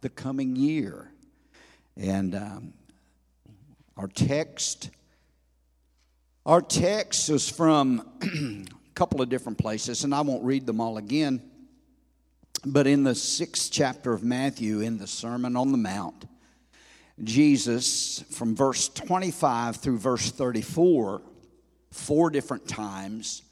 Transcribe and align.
the 0.00 0.08
coming 0.08 0.56
year. 0.56 1.10
And 1.96 2.34
um, 2.34 2.72
our 3.96 4.08
text, 4.08 4.90
our 6.46 6.62
text 6.62 7.28
is 7.30 7.48
from 7.48 8.06
a 8.22 8.94
couple 8.94 9.20
of 9.20 9.28
different 9.28 9.58
places, 9.58 10.04
and 10.04 10.14
I 10.14 10.20
won't 10.20 10.44
read 10.44 10.66
them 10.66 10.80
all 10.80 10.96
again. 10.96 11.42
But 12.64 12.86
in 12.86 13.04
the 13.04 13.14
sixth 13.14 13.70
chapter 13.72 14.12
of 14.12 14.22
Matthew, 14.22 14.80
in 14.80 14.98
the 14.98 15.06
Sermon 15.06 15.56
on 15.56 15.72
the 15.72 15.78
Mount, 15.78 16.26
Jesus, 17.22 18.24
from 18.30 18.54
verse 18.54 18.88
25 18.88 19.76
through 19.76 19.98
verse 19.98 20.30
34, 20.30 21.22
four 21.90 22.30
different 22.30 22.68
times, 22.68 23.42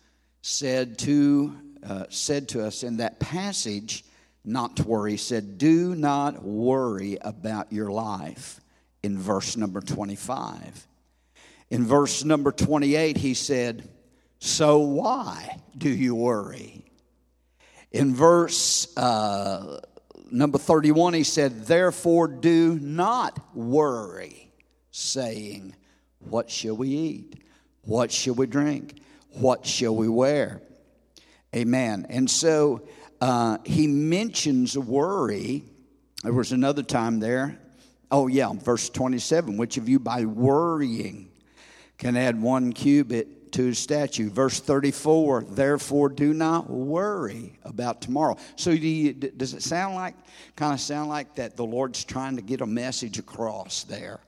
said 0.43 0.99
to, 1.01 1.57
uh, 1.85 2.05
said 2.09 2.49
to 2.51 2.65
us 2.65 2.85
in 2.85 2.99
that 2.99 3.19
passage 3.19 4.05
not 4.47 4.77
to 4.77 4.85
worry. 4.85 5.13
He 5.13 5.17
said, 5.17 5.59
Do 5.59 5.95
not 5.95 6.43
worry 6.43 7.19
about 7.21 7.73
your 7.73 7.91
life 7.91 8.61
in 9.03 9.19
verse 9.19 9.57
number 9.57 9.81
25. 9.81 10.87
In 11.71 11.85
verse 11.85 12.25
number 12.25 12.53
28, 12.53 13.17
he 13.17 13.35
said, 13.35 13.89
So 14.39 14.79
why 14.79 15.61
do 15.77 15.89
you 15.89 16.15
worry? 16.15 16.85
In 17.91 18.15
verse 18.15 18.97
uh, 18.97 19.81
number 20.31 20.59
31, 20.59 21.15
he 21.15 21.25
said, 21.25 21.67
Therefore 21.67 22.29
do 22.29 22.79
not 22.79 23.55
worry, 23.55 24.53
saying, 24.93 25.75
What 26.21 26.51
shall 26.51 26.77
we 26.77 26.89
eat? 26.89 27.43
What 27.83 28.13
shall 28.13 28.35
we 28.35 28.47
drink? 28.47 29.01
What 29.31 29.67
shall 29.67 29.95
we 29.95 30.09
wear? 30.09 30.63
Amen. 31.55 32.07
And 32.09 32.31
so 32.31 32.87
uh, 33.21 33.59
he 33.65 33.87
mentions 33.87 34.77
worry. 34.77 35.65
There 36.23 36.33
was 36.33 36.53
another 36.53 36.83
time 36.83 37.21
there. 37.21 37.59
Oh, 38.11 38.29
yeah, 38.29 38.53
verse 38.53 38.89
27 38.89 39.57
which 39.57 39.77
of 39.77 39.89
you 39.89 39.99
by 39.99 40.25
worrying 40.25 41.31
can 41.99 42.17
add 42.17 42.41
one 42.41 42.73
cubit 42.73 43.53
to 43.53 43.65
his 43.65 43.79
statue? 43.79 44.31
Verse 44.31 44.61
34 44.61 45.45
therefore 45.45 46.09
do 46.09 46.33
not 46.33 46.71
worry 46.71 47.59
about 47.65 48.01
tomorrow. 48.01 48.37
So, 48.55 48.71
do 48.71 48.87
you, 48.87 49.13
does 49.13 49.55
it 49.55 49.63
sound 49.63 49.97
like, 49.97 50.15
kind 50.55 50.73
of 50.73 50.81
sound 50.81 51.09
like 51.09 51.35
that 51.37 51.57
the 51.57 51.65
Lord's 51.65 52.05
trying 52.05 52.37
to 52.37 52.43
get 52.43 52.61
a 52.61 52.67
message 52.67 53.19
across 53.19 53.85
there 53.85 54.21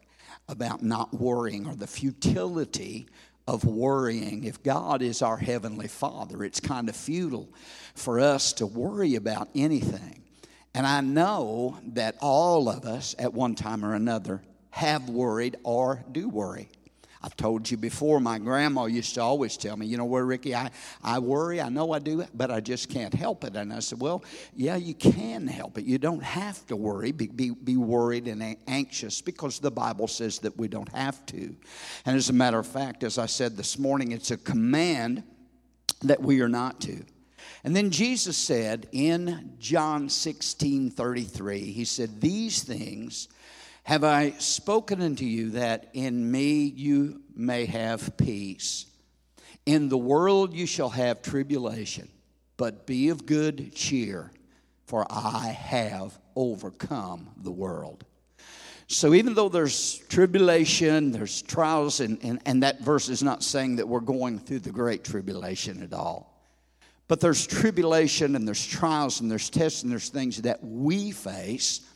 about 0.48 0.82
not 0.82 1.12
worrying 1.14 1.66
or 1.66 1.74
the 1.74 1.86
futility 1.86 3.06
of 3.48 3.64
worrying. 3.64 4.44
If 4.44 4.62
God 4.62 5.00
is 5.00 5.22
our 5.22 5.38
Heavenly 5.38 5.88
Father, 5.88 6.44
it's 6.44 6.60
kind 6.60 6.86
of 6.90 6.94
futile 6.94 7.48
for 7.94 8.20
us 8.20 8.52
to 8.54 8.66
worry 8.66 9.14
about 9.14 9.48
anything. 9.54 10.22
And 10.74 10.86
I 10.86 11.00
know 11.00 11.78
that 11.94 12.16
all 12.20 12.68
of 12.68 12.84
us 12.84 13.14
at 13.18 13.32
one 13.32 13.54
time 13.54 13.86
or 13.86 13.94
another 13.94 14.42
have 14.68 15.08
worried 15.08 15.56
or 15.64 16.04
do 16.12 16.28
worry. 16.28 16.68
I've 17.22 17.36
told 17.36 17.68
you 17.68 17.76
before, 17.76 18.20
my 18.20 18.38
grandma 18.38 18.84
used 18.86 19.14
to 19.14 19.22
always 19.22 19.56
tell 19.56 19.76
me, 19.76 19.86
you 19.86 19.96
know, 19.96 20.04
where 20.04 20.24
Ricky, 20.24 20.54
I, 20.54 20.70
I 21.02 21.18
worry, 21.18 21.60
I 21.60 21.68
know 21.68 21.92
I 21.92 21.98
do 21.98 22.24
but 22.34 22.50
I 22.50 22.60
just 22.60 22.88
can't 22.88 23.12
help 23.12 23.44
it. 23.44 23.56
And 23.56 23.72
I 23.72 23.80
said, 23.80 24.00
well, 24.00 24.24
yeah, 24.54 24.76
you 24.76 24.94
can 24.94 25.46
help 25.46 25.78
it. 25.78 25.84
You 25.84 25.98
don't 25.98 26.22
have 26.22 26.64
to 26.68 26.76
worry, 26.76 27.10
be, 27.12 27.26
be, 27.26 27.50
be 27.50 27.76
worried 27.76 28.28
and 28.28 28.56
anxious 28.66 29.20
because 29.20 29.58
the 29.58 29.70
Bible 29.70 30.06
says 30.06 30.38
that 30.40 30.56
we 30.56 30.68
don't 30.68 30.92
have 30.94 31.24
to. 31.26 31.56
And 32.06 32.16
as 32.16 32.30
a 32.30 32.32
matter 32.32 32.58
of 32.58 32.66
fact, 32.66 33.02
as 33.02 33.18
I 33.18 33.26
said 33.26 33.56
this 33.56 33.78
morning, 33.78 34.12
it's 34.12 34.30
a 34.30 34.36
command 34.36 35.24
that 36.02 36.22
we 36.22 36.40
are 36.40 36.48
not 36.48 36.80
to. 36.82 37.04
And 37.64 37.74
then 37.74 37.90
Jesus 37.90 38.36
said 38.36 38.88
in 38.92 39.54
John 39.58 40.08
16 40.08 40.90
33, 40.90 41.72
He 41.72 41.84
said, 41.84 42.20
These 42.20 42.62
things 42.62 43.28
have 43.88 44.04
I 44.04 44.32
spoken 44.32 45.00
unto 45.00 45.24
you 45.24 45.52
that 45.52 45.88
in 45.94 46.30
me 46.30 46.64
you 46.64 47.22
may 47.34 47.64
have 47.64 48.18
peace? 48.18 48.84
In 49.64 49.88
the 49.88 49.96
world 49.96 50.52
you 50.52 50.66
shall 50.66 50.90
have 50.90 51.22
tribulation, 51.22 52.06
but 52.58 52.86
be 52.86 53.08
of 53.08 53.24
good 53.24 53.74
cheer, 53.74 54.30
for 54.84 55.06
I 55.08 55.56
have 55.58 56.18
overcome 56.36 57.30
the 57.38 57.50
world. 57.50 58.04
So, 58.88 59.14
even 59.14 59.32
though 59.32 59.48
there's 59.48 59.96
tribulation, 60.10 61.10
there's 61.10 61.40
trials, 61.40 62.00
and, 62.00 62.18
and, 62.22 62.40
and 62.44 62.62
that 62.64 62.80
verse 62.80 63.08
is 63.08 63.22
not 63.22 63.42
saying 63.42 63.76
that 63.76 63.88
we're 63.88 64.00
going 64.00 64.38
through 64.38 64.58
the 64.58 64.70
great 64.70 65.02
tribulation 65.02 65.82
at 65.82 65.94
all. 65.94 66.44
But 67.06 67.20
there's 67.20 67.46
tribulation, 67.46 68.36
and 68.36 68.46
there's 68.46 68.66
trials, 68.66 69.22
and 69.22 69.30
there's 69.30 69.48
tests, 69.48 69.82
and 69.82 69.90
there's 69.90 70.10
things 70.10 70.42
that 70.42 70.62
we 70.62 71.10
face 71.10 71.87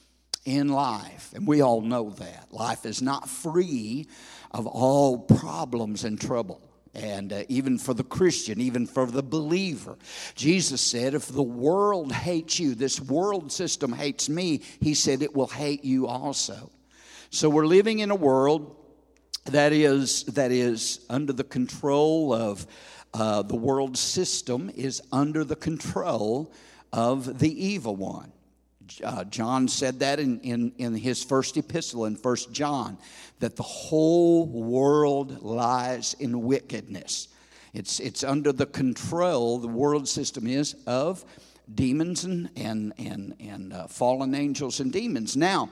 in 0.44 0.68
life. 0.68 1.32
And 1.34 1.46
we 1.46 1.60
all 1.60 1.80
know 1.80 2.10
that. 2.10 2.48
Life 2.50 2.84
is 2.86 3.00
not 3.00 3.28
free 3.28 4.06
of 4.50 4.66
all 4.66 5.18
problems 5.18 6.04
and 6.04 6.20
trouble. 6.20 6.60
And 6.94 7.32
uh, 7.32 7.44
even 7.48 7.78
for 7.78 7.94
the 7.94 8.04
Christian, 8.04 8.60
even 8.60 8.86
for 8.86 9.06
the 9.06 9.22
believer, 9.22 9.96
Jesus 10.34 10.82
said, 10.82 11.14
If 11.14 11.28
the 11.28 11.42
world 11.42 12.12
hates 12.12 12.60
you, 12.60 12.74
this 12.74 13.00
world 13.00 13.50
system 13.50 13.92
hates 13.92 14.28
me, 14.28 14.60
he 14.80 14.92
said, 14.92 15.22
it 15.22 15.34
will 15.34 15.46
hate 15.46 15.84
you 15.84 16.06
also. 16.06 16.70
So 17.30 17.48
we're 17.48 17.66
living 17.66 18.00
in 18.00 18.10
a 18.10 18.14
world 18.14 18.76
that 19.46 19.72
is, 19.72 20.24
that 20.24 20.52
is 20.52 21.06
under 21.08 21.32
the 21.32 21.44
control 21.44 22.34
of 22.34 22.66
uh, 23.14 23.42
the 23.42 23.56
world 23.56 23.96
system, 23.96 24.70
is 24.74 25.00
under 25.10 25.44
the 25.44 25.56
control 25.56 26.52
of 26.92 27.38
the 27.38 27.64
evil 27.64 27.96
one. 27.96 28.32
Uh, 29.02 29.24
John 29.24 29.68
said 29.68 30.00
that 30.00 30.20
in, 30.20 30.40
in, 30.40 30.72
in 30.78 30.94
his 30.94 31.22
first 31.22 31.56
epistle 31.56 32.04
in 32.04 32.16
First 32.16 32.52
John, 32.52 32.98
that 33.40 33.56
the 33.56 33.62
whole 33.62 34.46
world 34.46 35.42
lies 35.42 36.14
in 36.18 36.42
wickedness. 36.42 37.28
It's, 37.72 38.00
it's 38.00 38.22
under 38.22 38.52
the 38.52 38.66
control, 38.66 39.58
the 39.58 39.68
world 39.68 40.08
system 40.08 40.46
is, 40.46 40.76
of 40.86 41.24
demons 41.74 42.24
and, 42.24 42.50
and, 42.56 42.92
and, 42.98 43.34
and 43.40 43.72
uh, 43.72 43.86
fallen 43.86 44.34
angels 44.34 44.80
and 44.80 44.92
demons. 44.92 45.36
Now, 45.36 45.70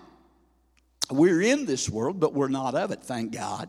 we're 1.10 1.42
in 1.42 1.66
this 1.66 1.90
world, 1.90 2.20
but 2.20 2.32
we're 2.32 2.48
not 2.48 2.74
of 2.74 2.90
it, 2.90 3.02
thank 3.02 3.32
God. 3.32 3.68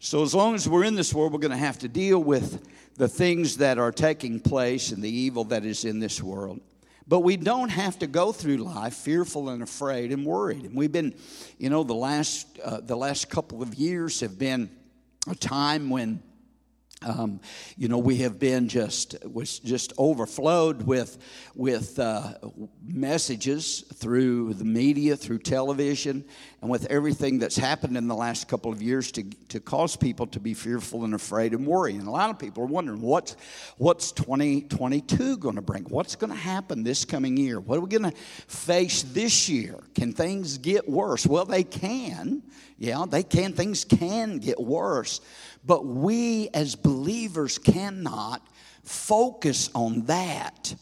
So, 0.00 0.22
as 0.22 0.34
long 0.34 0.54
as 0.56 0.68
we're 0.68 0.84
in 0.84 0.96
this 0.96 1.14
world, 1.14 1.32
we're 1.32 1.38
going 1.38 1.52
to 1.52 1.56
have 1.56 1.78
to 1.80 1.88
deal 1.88 2.18
with 2.18 2.68
the 2.96 3.08
things 3.08 3.58
that 3.58 3.78
are 3.78 3.92
taking 3.92 4.40
place 4.40 4.90
and 4.90 5.02
the 5.02 5.10
evil 5.10 5.44
that 5.44 5.64
is 5.64 5.84
in 5.84 6.00
this 6.00 6.20
world. 6.22 6.60
But 7.06 7.20
we 7.20 7.36
don't 7.36 7.70
have 7.70 7.98
to 8.00 8.06
go 8.06 8.32
through 8.32 8.58
life 8.58 8.94
fearful 8.94 9.48
and 9.48 9.62
afraid 9.62 10.12
and 10.12 10.24
worried. 10.24 10.64
And 10.64 10.74
we've 10.74 10.92
been, 10.92 11.14
you 11.58 11.68
know, 11.70 11.82
the 11.82 11.94
last 11.94 12.46
uh, 12.60 12.80
the 12.80 12.96
last 12.96 13.28
couple 13.28 13.62
of 13.62 13.74
years 13.74 14.20
have 14.20 14.38
been 14.38 14.70
a 15.28 15.34
time 15.34 15.90
when 15.90 16.22
um, 17.04 17.40
you 17.76 17.88
know, 17.88 17.98
we 17.98 18.18
have 18.18 18.38
been 18.38 18.68
just 18.68 19.16
was 19.24 19.58
just 19.58 19.92
overflowed 19.98 20.82
with 20.82 21.18
with 21.54 21.98
uh, 21.98 22.34
messages 22.84 23.80
through 23.94 24.54
the 24.54 24.64
media, 24.64 25.16
through 25.16 25.38
television, 25.38 26.24
and 26.60 26.70
with 26.70 26.86
everything 26.86 27.38
that's 27.38 27.56
happened 27.56 27.96
in 27.96 28.08
the 28.08 28.14
last 28.14 28.48
couple 28.48 28.72
of 28.72 28.82
years 28.82 29.12
to 29.12 29.22
to 29.48 29.60
cause 29.60 29.96
people 29.96 30.26
to 30.28 30.40
be 30.40 30.54
fearful 30.54 31.04
and 31.04 31.14
afraid 31.14 31.52
and 31.52 31.66
worry. 31.66 31.94
And 31.94 32.06
a 32.06 32.10
lot 32.10 32.30
of 32.30 32.38
people 32.38 32.62
are 32.62 32.66
wondering 32.66 33.00
what's 33.00 33.36
what's 33.78 34.12
2022 34.12 35.36
going 35.38 35.56
to 35.56 35.62
bring? 35.62 35.84
What's 35.84 36.16
going 36.16 36.32
to 36.32 36.38
happen 36.38 36.82
this 36.82 37.04
coming 37.04 37.36
year? 37.36 37.60
What 37.60 37.78
are 37.78 37.80
we 37.80 37.88
going 37.88 38.10
to 38.10 38.16
face 38.16 39.02
this 39.02 39.48
year? 39.48 39.78
Can 39.94 40.12
things 40.12 40.58
get 40.58 40.88
worse? 40.88 41.26
Well, 41.26 41.44
they 41.44 41.64
can. 41.64 42.42
Yeah, 42.78 43.04
they 43.08 43.22
can. 43.22 43.52
Things 43.52 43.84
can 43.84 44.38
get 44.38 44.60
worse. 44.60 45.20
But 45.64 45.86
we 45.86 46.48
as 46.54 46.74
believers 46.74 47.58
cannot 47.58 48.46
focus 48.84 49.70
on 49.74 50.06
that 50.06 50.74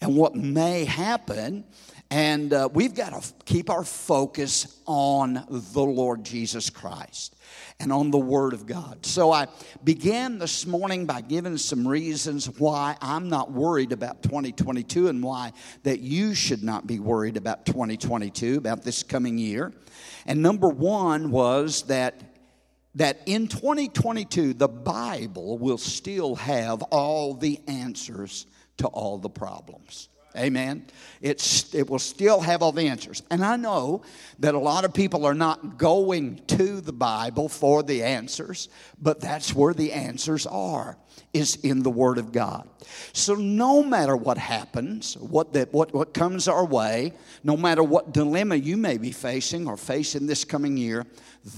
and 0.00 0.16
what 0.16 0.34
may 0.34 0.84
happen. 0.84 1.64
And 2.10 2.52
uh, 2.52 2.68
we've 2.72 2.94
got 2.94 3.20
to 3.20 3.32
keep 3.44 3.70
our 3.70 3.82
focus 3.82 4.80
on 4.86 5.44
the 5.48 5.82
Lord 5.82 6.22
Jesus 6.24 6.68
Christ 6.70 7.34
and 7.80 7.92
on 7.92 8.10
the 8.10 8.18
Word 8.18 8.52
of 8.52 8.66
God. 8.66 9.04
So 9.06 9.32
I 9.32 9.46
began 9.82 10.38
this 10.38 10.66
morning 10.66 11.06
by 11.06 11.22
giving 11.22 11.56
some 11.56 11.88
reasons 11.88 12.46
why 12.58 12.96
I'm 13.00 13.28
not 13.28 13.50
worried 13.50 13.92
about 13.92 14.22
2022 14.22 15.08
and 15.08 15.22
why 15.22 15.52
that 15.82 16.00
you 16.00 16.34
should 16.34 16.62
not 16.62 16.86
be 16.86 17.00
worried 17.00 17.36
about 17.36 17.66
2022, 17.66 18.58
about 18.58 18.82
this 18.82 19.02
coming 19.02 19.38
year. 19.38 19.72
And 20.26 20.42
number 20.42 20.68
one 20.68 21.30
was 21.30 21.82
that 21.84 22.33
that 22.94 23.20
in 23.26 23.48
2022, 23.48 24.54
the 24.54 24.68
Bible 24.68 25.58
will 25.58 25.78
still 25.78 26.34
have 26.36 26.82
all 26.82 27.34
the 27.34 27.60
answers 27.66 28.46
to 28.78 28.86
all 28.86 29.18
the 29.18 29.30
problems. 29.30 30.08
Amen. 30.36 30.84
It's, 31.20 31.72
it 31.74 31.88
will 31.88 32.00
still 32.00 32.40
have 32.40 32.60
all 32.60 32.72
the 32.72 32.88
answers. 32.88 33.22
And 33.30 33.44
I 33.44 33.54
know 33.54 34.02
that 34.40 34.54
a 34.54 34.58
lot 34.58 34.84
of 34.84 34.92
people 34.92 35.24
are 35.24 35.34
not 35.34 35.78
going 35.78 36.40
to 36.48 36.80
the 36.80 36.92
Bible 36.92 37.48
for 37.48 37.84
the 37.84 38.02
answers, 38.02 38.68
but 39.00 39.20
that's 39.20 39.54
where 39.54 39.72
the 39.72 39.92
answers 39.92 40.44
are, 40.44 40.96
is 41.32 41.54
in 41.56 41.84
the 41.84 41.90
Word 41.90 42.18
of 42.18 42.32
God. 42.32 42.68
So 43.12 43.34
no 43.34 43.84
matter 43.84 44.16
what 44.16 44.36
happens, 44.36 45.16
what, 45.18 45.52
the, 45.52 45.68
what, 45.70 45.94
what 45.94 46.12
comes 46.12 46.48
our 46.48 46.64
way, 46.64 47.12
no 47.44 47.56
matter 47.56 47.84
what 47.84 48.12
dilemma 48.12 48.56
you 48.56 48.76
may 48.76 48.98
be 48.98 49.12
facing 49.12 49.68
or 49.68 49.76
facing 49.76 50.26
this 50.26 50.44
coming 50.44 50.76
year, 50.76 51.06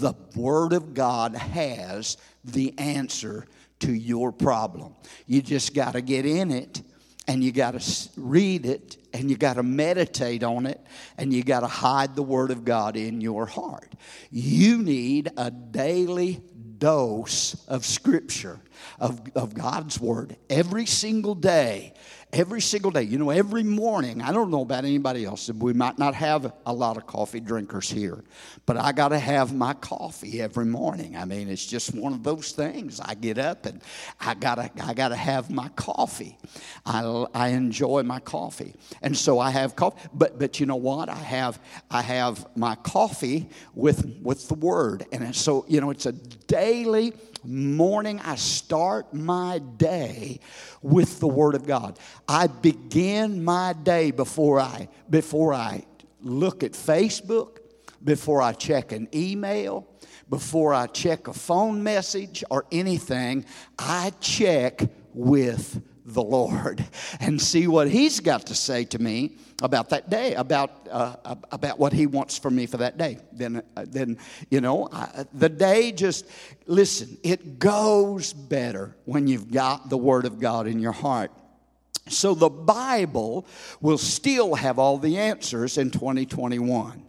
the 0.00 0.12
Word 0.34 0.74
of 0.74 0.92
God 0.92 1.34
has 1.34 2.18
the 2.44 2.78
answer 2.78 3.46
to 3.80 3.92
your 3.92 4.32
problem. 4.32 4.94
You 5.26 5.40
just 5.40 5.74
got 5.74 5.94
to 5.94 6.02
get 6.02 6.26
in 6.26 6.50
it 6.50 6.82
and 7.28 7.42
you 7.42 7.52
got 7.52 7.78
to 7.78 8.08
read 8.16 8.66
it 8.66 8.96
and 9.12 9.30
you 9.30 9.36
got 9.36 9.54
to 9.54 9.62
meditate 9.62 10.42
on 10.42 10.66
it 10.66 10.80
and 11.16 11.32
you 11.32 11.42
got 11.42 11.60
to 11.60 11.66
hide 11.66 12.14
the 12.14 12.22
word 12.22 12.50
of 12.50 12.64
God 12.64 12.96
in 12.96 13.20
your 13.20 13.46
heart. 13.46 13.92
You 14.30 14.78
need 14.78 15.30
a 15.36 15.50
daily 15.50 16.40
dose 16.78 17.64
of 17.66 17.84
scripture 17.84 18.60
of, 19.00 19.20
of 19.34 19.54
God's 19.54 20.00
word 20.00 20.36
every 20.48 20.86
single 20.86 21.34
day 21.34 21.94
every 22.36 22.60
single 22.60 22.90
day. 22.90 23.02
You 23.02 23.18
know, 23.18 23.30
every 23.30 23.62
morning, 23.62 24.20
I 24.20 24.30
don't 24.30 24.50
know 24.50 24.60
about 24.60 24.84
anybody 24.84 25.24
else, 25.24 25.50
we 25.50 25.72
might 25.72 25.98
not 25.98 26.14
have 26.14 26.52
a 26.66 26.72
lot 26.72 26.96
of 26.96 27.06
coffee 27.06 27.40
drinkers 27.40 27.88
here, 27.88 28.22
but 28.66 28.76
I 28.76 28.92
got 28.92 29.08
to 29.08 29.18
have 29.18 29.54
my 29.54 29.72
coffee 29.72 30.40
every 30.40 30.66
morning. 30.66 31.16
I 31.16 31.24
mean, 31.24 31.48
it's 31.48 31.64
just 31.64 31.94
one 31.94 32.12
of 32.12 32.22
those 32.22 32.52
things. 32.52 33.00
I 33.00 33.14
get 33.14 33.38
up 33.38 33.64
and 33.66 33.82
I 34.20 34.34
got 34.34 34.56
to 34.56 34.70
I 34.84 34.92
got 34.92 35.08
to 35.08 35.16
have 35.16 35.50
my 35.50 35.68
coffee. 35.70 36.36
I, 36.84 37.26
I 37.34 37.48
enjoy 37.48 38.02
my 38.02 38.20
coffee. 38.20 38.74
And 39.02 39.16
so 39.16 39.38
I 39.38 39.50
have 39.50 39.74
coffee, 39.74 40.08
but 40.12 40.38
but 40.38 40.60
you 40.60 40.66
know 40.66 40.76
what? 40.76 41.08
I 41.08 41.14
have 41.14 41.58
I 41.90 42.02
have 42.02 42.46
my 42.56 42.74
coffee 42.76 43.48
with 43.74 44.18
with 44.20 44.48
the 44.48 44.54
word. 44.54 45.06
And 45.10 45.34
so, 45.34 45.64
you 45.68 45.80
know, 45.80 45.90
it's 45.90 46.06
a 46.06 46.12
daily 46.12 47.12
morning 47.44 48.20
I 48.20 48.36
start 48.36 49.12
my 49.12 49.58
day 49.58 50.40
with 50.82 51.20
the 51.20 51.28
word 51.28 51.54
of 51.54 51.66
God. 51.66 51.98
I 52.28 52.46
begin 52.46 53.44
my 53.44 53.72
day 53.72 54.10
before 54.10 54.60
I 54.60 54.88
before 55.08 55.54
I 55.54 55.84
look 56.20 56.62
at 56.62 56.72
Facebook, 56.72 57.58
before 58.02 58.42
I 58.42 58.52
check 58.52 58.92
an 58.92 59.08
email, 59.14 59.86
before 60.28 60.74
I 60.74 60.86
check 60.86 61.28
a 61.28 61.32
phone 61.32 61.82
message 61.82 62.42
or 62.50 62.66
anything, 62.72 63.44
I 63.78 64.12
check 64.20 64.80
with 65.12 65.80
the 66.06 66.22
Lord 66.22 66.84
and 67.20 67.40
see 67.40 67.66
what 67.66 67.88
He's 67.88 68.20
got 68.20 68.46
to 68.46 68.54
say 68.54 68.84
to 68.86 68.98
me 68.98 69.36
about 69.62 69.90
that 69.90 70.08
day, 70.08 70.34
about 70.34 70.86
uh, 70.90 71.34
about 71.50 71.78
what 71.78 71.92
He 71.92 72.06
wants 72.06 72.38
for 72.38 72.50
me 72.50 72.66
for 72.66 72.78
that 72.78 72.96
day. 72.96 73.18
Then, 73.32 73.62
uh, 73.76 73.84
then 73.88 74.18
you 74.50 74.60
know, 74.60 74.88
I, 74.92 75.24
the 75.34 75.48
day 75.48 75.92
just 75.92 76.26
listen. 76.66 77.18
It 77.22 77.58
goes 77.58 78.32
better 78.32 78.96
when 79.04 79.26
you've 79.26 79.50
got 79.50 79.90
the 79.90 79.98
Word 79.98 80.24
of 80.26 80.38
God 80.38 80.66
in 80.66 80.78
your 80.78 80.92
heart. 80.92 81.32
So 82.08 82.34
the 82.34 82.48
Bible 82.48 83.46
will 83.80 83.98
still 83.98 84.54
have 84.54 84.78
all 84.78 84.98
the 84.98 85.18
answers 85.18 85.76
in 85.76 85.90
2021. 85.90 87.02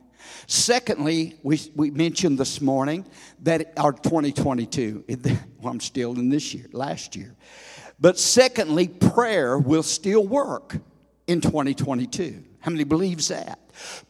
Secondly, 0.48 1.36
we, 1.44 1.60
we 1.76 1.92
mentioned 1.92 2.40
this 2.40 2.62
morning 2.62 3.06
that 3.44 3.74
our 3.78 3.92
2022, 3.92 5.04
well, 5.62 5.72
I'm 5.72 5.80
still 5.82 6.14
in 6.14 6.30
this 6.30 6.54
year, 6.54 6.68
last 6.72 7.16
year. 7.16 7.36
But 8.00 8.20
secondly, 8.20 8.88
prayer 8.88 9.58
will 9.58 9.84
still 9.84 10.26
work 10.26 10.78
in 11.26 11.42
2022. 11.42 12.44
How 12.60 12.72
many 12.72 12.84
believes 12.84 13.30
that? 13.30 13.60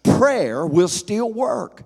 Prayer 0.03 0.65
will 0.65 0.87
still 0.87 1.31
work. 1.31 1.83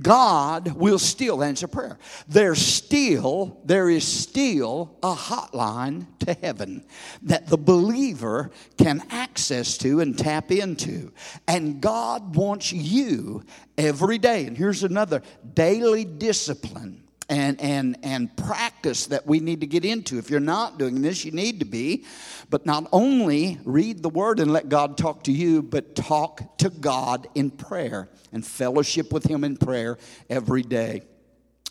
God 0.00 0.72
will 0.72 0.98
still 0.98 1.42
answer 1.42 1.66
prayer. 1.66 1.98
There's 2.28 2.60
still, 2.60 3.60
there 3.64 3.90
is 3.90 4.06
still 4.06 4.96
a 5.02 5.14
hotline 5.14 6.06
to 6.20 6.34
heaven 6.34 6.84
that 7.22 7.48
the 7.48 7.58
believer 7.58 8.50
can 8.78 9.02
access 9.10 9.76
to 9.78 10.00
and 10.00 10.16
tap 10.18 10.50
into. 10.50 11.12
And 11.48 11.80
God 11.80 12.36
wants 12.36 12.72
you 12.72 13.42
every 13.76 14.18
day. 14.18 14.46
And 14.46 14.56
here's 14.56 14.84
another 14.84 15.22
daily 15.54 16.04
discipline 16.04 17.02
and, 17.32 17.58
and, 17.62 17.96
and 18.02 18.36
practice 18.36 19.06
that 19.06 19.26
we 19.26 19.40
need 19.40 19.62
to 19.62 19.66
get 19.66 19.86
into. 19.86 20.18
If 20.18 20.28
you're 20.28 20.38
not 20.38 20.78
doing 20.78 21.00
this, 21.00 21.24
you 21.24 21.32
need 21.32 21.60
to 21.60 21.64
be. 21.64 22.04
But 22.50 22.66
not 22.66 22.86
only 22.92 23.58
read 23.64 24.02
the 24.02 24.10
word 24.10 24.38
and 24.38 24.52
let 24.52 24.68
God 24.68 24.98
talk 24.98 25.24
to 25.24 25.32
you, 25.32 25.62
but 25.62 25.96
talk 25.96 26.58
to 26.58 26.68
God 26.68 27.26
in 27.34 27.50
prayer 27.50 28.10
and 28.32 28.44
fellowship 28.44 29.14
with 29.14 29.24
Him 29.24 29.44
in 29.44 29.56
prayer 29.56 29.96
every 30.28 30.60
day. 30.60 31.04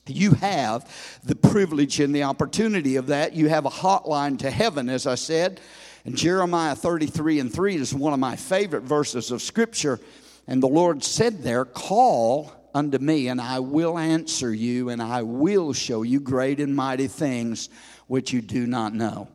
You 0.07 0.31
have 0.31 1.19
the 1.23 1.35
privilege 1.35 1.99
and 1.99 2.15
the 2.15 2.23
opportunity 2.23 2.95
of 2.95 3.07
that. 3.07 3.33
You 3.33 3.47
have 3.49 3.67
a 3.67 3.69
hotline 3.69 4.39
to 4.39 4.49
heaven, 4.49 4.89
as 4.89 5.05
I 5.05 5.13
said. 5.13 5.61
And 6.05 6.17
Jeremiah 6.17 6.75
33 6.75 7.39
and 7.39 7.53
3 7.53 7.75
is 7.75 7.93
one 7.93 8.13
of 8.13 8.19
my 8.19 8.35
favorite 8.35 8.81
verses 8.81 9.29
of 9.29 9.43
Scripture. 9.43 9.99
And 10.47 10.63
the 10.63 10.67
Lord 10.67 11.03
said 11.03 11.43
there, 11.43 11.65
Call 11.65 12.51
unto 12.73 12.97
me, 12.97 13.27
and 13.27 13.39
I 13.39 13.59
will 13.59 13.97
answer 13.97 14.53
you, 14.53 14.89
and 14.89 15.01
I 15.01 15.23
will 15.23 15.73
show 15.73 16.03
you 16.03 16.19
great 16.19 16.59
and 16.59 16.75
mighty 16.75 17.07
things 17.07 17.69
which 18.07 18.33
you 18.33 18.41
do 18.41 18.67
not 18.67 18.93
know. 18.93 19.27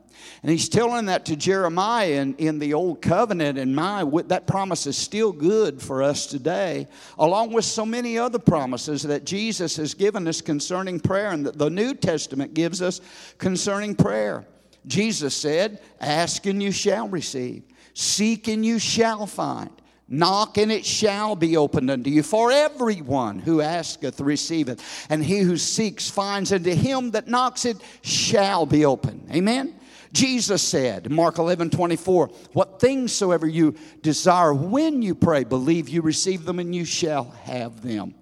And 0.43 0.51
he's 0.51 0.69
telling 0.69 1.07
that 1.07 1.27
to 1.27 1.37
Jeremiah 1.37 2.21
in, 2.21 2.35
in 2.37 2.59
the 2.59 2.75
Old 2.75 3.03
Covenant, 3.03 3.59
and 3.59 3.75
my 3.75 4.05
that 4.27 4.47
promise 4.47 4.87
is 4.87 4.97
still 4.97 5.33
good 5.33 5.81
for 5.81 6.03
us 6.03 6.27
today, 6.27 6.87
along 7.19 7.53
with 7.53 7.65
so 7.65 7.87
many 7.87 8.19
other 8.19 8.39
promises 8.39 9.03
that 9.03 9.25
Jesus 9.25 9.77
has 9.77 9.95
given 9.95 10.27
us 10.29 10.41
concerning 10.41 11.01
prayer, 11.01 11.31
and 11.31 11.47
that 11.47 11.59
the 11.59 11.71
New 11.71 11.95
Testament 11.95 12.55
gives 12.55 12.83
us 12.83 13.01
concerning 13.39 13.95
prayer. 13.95 14.47
Jesus 14.87 15.35
said, 15.35 15.81
Ask 16.01 16.47
and 16.47 16.63
you 16.63 16.73
shall 16.73 17.09
receive, 17.09 17.65
seek 17.95 18.49
and 18.49 18.65
you 18.65 18.79
shall 18.79 19.27
find. 19.27 19.71
Knock 20.09 20.57
and 20.57 20.71
it 20.71 20.87
shall 20.87 21.35
be 21.35 21.57
opened 21.57 21.91
unto 21.91 22.11
you. 22.11 22.23
For 22.23 22.53
everyone 22.53 23.41
who 23.41 23.61
asketh 23.61 24.21
receiveth, 24.21 25.07
and 25.11 25.25
he 25.25 25.41
who 25.41 25.57
seeks 25.57 26.09
finds, 26.09 26.53
and 26.53 26.65
to 26.65 26.75
him 26.75 27.11
that 27.11 27.27
knocks 27.27 27.65
it 27.65 27.79
shall 28.03 28.67
be 28.67 28.85
open. 28.85 29.27
Amen. 29.33 29.75
Jesus 30.13 30.63
said, 30.63 31.11
Mark 31.11 31.39
11, 31.39 31.71
24, 31.71 32.29
What 32.53 32.81
things 32.81 33.13
soever 33.13 33.49
you 33.49 33.75
desire 34.01 34.55
when 34.55 35.03
you 35.03 35.15
pray, 35.15 35.43
believe 35.43 35.89
you 35.89 36.03
receive 36.03 36.45
them 36.45 36.61
and 36.61 36.75
you 36.75 36.85
shall 36.85 37.25
have 37.43 37.83
them. 37.83 38.15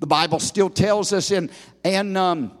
The 0.00 0.06
Bible 0.06 0.40
still 0.40 0.70
tells 0.70 1.12
us 1.12 1.30
in, 1.30 1.50
in, 1.84 2.16
um, 2.16 2.52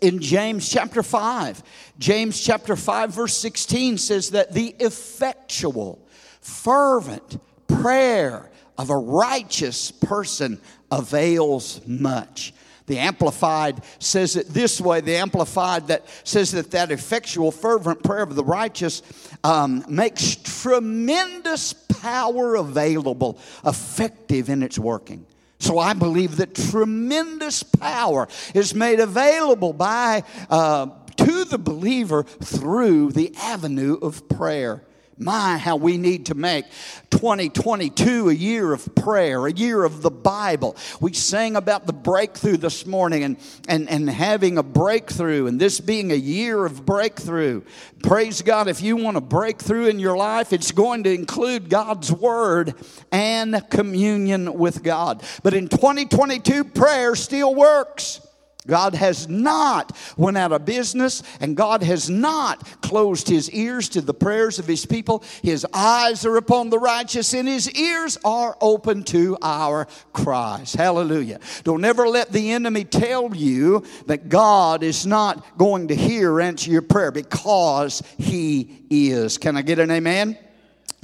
in 0.00 0.20
James 0.20 0.68
chapter 0.68 1.02
5, 1.02 1.62
James 1.98 2.40
chapter 2.40 2.76
5, 2.76 3.12
verse 3.12 3.36
16 3.36 3.98
says 3.98 4.30
that 4.30 4.52
the 4.52 4.76
effectual, 4.78 6.06
fervent, 6.40 7.38
prayer 7.82 8.48
of 8.78 8.90
a 8.90 8.96
righteous 8.96 9.90
person 9.90 10.60
avails 10.90 11.80
much. 11.86 12.54
The 12.86 12.98
Amplified 12.98 13.82
says 13.98 14.36
it 14.36 14.48
this 14.48 14.80
way 14.80 15.00
the 15.00 15.16
Amplified 15.16 15.88
that 15.88 16.06
says 16.24 16.52
that 16.52 16.72
that 16.72 16.90
effectual, 16.90 17.50
fervent 17.50 18.02
prayer 18.02 18.22
of 18.22 18.34
the 18.34 18.44
righteous 18.44 19.02
um, 19.44 19.84
makes 19.88 20.36
tremendous 20.36 21.72
power 21.72 22.56
available, 22.56 23.38
effective 23.64 24.48
in 24.48 24.62
its 24.62 24.78
working. 24.78 25.26
So 25.58 25.78
I 25.78 25.92
believe 25.92 26.36
that 26.38 26.54
tremendous 26.56 27.62
power 27.62 28.26
is 28.52 28.74
made 28.74 28.98
available 28.98 29.72
by 29.72 30.24
uh, 30.50 30.88
to 31.18 31.44
the 31.44 31.58
believer 31.58 32.24
through 32.24 33.12
the 33.12 33.32
avenue 33.36 33.94
of 34.02 34.28
prayer. 34.28 34.82
My, 35.22 35.56
how 35.56 35.76
we 35.76 35.98
need 35.98 36.26
to 36.26 36.34
make 36.34 36.64
2022 37.10 38.28
a 38.28 38.32
year 38.32 38.72
of 38.72 38.94
prayer, 38.94 39.46
a 39.46 39.52
year 39.52 39.84
of 39.84 40.02
the 40.02 40.10
Bible. 40.10 40.76
We 41.00 41.12
sang 41.12 41.56
about 41.56 41.86
the 41.86 41.92
breakthrough 41.92 42.56
this 42.56 42.86
morning 42.86 43.22
and, 43.22 43.36
and, 43.68 43.88
and 43.88 44.10
having 44.10 44.58
a 44.58 44.62
breakthrough, 44.62 45.46
and 45.46 45.60
this 45.60 45.80
being 45.80 46.10
a 46.10 46.16
year 46.16 46.64
of 46.64 46.84
breakthrough. 46.84 47.62
Praise 48.02 48.42
God, 48.42 48.66
if 48.66 48.82
you 48.82 48.96
want 48.96 49.16
a 49.16 49.20
breakthrough 49.20 49.86
in 49.86 49.98
your 49.98 50.16
life, 50.16 50.52
it's 50.52 50.72
going 50.72 51.04
to 51.04 51.14
include 51.14 51.68
God's 51.68 52.10
Word 52.10 52.74
and 53.12 53.62
communion 53.70 54.54
with 54.54 54.82
God. 54.82 55.22
But 55.42 55.54
in 55.54 55.68
2022, 55.68 56.64
prayer 56.64 57.14
still 57.14 57.54
works. 57.54 58.20
God 58.66 58.94
has 58.94 59.28
not 59.28 59.96
went 60.16 60.38
out 60.38 60.52
of 60.52 60.64
business 60.64 61.22
and 61.40 61.56
God 61.56 61.82
has 61.82 62.08
not 62.08 62.80
closed 62.80 63.28
his 63.28 63.50
ears 63.50 63.88
to 63.90 64.00
the 64.00 64.14
prayers 64.14 64.58
of 64.58 64.66
his 64.66 64.86
people. 64.86 65.24
His 65.42 65.66
eyes 65.72 66.24
are 66.24 66.36
upon 66.36 66.70
the 66.70 66.78
righteous 66.78 67.34
and 67.34 67.48
his 67.48 67.70
ears 67.72 68.18
are 68.24 68.56
open 68.60 69.02
to 69.04 69.36
our 69.42 69.88
cries. 70.12 70.74
Hallelujah. 70.74 71.40
Don't 71.64 71.84
ever 71.84 72.06
let 72.06 72.30
the 72.30 72.52
enemy 72.52 72.84
tell 72.84 73.34
you 73.34 73.84
that 74.06 74.28
God 74.28 74.82
is 74.84 75.06
not 75.06 75.58
going 75.58 75.88
to 75.88 75.96
hear 75.96 76.32
or 76.32 76.40
answer 76.40 76.70
your 76.70 76.82
prayer 76.82 77.10
because 77.10 78.02
he 78.16 78.84
is. 78.90 79.38
Can 79.38 79.56
I 79.56 79.62
get 79.62 79.80
an 79.80 79.90
amen? 79.90 80.38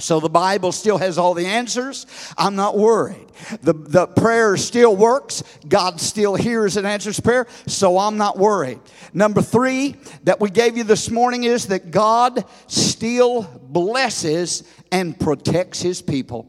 So 0.01 0.21
the 0.21 0.29
Bible 0.29 0.71
still 0.71 0.97
has 0.97 1.17
all 1.17 1.33
the 1.33 1.45
answers. 1.45 2.07
I'm 2.37 2.55
not 2.55 2.77
worried. 2.77 3.27
The, 3.61 3.73
the 3.73 4.07
prayer 4.07 4.55
still 4.55 4.95
works. 4.95 5.43
God 5.67 5.99
still 5.99 6.35
hears 6.35 6.77
and 6.77 6.87
answers 6.87 7.19
prayer. 7.19 7.47
So 7.67 7.99
I'm 7.99 8.15
not 8.15 8.37
worried. 8.37 8.79
Number 9.13 9.41
three 9.41 9.97
that 10.23 10.39
we 10.39 10.49
gave 10.49 10.77
you 10.77 10.85
this 10.85 11.09
morning 11.09 11.43
is 11.43 11.67
that 11.67 11.91
God 11.91 12.45
still 12.67 13.43
blesses 13.61 14.63
and 14.89 15.19
protects 15.19 15.81
his 15.81 16.01
people. 16.01 16.47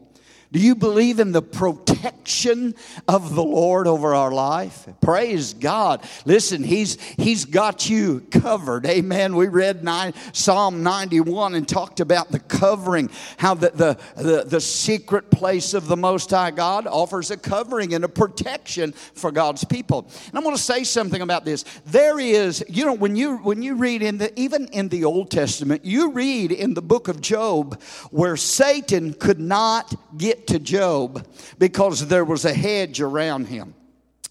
Do 0.51 0.59
you 0.59 0.75
believe 0.75 1.21
in 1.21 1.31
the 1.31 1.41
protection 1.41 2.75
of 3.07 3.35
the 3.35 3.43
Lord 3.43 3.87
over 3.87 4.13
our 4.13 4.31
life? 4.31 4.85
Praise 4.99 5.53
God. 5.53 6.03
Listen, 6.25 6.61
He's 6.61 7.01
He's 7.01 7.45
got 7.45 7.89
you 7.89 8.19
covered. 8.31 8.85
Amen. 8.85 9.37
We 9.37 9.47
read 9.47 9.81
nine, 9.81 10.13
Psalm 10.33 10.83
91 10.83 11.55
and 11.55 11.65
talked 11.65 12.01
about 12.01 12.31
the 12.31 12.39
covering, 12.39 13.09
how 13.37 13.53
the, 13.53 13.69
the, 13.69 14.21
the, 14.21 14.43
the 14.43 14.59
secret 14.59 15.31
place 15.31 15.73
of 15.73 15.87
the 15.87 15.95
Most 15.95 16.31
High 16.31 16.51
God 16.51 16.85
offers 16.85 17.31
a 17.31 17.37
covering 17.37 17.93
and 17.93 18.03
a 18.03 18.09
protection 18.09 18.91
for 18.91 19.31
God's 19.31 19.63
people. 19.63 20.05
And 20.27 20.37
I'm 20.37 20.43
going 20.43 20.55
to 20.55 20.61
say 20.61 20.83
something 20.83 21.21
about 21.21 21.45
this. 21.45 21.63
There 21.85 22.19
is, 22.19 22.61
you 22.67 22.85
know, 22.85 22.93
when 22.93 23.15
you 23.15 23.37
when 23.37 23.61
you 23.61 23.75
read 23.75 24.01
in 24.01 24.17
the 24.17 24.37
even 24.37 24.67
in 24.67 24.89
the 24.89 25.05
Old 25.05 25.31
Testament, 25.31 25.85
you 25.85 26.11
read 26.11 26.51
in 26.51 26.73
the 26.73 26.81
book 26.81 27.07
of 27.07 27.21
Job 27.21 27.81
where 28.11 28.35
Satan 28.35 29.13
could 29.13 29.39
not 29.39 29.95
get 30.17 30.40
to 30.47 30.59
Job 30.59 31.27
because 31.57 32.07
there 32.07 32.25
was 32.25 32.45
a 32.45 32.53
hedge 32.53 33.01
around 33.01 33.47
him. 33.47 33.73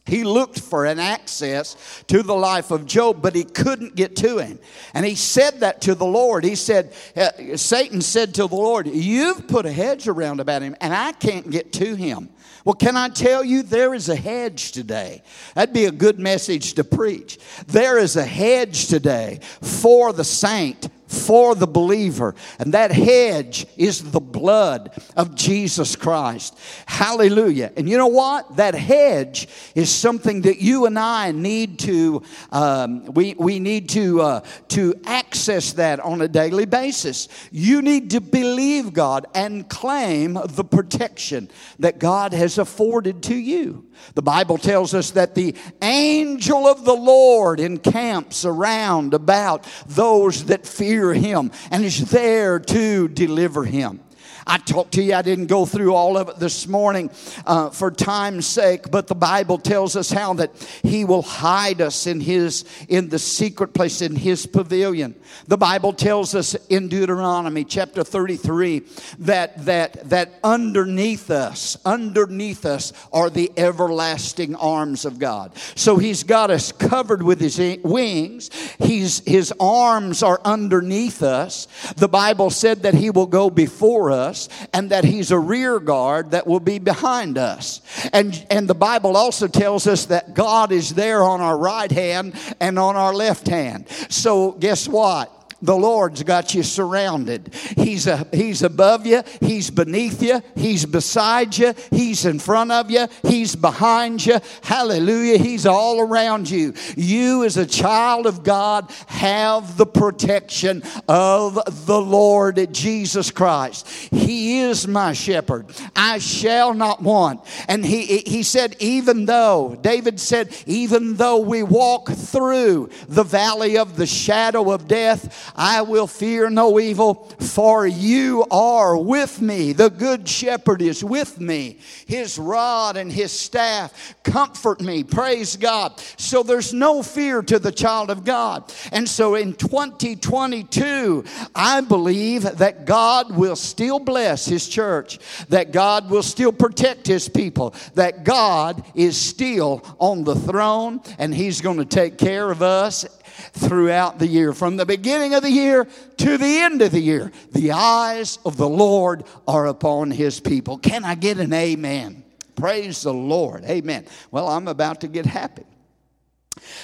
He 0.07 0.25
looked 0.25 0.59
for 0.59 0.87
an 0.87 0.99
access 0.99 2.03
to 2.09 2.23
the 2.23 2.35
life 2.35 2.71
of 2.71 2.87
Job, 2.87 3.23
but 3.23 3.35
he 3.35 3.45
couldn't 3.45 3.95
get 3.95 4.17
to 4.17 4.39
him. 4.39 4.59
And 4.93 5.07
he 5.07 5.15
said 5.15 5.61
that 5.61 5.83
to 5.83 5.95
the 5.95 6.07
Lord. 6.07 6.43
He 6.43 6.57
said, 6.57 6.93
uh, 7.17 7.57
Satan 7.57 8.01
said 8.01 8.35
to 8.35 8.47
the 8.47 8.57
Lord, 8.57 8.89
You've 8.89 9.47
put 9.47 9.67
a 9.67 9.73
hedge 9.73 10.09
around 10.09 10.41
about 10.41 10.63
him, 10.63 10.75
and 10.81 10.93
I 10.93 11.13
can't 11.13 11.49
get 11.51 11.73
to 11.75 11.95
him. 11.95 12.31
Well, 12.65 12.75
can 12.75 12.97
I 12.97 13.09
tell 13.09 13.45
you, 13.45 13.63
there 13.63 13.95
is 13.95 14.09
a 14.09 14.17
hedge 14.17 14.73
today. 14.73 15.23
That'd 15.55 15.75
be 15.75 15.87
a 15.87 15.93
good 15.93 16.19
message 16.19 16.75
to 16.75 16.85
preach. 16.85 17.39
There 17.67 17.99
is 17.99 18.17
a 18.17 18.25
hedge 18.25 18.89
today 18.89 19.41
for 19.63 20.13
the 20.13 20.25
saint 20.25 20.89
for 21.11 21.57
the 21.57 21.67
believer. 21.67 22.37
And 22.61 22.73
that 22.73 22.93
hedge 22.93 23.67
is 23.77 24.13
the 24.13 24.21
blood 24.21 24.93
of 25.17 25.35
Jesus 25.35 25.97
Christ. 25.97 26.57
Hallelujah. 26.87 27.73
And 27.77 27.89
you 27.89 27.99
know 27.99 28.07
what? 28.07 28.57
That 28.57 28.75
hedge 28.75 29.49
is 29.75 29.91
something 29.91 30.43
that 30.43 30.61
you 30.61 30.87
and 30.87 30.97
I 30.97 31.33
need 31.33 31.81
to, 31.81 32.23
um, 32.53 33.07
we, 33.07 33.35
we 33.37 33.59
need 33.59 33.89
to, 33.91 34.21
uh, 34.23 34.41
to 34.69 34.95
access 35.05 35.73
that 35.73 35.99
on 35.99 36.21
a 36.23 36.29
daily 36.29 36.65
basis. 36.65 37.29
You 37.51 37.83
need 37.83 38.11
to 38.11 38.21
believe 38.21 38.93
God 38.93 39.27
and 39.35 39.69
claim 39.69 40.35
the 40.35 40.65
protection 40.65 41.51
that 41.81 41.99
God 41.99 42.33
has 42.33 42.57
afforded 42.57 43.25
to 43.25 43.35
you. 43.35 43.87
The 44.15 44.23
Bible 44.23 44.59
tells 44.59 44.95
us 44.95 45.11
that 45.13 45.35
the 45.35 45.55
angel 45.83 46.67
of 46.67 46.85
the 46.85 46.95
Lord 46.95 47.61
encamps 47.61 48.45
around 48.45 49.13
about 49.13 49.67
those 49.87 50.45
that 50.47 50.67
fear 50.67 51.00
him 51.09 51.51
and 51.71 51.85
is 51.85 52.11
there 52.11 52.59
to 52.61 53.09
deliver 53.09 53.65
him. 53.65 54.01
I 54.47 54.59
talked 54.59 54.93
to 54.93 55.03
you, 55.03 55.15
I 55.15 55.23
didn't 55.23 55.47
go 55.47 55.67
through 55.67 55.95
all 55.95 56.17
of 56.17 56.29
it 56.29 56.39
this 56.39 56.67
morning 56.67 57.11
uh, 57.47 57.71
for 57.71 57.91
time's 57.91 58.47
sake, 58.47 58.91
but 58.91 59.07
the 59.07 59.15
Bible 59.15 59.59
tells 59.59 59.97
us 59.97 60.11
how 60.11 60.35
that 60.35 60.51
He 60.83 61.05
will 61.05 61.23
hide 61.23 61.81
us 61.81 62.07
in 62.07 62.21
His, 62.21 62.65
in 62.89 63.09
the 63.09 63.19
secret 63.19 63.75
place, 63.75 64.03
in 64.03 64.17
His 64.17 64.47
pavilion. 64.47 65.15
The 65.47 65.59
Bible 65.59 65.93
tells 65.93 66.35
us 66.35 66.55
in 66.69 66.89
Deuteronomy 66.89 67.65
chapter 67.65 68.05
33 68.05 68.83
that, 69.21 69.65
that, 69.65 70.09
that 70.11 70.31
underneath 70.43 71.31
us, 71.31 71.77
underneath 71.85 72.65
us 72.65 72.93
are 73.13 73.31
the 73.31 73.51
everlasting 73.57 74.55
arms 74.57 75.05
of 75.05 75.19
God. 75.19 75.57
So 75.75 75.97
He's 75.97 76.23
got 76.25 76.51
us 76.51 76.73
covered 76.73 77.23
with 77.23 77.41
His 77.41 77.59
wings. 77.83 78.51
He's, 78.79 79.21
his 79.27 79.53
arms 79.61 80.23
are 80.23 80.41
underneath 80.45 81.23
us. 81.23 81.67
The 81.97 82.09
Bible 82.09 82.51
said 82.51 82.83
that 82.83 82.95
He 82.95 83.11
will 83.11 83.27
go 83.27 83.51
before 83.51 84.11
us 84.11 84.30
us 84.31 84.49
and 84.73 84.91
that 84.91 85.05
he's 85.05 85.31
a 85.31 85.39
rear 85.39 85.79
guard 85.79 86.31
that 86.31 86.47
will 86.47 86.61
be 86.61 86.79
behind 86.79 87.37
us. 87.37 87.83
And, 88.13 88.47
and 88.51 88.69
the 88.69 88.75
Bible 88.75 89.17
also 89.17 89.47
tells 89.49 89.87
us 89.87 90.07
that 90.07 90.35
God 90.35 90.73
is 90.73 90.95
there 90.95 91.23
on 91.23 91.41
our 91.41 91.59
right 91.59 91.91
hand 91.91 92.35
and 92.61 92.79
on 92.79 92.97
our 92.97 93.15
left 93.15 93.49
hand. 93.49 93.89
So 94.09 94.53
guess 94.53 94.89
what? 94.89 95.40
The 95.63 95.77
Lord's 95.77 96.23
got 96.23 96.55
you 96.55 96.63
surrounded. 96.63 97.55
He's, 97.77 98.07
a, 98.07 98.27
he's 98.33 98.63
above 98.63 99.07
you, 99.07 99.23
He's 99.41 99.71
beneath 99.71 100.23
you, 100.23 100.43
He's 100.57 100.87
beside 100.87 101.57
you, 101.57 101.75
He's 101.91 102.25
in 102.25 102.39
front 102.39 102.73
of 102.73 102.91
you, 102.91 103.07
He's 103.23 103.55
behind 103.55 104.25
you. 104.25 104.39
Hallelujah. 104.63 105.39
He's 105.39 105.67
all 105.67 106.01
around 106.01 106.51
you. 106.51 106.75
You, 106.97 107.45
as 107.45 107.57
a 107.57 107.67
child 107.67 108.27
of 108.27 108.43
God, 108.43 108.91
have 109.07 109.77
the 109.77 109.87
protection 109.87 110.83
of 111.09 111.59
the 111.87 112.01
Lord 112.01 112.73
Jesus 112.73 113.31
Christ. 113.31 113.87
He 114.11 114.61
is 114.61 114.87
my 114.87 115.13
shepherd. 115.13 115.67
I 115.95 116.19
shall 116.19 116.75
not 116.75 117.03
want. 117.03 117.41
And 117.69 117.85
he, 117.85 118.19
he 118.19 118.43
said, 118.43 118.77
even 118.79 119.27
though, 119.27 119.79
David 119.81 120.21
said, 120.21 120.55
even 120.67 121.17
though 121.17 121.39
we 121.39 121.63
walk 121.63 122.11
through 122.11 122.91
the 123.09 123.25
valley 123.25 123.77
of 123.77 123.97
the 123.97 124.07
shadow 124.07 124.73
of 124.73 124.89
death, 124.89 125.50
I 125.55 125.83
will 125.83 126.07
fear 126.07 126.51
no 126.51 126.79
evil, 126.81 127.29
for 127.41 127.87
you 127.87 128.47
are 128.51 128.97
with 128.97 129.41
me. 129.41 129.73
The 129.73 129.91
good 129.91 130.29
shepherd 130.29 130.83
is 130.83 131.03
with 131.05 131.41
me. 131.41 131.79
His 132.07 132.39
rod 132.39 132.97
and 132.97 133.11
his 133.11 133.33
staff 133.33 134.15
comfort 134.23 134.81
me. 134.81 135.05
Praise 135.05 135.57
God. 135.57 135.99
So 136.17 136.43
there's 136.43 136.73
no 136.73 137.03
fear 137.03 137.43
to 137.43 137.59
the 137.59 137.73
child 137.73 138.11
of 138.11 138.25
God. 138.25 138.73
And 138.93 139.09
so 139.09 139.35
in 139.35 139.55
2022, 139.55 141.25
I 141.55 141.81
believe 141.81 142.43
that 142.43 142.85
God 142.85 143.35
will 143.35 143.57
still 143.57 143.99
bless 143.99 144.47
his 144.47 144.69
church, 144.69 145.19
that 145.49 145.73
God 145.73 146.11
will 146.11 146.23
still 146.23 146.53
protect 146.53 147.07
his 147.07 147.29
people, 147.29 147.75
that 147.95 148.25
God 148.25 148.85
is 148.95 149.17
still 149.17 149.85
on 149.99 150.25
the 150.25 150.35
throne 150.35 151.01
and 151.19 151.35
he's 151.35 151.61
going 151.61 151.79
to 151.79 151.85
take 151.85 152.19
care 152.19 152.51
of 152.51 152.63
us 152.63 153.07
throughout 153.53 154.19
the 154.19 154.27
year. 154.27 154.53
From 154.53 154.77
the 154.77 154.87
beginning 154.87 155.35
of 155.35 155.43
the 155.43 155.51
year 155.51 155.87
to 156.19 156.39
the 156.39 156.59
end 156.59 156.83
of 156.83 156.93
the 156.93 157.01
year, 157.01 157.33
the 157.53 157.73
eyes 157.73 158.39
of 158.45 158.57
the 158.57 158.69
Lord 158.69 159.25
are 159.47 159.67
upon 159.67 160.11
his 160.11 160.41
people. 160.41 160.79
Can 160.79 161.05
I 161.05 161.15
get 161.15 161.39
an 161.39 161.53
amen? 161.53 162.25
Praise 162.57 163.03
the 163.03 163.15
Lord. 163.15 163.65
Amen. 163.65 164.07
Well, 164.31 164.49
I'm 164.49 164.69
about 164.69 165.01
to 165.03 165.09
get 165.09 165.27
happy. 165.27 165.65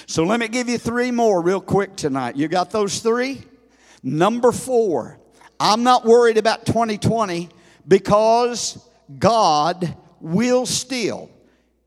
So 0.05 0.23
let 0.23 0.39
me 0.39 0.47
give 0.47 0.69
you 0.69 0.77
three 0.77 1.11
more 1.11 1.41
real 1.41 1.61
quick 1.61 1.95
tonight. 1.95 2.35
You 2.35 2.47
got 2.47 2.71
those 2.71 2.99
three? 2.99 3.43
Number 4.03 4.51
four, 4.51 5.19
I'm 5.59 5.83
not 5.83 6.05
worried 6.05 6.37
about 6.37 6.65
2020 6.65 7.49
because 7.87 8.83
God 9.19 9.95
will 10.19 10.65
still, 10.65 11.29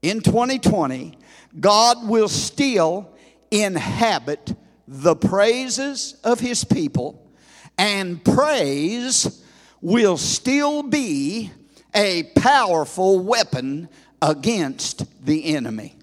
in 0.03 0.21
2020, 0.21 1.19
God 1.59 2.09
will 2.09 2.29
still 2.29 3.13
inhabit 3.51 4.55
the 4.87 5.17
praises 5.17 6.17
of 6.25 6.41
his 6.41 6.65
people, 6.65 7.31
and 7.79 8.25
praise 8.25 9.43
will 9.81 10.17
still 10.17 10.83
be 10.83 11.51
a 11.95 12.25
powerful 12.35 13.19
weapon 13.21 13.89
against 14.21 15.25
the 15.25 15.55
enemy. 15.57 15.97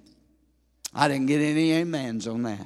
I 0.94 1.08
didn't 1.08 1.28
get 1.28 1.42
any 1.42 1.80
amens 1.80 2.28
on 2.28 2.44
that. 2.44 2.66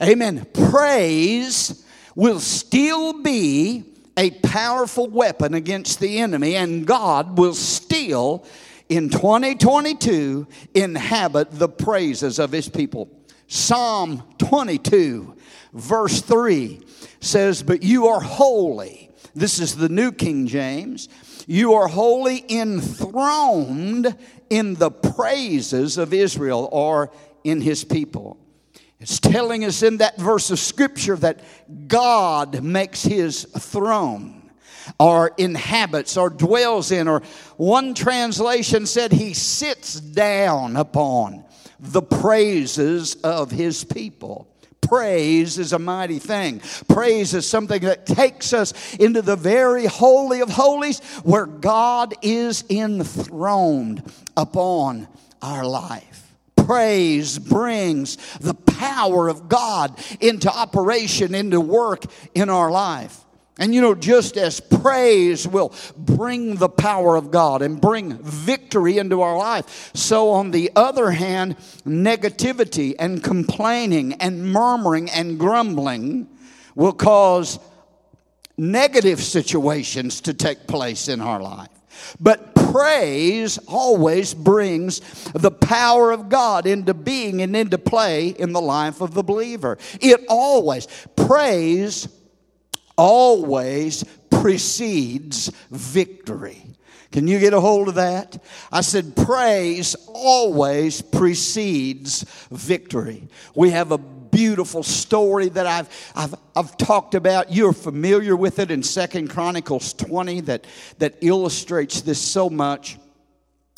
Amen. 0.00 0.46
Praise 0.70 1.84
will 2.14 2.40
still 2.40 3.22
be 3.22 3.84
a 4.16 4.30
powerful 4.30 5.08
weapon 5.08 5.54
against 5.54 6.00
the 6.00 6.18
enemy, 6.18 6.56
and 6.56 6.86
God 6.86 7.36
will 7.36 7.54
still, 7.54 8.46
in 8.88 9.10
2022, 9.10 10.46
inhabit 10.74 11.50
the 11.52 11.68
praises 11.68 12.38
of 12.38 12.52
his 12.52 12.68
people. 12.68 13.10
Psalm 13.48 14.22
22, 14.38 15.36
verse 15.72 16.20
3 16.20 16.80
says, 17.20 17.62
But 17.62 17.82
you 17.82 18.08
are 18.08 18.20
holy. 18.20 19.10
This 19.34 19.60
is 19.60 19.76
the 19.76 19.88
New 19.88 20.12
King 20.12 20.46
James. 20.46 21.08
You 21.46 21.74
are 21.74 21.86
holy 21.86 22.44
enthroned 22.50 24.16
in 24.50 24.74
the 24.74 24.90
praises 24.90 25.98
of 25.98 26.12
Israel 26.12 26.68
or 26.72 27.12
in 27.44 27.60
his 27.60 27.84
people. 27.84 28.38
It's 28.98 29.20
telling 29.20 29.64
us 29.64 29.82
in 29.82 29.98
that 29.98 30.16
verse 30.16 30.50
of 30.50 30.58
scripture 30.58 31.16
that 31.16 31.40
God 31.86 32.62
makes 32.62 33.02
his 33.02 33.44
throne 33.44 34.50
or 34.98 35.32
inhabits 35.36 36.16
or 36.16 36.30
dwells 36.30 36.90
in, 36.90 37.08
or 37.08 37.22
one 37.56 37.94
translation 37.94 38.86
said 38.86 39.12
he 39.12 39.34
sits 39.34 40.00
down 40.00 40.76
upon 40.76 41.44
the 41.78 42.02
praises 42.02 43.16
of 43.16 43.50
his 43.50 43.84
people. 43.84 44.48
Praise 44.80 45.58
is 45.58 45.72
a 45.72 45.78
mighty 45.78 46.20
thing. 46.20 46.60
Praise 46.88 47.34
is 47.34 47.48
something 47.48 47.82
that 47.82 48.06
takes 48.06 48.52
us 48.52 48.94
into 48.96 49.20
the 49.20 49.34
very 49.36 49.86
holy 49.86 50.40
of 50.40 50.48
holies 50.48 51.00
where 51.24 51.46
God 51.46 52.14
is 52.22 52.64
enthroned 52.70 54.02
upon 54.36 55.08
our 55.42 55.64
life. 55.64 56.34
Praise 56.56 57.38
brings 57.38 58.16
the 58.38 58.54
power 58.54 59.28
of 59.28 59.48
God 59.48 59.98
into 60.20 60.50
operation, 60.50 61.34
into 61.34 61.60
work 61.60 62.04
in 62.34 62.48
our 62.48 62.70
life. 62.70 63.25
And 63.58 63.74
you 63.74 63.80
know, 63.80 63.94
just 63.94 64.36
as 64.36 64.60
praise 64.60 65.48
will 65.48 65.72
bring 65.96 66.56
the 66.56 66.68
power 66.68 67.16
of 67.16 67.30
God 67.30 67.62
and 67.62 67.80
bring 67.80 68.18
victory 68.18 68.98
into 68.98 69.22
our 69.22 69.36
life, 69.36 69.90
so 69.94 70.30
on 70.30 70.50
the 70.50 70.70
other 70.76 71.10
hand, 71.10 71.56
negativity 71.86 72.94
and 72.98 73.24
complaining 73.24 74.12
and 74.14 74.52
murmuring 74.52 75.10
and 75.10 75.38
grumbling 75.38 76.28
will 76.74 76.92
cause 76.92 77.58
negative 78.58 79.22
situations 79.22 80.20
to 80.22 80.34
take 80.34 80.66
place 80.66 81.08
in 81.08 81.22
our 81.22 81.40
life. 81.40 81.68
But 82.20 82.54
praise 82.54 83.58
always 83.66 84.34
brings 84.34 85.00
the 85.32 85.50
power 85.50 86.12
of 86.12 86.28
God 86.28 86.66
into 86.66 86.92
being 86.92 87.40
and 87.40 87.56
into 87.56 87.78
play 87.78 88.28
in 88.28 88.52
the 88.52 88.60
life 88.60 89.00
of 89.00 89.14
the 89.14 89.22
believer. 89.22 89.78
It 90.00 90.26
always, 90.28 90.86
praise 91.16 92.06
always 92.96 94.04
precedes 94.30 95.50
victory. 95.70 96.62
Can 97.12 97.28
you 97.28 97.38
get 97.38 97.54
a 97.54 97.60
hold 97.60 97.88
of 97.88 97.94
that? 97.94 98.42
I 98.70 98.80
said, 98.80 99.16
praise 99.16 99.94
always 100.08 101.00
precedes 101.00 102.24
victory. 102.50 103.28
We 103.54 103.70
have 103.70 103.92
a 103.92 103.98
beautiful 103.98 104.82
story 104.82 105.48
that 105.48 105.66
I've, 105.66 106.12
I've, 106.14 106.34
I've 106.54 106.76
talked 106.76 107.14
about. 107.14 107.50
You're 107.50 107.72
familiar 107.72 108.36
with 108.36 108.58
it 108.58 108.70
in 108.70 108.82
Second 108.82 109.30
Chronicles 109.30 109.94
20 109.94 110.42
that, 110.42 110.66
that 110.98 111.14
illustrates 111.22 112.02
this 112.02 112.20
so 112.20 112.50
much. 112.50 112.98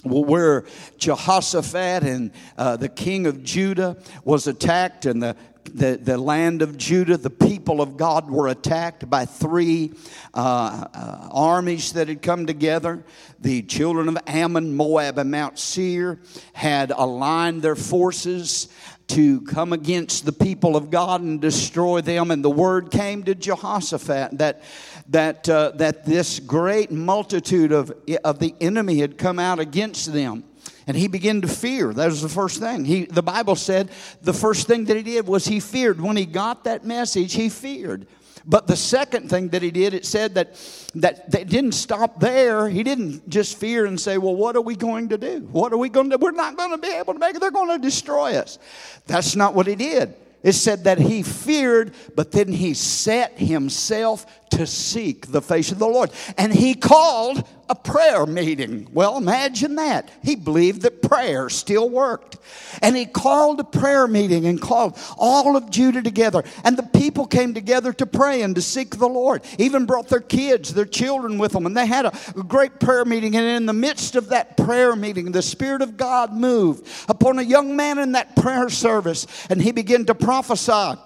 Where 0.04 0.64
Jehoshaphat 0.96 2.04
and 2.04 2.30
uh, 2.56 2.76
the 2.76 2.88
king 2.88 3.26
of 3.26 3.42
Judah 3.42 3.96
was 4.24 4.46
attacked, 4.46 5.06
and 5.06 5.20
the 5.20 5.36
the, 5.68 5.96
the 5.96 6.18
land 6.18 6.62
of 6.62 6.76
Judah, 6.76 7.16
the 7.16 7.30
people 7.30 7.80
of 7.80 7.96
God 7.96 8.30
were 8.30 8.48
attacked 8.48 9.08
by 9.08 9.24
three 9.24 9.92
uh, 10.34 10.86
uh, 10.92 11.28
armies 11.32 11.92
that 11.92 12.08
had 12.08 12.22
come 12.22 12.46
together. 12.46 13.04
The 13.40 13.62
children 13.62 14.08
of 14.08 14.18
Ammon, 14.26 14.74
Moab, 14.74 15.18
and 15.18 15.30
Mount 15.30 15.58
Seir 15.58 16.20
had 16.52 16.90
aligned 16.90 17.62
their 17.62 17.76
forces 17.76 18.68
to 19.08 19.40
come 19.42 19.72
against 19.72 20.26
the 20.26 20.32
people 20.32 20.76
of 20.76 20.90
God 20.90 21.22
and 21.22 21.40
destroy 21.40 22.00
them. 22.00 22.30
And 22.30 22.44
the 22.44 22.50
word 22.50 22.90
came 22.90 23.22
to 23.24 23.34
Jehoshaphat 23.34 24.38
that, 24.38 24.62
that, 25.08 25.48
uh, 25.48 25.72
that 25.76 26.04
this 26.04 26.40
great 26.40 26.90
multitude 26.90 27.72
of, 27.72 27.92
of 28.22 28.38
the 28.38 28.54
enemy 28.60 28.98
had 28.98 29.16
come 29.16 29.38
out 29.38 29.60
against 29.60 30.12
them. 30.12 30.44
And 30.88 30.96
he 30.96 31.06
began 31.06 31.42
to 31.42 31.48
fear. 31.48 31.92
That 31.92 32.06
was 32.06 32.22
the 32.22 32.30
first 32.30 32.60
thing. 32.60 32.86
He, 32.86 33.04
the 33.04 33.22
Bible 33.22 33.56
said 33.56 33.90
the 34.22 34.32
first 34.32 34.66
thing 34.66 34.86
that 34.86 34.96
he 34.96 35.02
did 35.02 35.26
was 35.26 35.44
he 35.44 35.60
feared. 35.60 36.00
When 36.00 36.16
he 36.16 36.24
got 36.24 36.64
that 36.64 36.86
message, 36.86 37.34
he 37.34 37.50
feared. 37.50 38.06
But 38.46 38.66
the 38.66 38.76
second 38.76 39.28
thing 39.28 39.50
that 39.50 39.60
he 39.60 39.70
did, 39.70 39.92
it 39.92 40.06
said 40.06 40.36
that, 40.36 40.54
that 40.94 41.30
that 41.30 41.48
didn't 41.50 41.72
stop 41.72 42.20
there. 42.20 42.70
He 42.70 42.82
didn't 42.82 43.28
just 43.28 43.58
fear 43.58 43.84
and 43.84 44.00
say, 44.00 44.16
Well, 44.16 44.34
what 44.34 44.56
are 44.56 44.62
we 44.62 44.76
going 44.76 45.10
to 45.10 45.18
do? 45.18 45.40
What 45.52 45.74
are 45.74 45.76
we 45.76 45.90
going 45.90 46.08
to 46.08 46.16
do? 46.16 46.24
We're 46.24 46.30
not 46.30 46.56
going 46.56 46.70
to 46.70 46.78
be 46.78 46.88
able 46.88 47.12
to 47.12 47.18
make 47.18 47.34
it. 47.34 47.40
They're 47.40 47.50
going 47.50 47.78
to 47.78 47.86
destroy 47.86 48.36
us. 48.36 48.58
That's 49.06 49.36
not 49.36 49.52
what 49.52 49.66
he 49.66 49.74
did. 49.74 50.14
It 50.42 50.52
said 50.52 50.84
that 50.84 50.98
he 50.98 51.22
feared, 51.22 51.92
but 52.14 52.32
then 52.32 52.48
he 52.48 52.72
set 52.72 53.38
himself 53.38 54.47
to 54.50 54.66
seek 54.66 55.28
the 55.28 55.42
face 55.42 55.72
of 55.72 55.78
the 55.78 55.86
Lord. 55.86 56.10
And 56.36 56.52
he 56.52 56.74
called 56.74 57.46
a 57.68 57.74
prayer 57.74 58.24
meeting. 58.26 58.88
Well, 58.92 59.16
imagine 59.16 59.74
that. 59.76 60.10
He 60.22 60.36
believed 60.36 60.82
that 60.82 61.02
prayer 61.02 61.50
still 61.50 61.88
worked. 61.88 62.36
And 62.80 62.96
he 62.96 63.04
called 63.04 63.60
a 63.60 63.64
prayer 63.64 64.06
meeting 64.06 64.46
and 64.46 64.60
called 64.60 64.98
all 65.18 65.56
of 65.56 65.70
Judah 65.70 66.02
together. 66.02 66.44
And 66.64 66.76
the 66.76 66.82
people 66.82 67.26
came 67.26 67.52
together 67.54 67.92
to 67.94 68.06
pray 68.06 68.42
and 68.42 68.54
to 68.54 68.62
seek 68.62 68.96
the 68.96 69.08
Lord. 69.08 69.42
Even 69.58 69.86
brought 69.86 70.08
their 70.08 70.20
kids, 70.20 70.72
their 70.72 70.86
children 70.86 71.38
with 71.38 71.52
them. 71.52 71.66
And 71.66 71.76
they 71.76 71.86
had 71.86 72.06
a 72.06 72.12
great 72.46 72.80
prayer 72.80 73.04
meeting. 73.04 73.36
And 73.36 73.44
in 73.44 73.66
the 73.66 73.72
midst 73.72 74.16
of 74.16 74.30
that 74.30 74.56
prayer 74.56 74.96
meeting, 74.96 75.32
the 75.32 75.42
Spirit 75.42 75.82
of 75.82 75.96
God 75.96 76.32
moved 76.32 76.88
upon 77.08 77.38
a 77.38 77.42
young 77.42 77.76
man 77.76 77.98
in 77.98 78.12
that 78.12 78.36
prayer 78.36 78.70
service. 78.70 79.26
And 79.50 79.60
he 79.60 79.72
began 79.72 80.06
to 80.06 80.14
prophesy. 80.14 80.98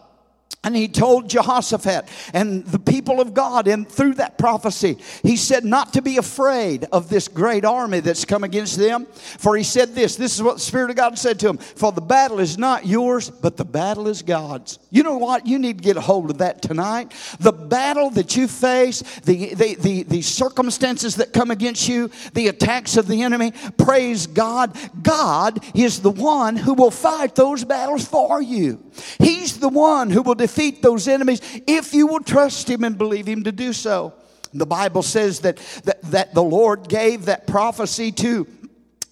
And 0.65 0.77
he 0.77 0.87
told 0.87 1.29
Jehoshaphat 1.29 2.07
and 2.33 2.65
the 2.67 2.79
people 2.79 3.21
of 3.21 3.35
God, 3.35 3.67
and 3.67 3.89
through 3.89 4.15
that 4.15 4.39
prophecy, 4.39 4.97
he 5.23 5.37
said 5.37 5.65
not 5.65 5.93
to 5.95 6.03
be 6.03 6.19
afraid 6.19 6.85
of 6.93 7.09
this 7.09 7.27
great 7.27 7.65
army 7.65 7.99
that's 7.99 8.25
come 8.25 8.45
against 8.45 8.79
them. 8.79 9.07
For 9.07 9.57
he 9.57 9.65
said 9.65 9.95
this 9.95 10.15
this 10.17 10.37
is 10.37 10.43
what 10.43 10.55
the 10.55 10.61
Spirit 10.61 10.91
of 10.91 10.97
God 10.97 11.19
said 11.19 11.41
to 11.41 11.49
him 11.49 11.59
For 11.59 11.91
the 11.91 12.01
battle 12.01 12.39
is 12.39 12.59
not 12.59 12.87
yours, 12.87 13.29
but 13.29 13.57
the 13.57 13.65
battle 13.65 14.07
is 14.07 14.23
God's. 14.23 14.79
You 14.91 15.03
know 15.03 15.19
what? 15.19 15.47
You 15.47 15.59
need 15.59 15.79
to 15.79 15.85
get 15.85 15.97
a 15.97 16.01
hold 16.01 16.31
of 16.31 16.39
that 16.39 16.63
tonight. 16.63 17.13
The 17.41 17.53
battle 17.53 18.11
that 18.11 18.37
you 18.37 18.47
face, 18.47 19.03
the, 19.21 19.55
the, 19.55 19.75
the, 19.75 20.03
the 20.05 20.23
circumstances 20.23 21.17
that 21.17 21.33
come 21.33 21.51
against 21.51 21.89
you, 21.89 22.11
the 22.35 22.49
attacks 22.49 22.97
of 22.97 23.09
the 23.09 23.23
enemy, 23.23 23.53
praise 23.79 24.27
God. 24.29 24.77
God 25.03 25.65
is 25.75 26.03
the 26.03 26.11
one 26.11 26.57
who 26.57 26.75
will 26.75 26.91
fight 26.91 27.35
those 27.35 27.65
battles 27.65 28.07
for 28.07 28.41
you. 28.41 28.83
He's 29.19 29.59
the 29.59 29.69
one 29.69 30.11
who 30.11 30.23
will 30.23 30.35
defeat 30.43 30.83
those 30.83 31.09
enemies 31.09 31.41
if 31.67 31.95
you 31.95 32.07
will 32.07 32.21
trust 32.21 32.69
Him 32.69 32.85
and 32.85 32.99
believe 32.99 33.27
Him 33.27 33.45
to 33.45 33.53
do 33.53 33.73
so. 33.73 34.13
The 34.55 34.67
Bible 34.67 35.03
says 35.03 35.41
that, 35.41 35.57
that, 35.85 36.03
that 36.03 36.35
the 36.35 36.43
Lord 36.43 36.89
gave 36.89 37.27
that 37.27 37.47
prophecy 37.47 38.13
to 38.13 38.47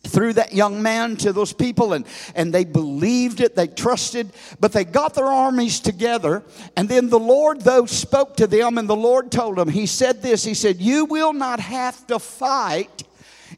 through 0.02 0.32
that 0.34 0.54
young 0.54 0.82
man 0.82 1.16
to 1.16 1.32
those 1.32 1.52
people 1.52 1.92
and, 1.92 2.06
and 2.34 2.52
they 2.54 2.64
believed 2.64 3.40
it 3.40 3.54
they 3.54 3.66
trusted 3.66 4.30
but 4.58 4.72
they 4.72 4.82
got 4.82 5.14
their 5.14 5.26
armies 5.26 5.78
together 5.78 6.42
and 6.74 6.88
then 6.88 7.10
the 7.10 7.18
lord 7.18 7.60
though 7.60 7.84
spoke 7.84 8.34
to 8.34 8.46
them 8.46 8.78
and 8.78 8.88
the 8.88 8.96
lord 8.96 9.30
told 9.30 9.56
them 9.56 9.68
he 9.68 9.84
said 9.84 10.22
this 10.22 10.42
he 10.42 10.54
said 10.54 10.80
you 10.80 11.04
will 11.04 11.34
not 11.34 11.60
have 11.60 12.06
to 12.06 12.18
fight 12.18 13.02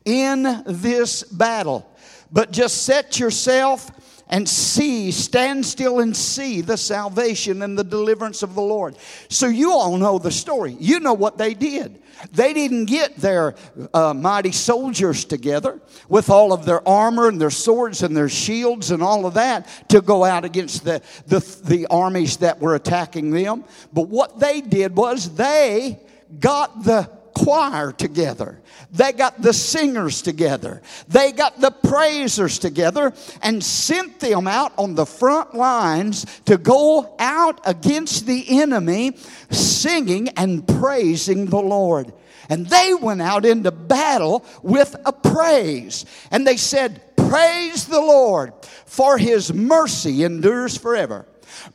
in 0.04 0.64
this 0.66 1.22
battle 1.22 1.88
but 2.32 2.50
just 2.50 2.84
set 2.84 3.20
yourself 3.20 3.90
and 4.32 4.48
see, 4.48 5.10
stand 5.10 5.64
still 5.64 6.00
and 6.00 6.16
see 6.16 6.62
the 6.62 6.78
salvation 6.78 7.60
and 7.60 7.78
the 7.78 7.84
deliverance 7.84 8.42
of 8.42 8.54
the 8.54 8.62
Lord. 8.62 8.96
So 9.28 9.46
you 9.46 9.72
all 9.72 9.98
know 9.98 10.18
the 10.18 10.30
story. 10.30 10.74
You 10.80 11.00
know 11.00 11.12
what 11.12 11.36
they 11.36 11.52
did. 11.52 12.02
They 12.32 12.54
didn't 12.54 12.86
get 12.86 13.14
their 13.16 13.54
uh, 13.92 14.14
mighty 14.14 14.52
soldiers 14.52 15.26
together 15.26 15.82
with 16.08 16.30
all 16.30 16.54
of 16.54 16.64
their 16.64 16.86
armor 16.88 17.28
and 17.28 17.38
their 17.38 17.50
swords 17.50 18.02
and 18.02 18.16
their 18.16 18.30
shields 18.30 18.90
and 18.90 19.02
all 19.02 19.26
of 19.26 19.34
that 19.34 19.68
to 19.90 20.00
go 20.00 20.24
out 20.24 20.46
against 20.46 20.82
the, 20.84 21.02
the, 21.26 21.40
the 21.64 21.86
armies 21.88 22.38
that 22.38 22.58
were 22.58 22.74
attacking 22.74 23.32
them. 23.32 23.64
But 23.92 24.08
what 24.08 24.40
they 24.40 24.62
did 24.62 24.96
was 24.96 25.34
they 25.34 26.00
got 26.40 26.84
the 26.84 27.10
choir 27.42 27.92
together. 27.92 28.60
They 28.92 29.12
got 29.12 29.40
the 29.40 29.52
singers 29.52 30.22
together. 30.22 30.82
They 31.08 31.32
got 31.32 31.60
the 31.60 31.70
praisers 31.70 32.58
together 32.58 33.12
and 33.42 33.62
sent 33.62 34.20
them 34.20 34.46
out 34.46 34.72
on 34.78 34.94
the 34.94 35.06
front 35.06 35.54
lines 35.54 36.26
to 36.44 36.56
go 36.56 37.14
out 37.18 37.60
against 37.64 38.26
the 38.26 38.60
enemy 38.60 39.16
singing 39.50 40.28
and 40.30 40.66
praising 40.66 41.46
the 41.46 41.60
Lord. 41.60 42.12
And 42.48 42.66
they 42.66 42.94
went 42.94 43.22
out 43.22 43.44
into 43.44 43.70
battle 43.70 44.44
with 44.62 44.94
a 45.04 45.12
praise. 45.12 46.04
And 46.30 46.46
they 46.46 46.56
said, 46.56 47.02
Praise 47.16 47.86
the 47.86 48.00
Lord, 48.00 48.52
for 48.84 49.16
his 49.16 49.52
mercy 49.52 50.22
endures 50.22 50.76
forever. 50.76 51.26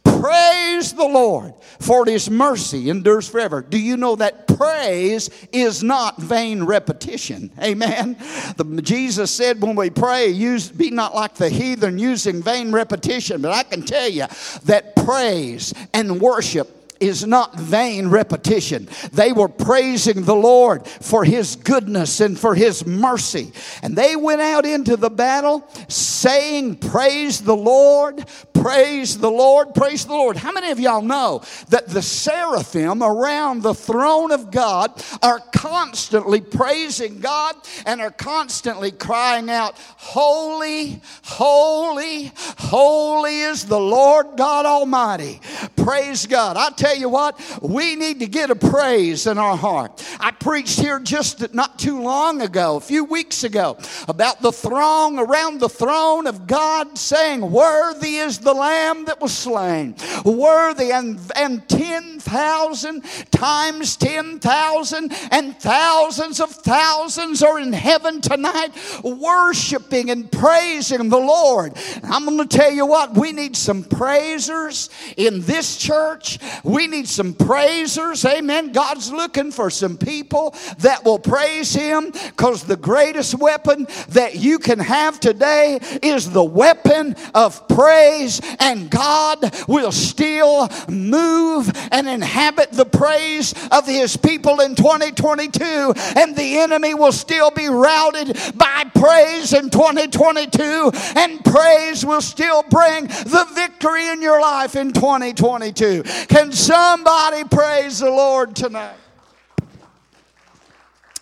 Praise 0.04 0.94
the 0.94 1.06
Lord, 1.06 1.54
for 1.80 2.06
his 2.06 2.30
mercy 2.30 2.90
endures 2.90 3.28
forever. 3.30 3.62
Do 3.62 3.80
you 3.80 3.98
know 3.98 4.16
that 4.16 4.48
praise 4.48 5.30
is 5.52 5.84
not 5.84 6.18
vain 6.18 6.64
repetition? 6.64 7.52
Amen. 7.62 8.18
The, 8.58 8.82
Jesus 8.82 9.30
said 9.32 9.62
when 9.62 9.76
we 9.76 9.90
pray, 9.90 10.30
use, 10.30 10.70
be 10.70 10.90
not 10.90 11.14
like 11.14 11.36
the 11.36 11.50
heathen 11.50 12.00
using 12.00 12.42
vain 12.42 12.72
repetition. 12.72 13.42
But 13.42 13.52
I 13.52 13.64
can 13.64 13.84
tell 13.84 14.10
you 14.10 14.26
that 14.66 14.96
praise 14.96 15.74
and 15.94 16.20
worship 16.20 16.77
is 17.00 17.26
not 17.26 17.56
vain 17.60 18.08
repetition. 18.08 18.88
They 19.12 19.32
were 19.32 19.48
praising 19.48 20.24
the 20.24 20.36
Lord 20.36 20.88
for 20.88 21.24
his 21.24 21.56
goodness 21.56 22.20
and 22.20 22.40
for 22.40 22.56
his 22.56 22.86
mercy. 22.86 23.52
And 23.82 23.96
they 23.96 24.16
went 24.16 24.42
out 24.42 24.66
into 24.66 24.98
the 24.98 25.10
battle 25.10 25.68
saying, 25.88 26.78
Praise 26.78 27.42
the 27.42 27.56
Lord, 27.56 28.26
praise 28.54 29.18
the 29.18 29.32
Lord, 29.32 29.74
praise 29.74 30.06
the 30.06 30.14
Lord. 30.14 30.38
How 30.38 30.52
many 30.52 30.72
of 30.72 30.80
y'all 30.80 31.02
know 31.02 31.44
that 31.70 31.88
the 31.88 32.02
seraphim 32.02 33.02
around 33.02 33.64
the 33.64 33.74
throne 33.74 34.32
of 34.32 34.52
God 34.52 34.92
are 35.22 35.40
constantly 35.54 36.42
praising 36.42 37.20
God 37.20 37.56
and 37.86 38.02
are 38.02 38.12
constantly 38.12 38.92
crying 38.92 39.50
out, 39.50 39.76
Holy, 39.98 41.02
Holy, 41.24 42.32
holy 42.58 43.42
is 43.42 43.66
the 43.66 43.80
Lord 43.80 44.38
God 44.38 44.66
Almighty. 44.66 45.40
Praise 45.76 46.26
God. 46.26 46.58
I 46.58 46.70
tell 46.72 46.87
you 46.96 47.10
what, 47.10 47.40
we 47.62 47.96
need 47.96 48.20
to 48.20 48.28
get 48.28 48.50
a 48.50 48.56
praise 48.56 49.28
in 49.28 49.38
our 49.38 49.58
heart. 49.58 50.04
I 50.20 50.32
preached 50.32 50.80
here 50.80 51.00
just 51.00 51.54
not 51.54 51.80
too 51.80 52.02
long 52.02 52.42
ago, 52.42 52.76
a 52.76 52.82
few 52.82 53.04
weeks 53.04 53.44
ago, 53.44 53.78
about 54.08 54.42
the 54.42 54.52
throng 54.52 55.20
around 55.20 55.60
the 55.60 55.70
throne 55.70 56.28
of 56.28 56.48
God 56.48 56.98
saying, 56.98 57.42
Worthy 57.52 58.18
is 58.18 58.40
the 58.40 58.54
Lamb 58.54 59.06
that 59.06 59.22
was 59.22 59.34
slain. 59.34 59.96
Worthy 60.24 60.92
and, 60.92 61.20
and 61.36 61.68
10,000 61.68 63.04
times 63.32 63.96
10,000 63.98 65.12
and 65.32 65.60
thousands 65.60 66.40
of 66.40 66.50
thousands 66.52 67.42
are 67.44 67.60
in 67.60 67.74
heaven 67.74 68.22
tonight 68.22 68.72
worshiping 69.04 70.10
and 70.10 70.32
praising 70.32 71.10
the 71.10 71.18
Lord. 71.18 71.74
I'm 72.04 72.26
going 72.26 72.48
to 72.48 72.58
tell 72.58 72.72
you 72.72 72.86
what, 72.86 73.18
we 73.18 73.32
need 73.32 73.56
some 73.56 73.84
praisers 73.84 74.90
in 75.16 75.42
this 75.42 75.78
church. 75.78 76.40
We 76.64 76.77
need 76.86 77.08
some 77.08 77.34
praisers. 77.34 78.24
Amen. 78.26 78.72
God's 78.72 79.12
looking 79.12 79.52
for 79.52 79.72
some 79.72 79.98
people 79.98 80.54
that 80.80 81.04
will 81.04 81.18
praise 81.18 81.74
Him 81.74 82.12
because 82.12 82.64
the 82.64 82.76
greatest 82.76 83.34
weapon 83.34 83.88
that 84.10 84.36
you 84.36 84.60
can 84.60 84.78
have 84.78 85.20
today 85.20 85.80
is 86.04 86.30
the 86.30 86.44
weapon 86.44 87.16
of 87.34 87.68
praise, 87.68 88.42
and 88.60 88.92
God 88.92 89.40
will 89.68 89.92
still 89.92 90.70
move 90.88 91.72
and 91.92 92.08
inhabit 92.08 92.72
the 92.72 92.86
praise 92.86 93.54
of 93.72 93.88
His 93.88 94.18
people 94.18 94.60
in 94.60 94.76
2022, 94.76 95.94
and 96.16 96.36
the 96.36 96.60
enemy 96.60 96.94
will 96.94 97.12
still 97.12 97.50
be 97.50 97.68
routed 97.68 98.38
by 98.56 98.84
praise 98.94 99.54
in 99.54 99.70
2022, 99.70 100.92
and 101.16 101.44
praise 101.46 102.06
will 102.06 102.22
still 102.22 102.64
bring 102.64 103.08
the 103.08 103.48
victory 103.54 104.10
in 104.10 104.22
your 104.22 104.42
life 104.42 104.76
in 104.76 104.92
2022. 104.92 106.04
Can 106.28 106.52
somebody 106.68 107.46
praise 107.46 108.00
the 108.00 108.10
Lord 108.10 108.56
tonight? 108.56 108.98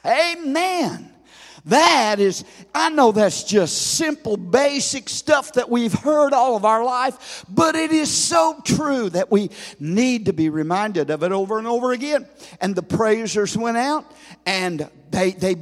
Amen. 0.03 1.11
That 1.65 2.19
is, 2.19 2.43
I 2.75 2.89
know 2.89 3.11
that's 3.11 3.43
just 3.43 3.95
simple, 3.97 4.37
basic 4.37 5.09
stuff 5.09 5.53
that 5.53 5.69
we've 5.69 5.93
heard 5.93 6.31
all 6.31 6.55
of 6.55 6.63
our 6.63 6.83
life, 6.83 7.43
but 7.49 7.75
it 7.75 7.91
is 7.91 8.11
so 8.11 8.59
true 8.63 9.09
that 9.11 9.31
we 9.31 9.49
need 9.79 10.25
to 10.25 10.33
be 10.33 10.49
reminded 10.49 11.09
of 11.09 11.23
it 11.23 11.31
over 11.31 11.57
and 11.57 11.67
over 11.67 11.91
again. 11.91 12.27
And 12.61 12.75
the 12.75 12.83
praisers 12.83 13.57
went 13.57 13.77
out 13.77 14.11
and 14.45 14.87
they, 15.09 15.31
they 15.31 15.55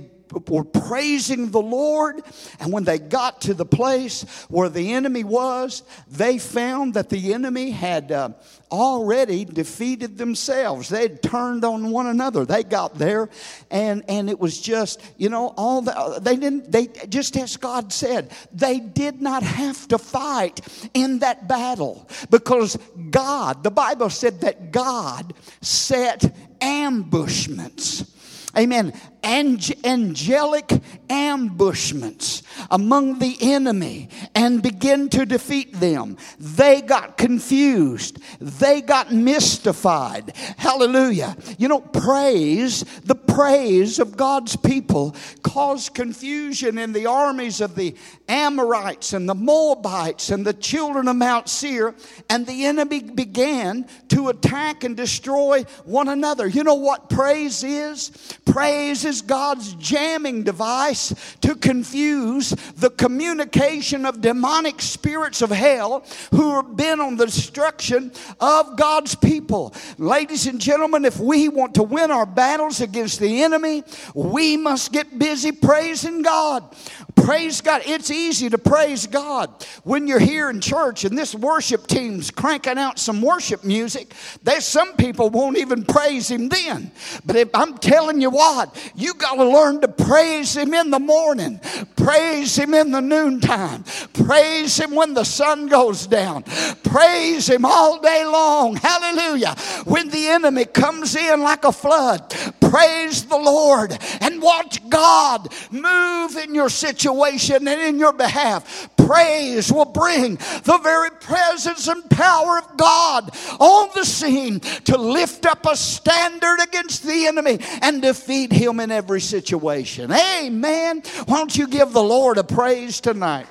were 0.47 0.63
praising 0.63 1.51
the 1.51 1.61
Lord. 1.61 2.21
And 2.59 2.71
when 2.71 2.83
they 2.83 2.99
got 2.99 3.41
to 3.41 3.53
the 3.53 3.65
place 3.65 4.23
where 4.49 4.69
the 4.69 4.93
enemy 4.93 5.23
was, 5.23 5.83
they 6.09 6.37
found 6.37 6.93
that 6.95 7.09
the 7.09 7.33
enemy 7.33 7.71
had 7.71 8.11
uh, 8.11 8.29
already 8.73 9.45
defeated 9.45 10.17
themselves. 10.17 10.89
They 10.89 11.03
had 11.03 11.21
turned 11.21 11.63
on 11.63 11.91
one 11.91 12.07
another. 12.07 12.43
They 12.43 12.63
got 12.63 12.95
there, 12.95 13.29
and, 13.69 14.03
and 14.09 14.29
it 14.29 14.39
was 14.39 14.59
just, 14.59 14.99
you 15.17 15.29
know, 15.29 15.53
all 15.55 15.81
the, 15.81 16.19
they 16.21 16.35
didn't, 16.35 16.71
they, 16.71 16.87
just 17.07 17.37
as 17.37 17.55
God 17.55 17.93
said, 17.93 18.31
they 18.51 18.79
did 18.79 19.21
not 19.21 19.43
have 19.43 19.87
to 19.89 19.99
fight 19.99 20.59
in 20.95 21.19
that 21.19 21.47
battle 21.47 22.09
because 22.31 22.77
God, 23.11 23.63
the 23.63 23.71
Bible 23.71 24.09
said 24.09 24.41
that 24.41 24.71
God 24.71 25.33
set 25.61 26.35
ambushments. 26.59 28.09
Amen 28.57 28.93
angelic 29.23 30.71
ambushments 31.09 32.43
among 32.69 33.19
the 33.19 33.37
enemy 33.41 34.09
and 34.35 34.61
begin 34.61 35.09
to 35.09 35.25
defeat 35.25 35.73
them. 35.73 36.17
They 36.39 36.81
got 36.81 37.17
confused. 37.17 38.19
They 38.39 38.81
got 38.81 39.13
mystified. 39.13 40.35
Hallelujah. 40.57 41.37
You 41.57 41.67
know, 41.67 41.81
praise, 41.81 42.83
the 43.03 43.15
praise 43.15 43.99
of 43.99 44.17
God's 44.17 44.55
people 44.55 45.15
caused 45.41 45.93
confusion 45.93 46.77
in 46.77 46.93
the 46.93 47.05
armies 47.05 47.61
of 47.61 47.75
the 47.75 47.95
Amorites 48.27 49.13
and 49.13 49.29
the 49.29 49.35
Moabites 49.35 50.29
and 50.29 50.45
the 50.45 50.53
children 50.53 51.07
of 51.07 51.15
Mount 51.15 51.49
Seir, 51.49 51.93
and 52.29 52.47
the 52.47 52.65
enemy 52.65 53.01
began 53.01 53.87
to 54.09 54.29
attack 54.29 54.83
and 54.83 54.97
destroy 54.97 55.63
one 55.85 56.07
another. 56.07 56.47
You 56.47 56.63
know 56.63 56.75
what 56.75 57.09
praise 57.09 57.63
is? 57.63 58.11
Praise 58.45 59.05
is 59.05 59.12
is 59.13 59.21
God's 59.21 59.75
jamming 59.75 60.41
device 60.41 61.13
to 61.41 61.53
confuse 61.55 62.49
the 62.49 62.89
communication 62.89 64.07
of 64.07 64.21
demonic 64.21 64.81
spirits 64.81 65.43
of 65.43 65.51
hell 65.51 66.03
who 66.31 66.49
are 66.49 66.63
bent 66.63 66.99
on 66.99 67.15
the 67.15 67.27
destruction 67.27 68.11
of 68.39 68.75
God's 68.75 69.13
people. 69.13 69.71
Ladies 69.99 70.47
and 70.47 70.59
gentlemen, 70.59 71.05
if 71.05 71.19
we 71.19 71.47
want 71.47 71.75
to 71.75 71.83
win 71.83 72.09
our 72.09 72.25
battles 72.25 72.81
against 72.81 73.19
the 73.19 73.43
enemy, 73.43 73.83
we 74.15 74.57
must 74.57 74.91
get 74.91 75.19
busy 75.19 75.51
praising 75.51 76.23
God. 76.23 76.75
Praise 77.15 77.61
God. 77.61 77.83
It's 77.85 78.11
easy 78.11 78.49
to 78.49 78.57
praise 78.57 79.07
God 79.07 79.49
when 79.83 80.07
you're 80.07 80.19
here 80.19 80.49
in 80.49 80.59
church 80.59 81.05
and 81.05 81.17
this 81.17 81.33
worship 81.33 81.87
team's 81.87 82.31
cranking 82.31 82.77
out 82.77 82.99
some 82.99 83.21
worship 83.21 83.63
music. 83.63 84.13
There's 84.43 84.65
some 84.65 84.95
people 84.95 85.29
won't 85.29 85.57
even 85.57 85.85
praise 85.85 86.29
Him 86.29 86.49
then. 86.49 86.91
But 87.25 87.35
if, 87.37 87.49
I'm 87.53 87.77
telling 87.77 88.19
you 88.19 88.29
what, 88.29 88.75
you 88.95 89.13
got 89.13 89.35
to 89.35 89.45
learn 89.45 89.81
to 89.81 89.87
praise 89.87 90.57
Him 90.57 90.73
in 90.73 90.89
the 90.89 90.99
morning, 90.99 91.59
praise 91.95 92.57
Him 92.57 92.73
in 92.73 92.91
the 92.91 93.01
noontime, 93.01 93.85
praise 94.13 94.77
Him 94.77 94.93
when 94.95 95.13
the 95.13 95.23
sun 95.23 95.67
goes 95.67 96.07
down, 96.07 96.43
praise 96.83 97.47
Him 97.49 97.63
all 97.63 98.01
day 98.01 98.25
long. 98.25 98.75
Hallelujah. 98.75 99.55
When 99.85 100.09
the 100.09 100.27
enemy 100.27 100.65
comes 100.65 101.15
in 101.15 101.41
like 101.41 101.63
a 101.63 101.71
flood, 101.71 102.33
praise 102.73 103.25
the 103.25 103.37
Lord 103.37 103.95
and 104.21 104.41
watch 104.41 104.79
God 104.89 105.47
move 105.69 106.35
in 106.37 106.55
your 106.55 106.69
situation 106.69 107.67
and 107.67 107.79
in 107.79 107.99
your 107.99 108.13
behalf. 108.13 108.89
Praise 108.97 109.71
will 109.71 109.85
bring 109.85 110.37
the 110.63 110.79
very 110.81 111.11
presence 111.11 111.87
and 111.87 112.09
power 112.09 112.57
of 112.57 112.75
God 112.75 113.29
on 113.59 113.89
the 113.93 114.03
scene 114.03 114.59
to 114.59 114.97
lift 114.97 115.45
up 115.45 115.67
a 115.67 115.77
standard 115.77 116.61
against 116.63 117.03
the 117.03 117.27
enemy 117.27 117.59
and 117.83 118.01
defeat 118.01 118.51
him 118.51 118.79
in 118.79 118.89
every 118.89 119.21
situation. 119.21 120.11
Amen. 120.11 121.03
Why 121.27 121.37
don't 121.37 121.55
you 121.55 121.67
give 121.67 121.93
the 121.93 122.01
Lord 122.01 122.39
a 122.39 122.43
praise 122.43 122.99
tonight? 122.99 123.45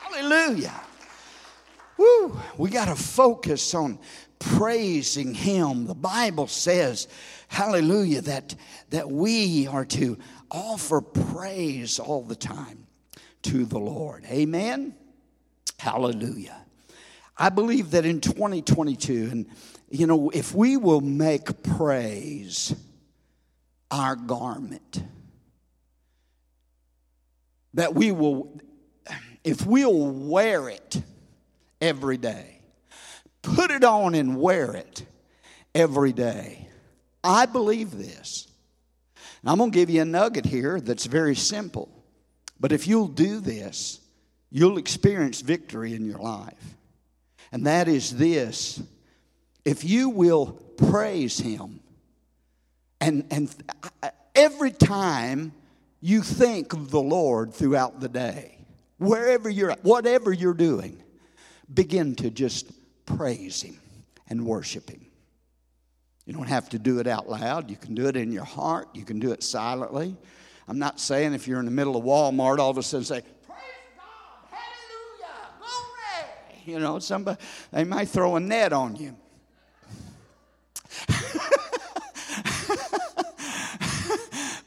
Hallelujah. 0.00 0.80
Woo, 1.98 2.40
we 2.56 2.70
got 2.70 2.86
to 2.86 2.96
focus 2.96 3.74
on 3.74 3.98
praising 4.40 5.34
him. 5.34 5.86
The 5.86 5.94
Bible 5.94 6.48
says, 6.48 7.06
hallelujah, 7.46 8.22
that, 8.22 8.56
that 8.90 9.08
we 9.08 9.68
are 9.68 9.84
to 9.84 10.18
offer 10.50 11.00
praise 11.00 12.00
all 12.00 12.22
the 12.22 12.34
time 12.34 12.86
to 13.42 13.64
the 13.64 13.78
Lord. 13.78 14.24
Amen. 14.26 14.94
Hallelujah. 15.78 16.56
I 17.36 17.48
believe 17.48 17.92
that 17.92 18.04
in 18.04 18.20
2022, 18.20 19.28
and 19.30 19.46
you 19.88 20.06
know, 20.06 20.30
if 20.30 20.54
we 20.54 20.76
will 20.76 21.00
make 21.00 21.62
praise 21.62 22.74
our 23.90 24.14
garment, 24.14 25.02
that 27.74 27.94
we 27.94 28.12
will, 28.12 28.60
if 29.42 29.64
we'll 29.64 30.06
wear 30.10 30.68
it 30.68 31.02
every 31.80 32.16
day, 32.16 32.59
put 33.42 33.70
it 33.70 33.84
on 33.84 34.14
and 34.14 34.40
wear 34.40 34.72
it 34.72 35.04
every 35.74 36.12
day. 36.12 36.68
I 37.22 37.46
believe 37.46 37.96
this. 37.96 38.48
And 39.42 39.50
I'm 39.50 39.58
going 39.58 39.70
to 39.70 39.74
give 39.74 39.90
you 39.90 40.02
a 40.02 40.04
nugget 40.04 40.46
here 40.46 40.80
that's 40.80 41.06
very 41.06 41.34
simple. 41.34 41.88
But 42.58 42.72
if 42.72 42.86
you'll 42.86 43.08
do 43.08 43.40
this, 43.40 44.00
you'll 44.50 44.78
experience 44.78 45.40
victory 45.40 45.94
in 45.94 46.04
your 46.04 46.18
life. 46.18 46.76
And 47.52 47.66
that 47.66 47.88
is 47.88 48.16
this 48.16 48.82
if 49.64 49.84
you 49.84 50.08
will 50.10 50.52
praise 50.76 51.38
Him, 51.38 51.80
and, 53.00 53.26
and 53.30 53.54
every 54.34 54.70
time 54.70 55.52
you 56.00 56.22
think 56.22 56.72
of 56.72 56.90
the 56.90 57.00
Lord 57.00 57.52
throughout 57.52 58.00
the 58.00 58.08
day, 58.08 58.58
wherever 58.98 59.48
you're 59.48 59.72
at, 59.72 59.84
whatever 59.84 60.32
you're 60.32 60.54
doing, 60.54 61.02
begin 61.72 62.14
to 62.16 62.30
just 62.30 62.70
praise 63.16 63.62
Him 63.62 63.78
and 64.28 64.44
worship 64.46 64.90
Him. 64.90 65.06
You 66.26 66.32
don't 66.32 66.48
have 66.48 66.68
to 66.70 66.78
do 66.78 67.00
it 67.00 67.06
out 67.06 67.28
loud. 67.28 67.70
You 67.70 67.76
can 67.76 67.94
do 67.94 68.06
it 68.06 68.16
in 68.16 68.30
your 68.30 68.44
heart. 68.44 68.88
You 68.94 69.04
can 69.04 69.18
do 69.18 69.32
it 69.32 69.42
silently. 69.42 70.16
I'm 70.68 70.78
not 70.78 71.00
saying 71.00 71.34
if 71.34 71.48
you're 71.48 71.58
in 71.58 71.64
the 71.64 71.72
middle 71.72 71.96
of 71.96 72.04
Walmart, 72.04 72.58
all 72.58 72.70
of 72.70 72.78
a 72.78 72.82
sudden 72.82 73.04
say, 73.04 73.22
Praise 73.46 73.58
God, 73.96 74.04
hallelujah, 74.50 75.26
glory. 75.58 76.28
You 76.66 76.78
know, 76.78 76.98
somebody, 77.00 77.40
they 77.72 77.84
might 77.84 78.08
throw 78.08 78.36
a 78.36 78.40
net 78.40 78.72
on 78.72 78.94
you. 78.96 79.16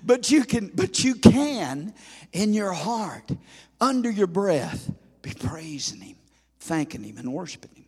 but 0.04 0.30
you 0.30 0.44
can, 0.44 0.72
but 0.76 1.04
you 1.04 1.16
can 1.16 1.94
in 2.34 2.54
your 2.54 2.74
heart, 2.74 3.32
under 3.80 4.10
your 4.10 4.28
breath, 4.28 4.92
be 5.22 5.34
praising 5.34 6.02
Him, 6.02 6.18
thanking 6.60 7.04
Him, 7.04 7.18
and 7.18 7.32
worshiping 7.32 7.72
Him. 7.76 7.83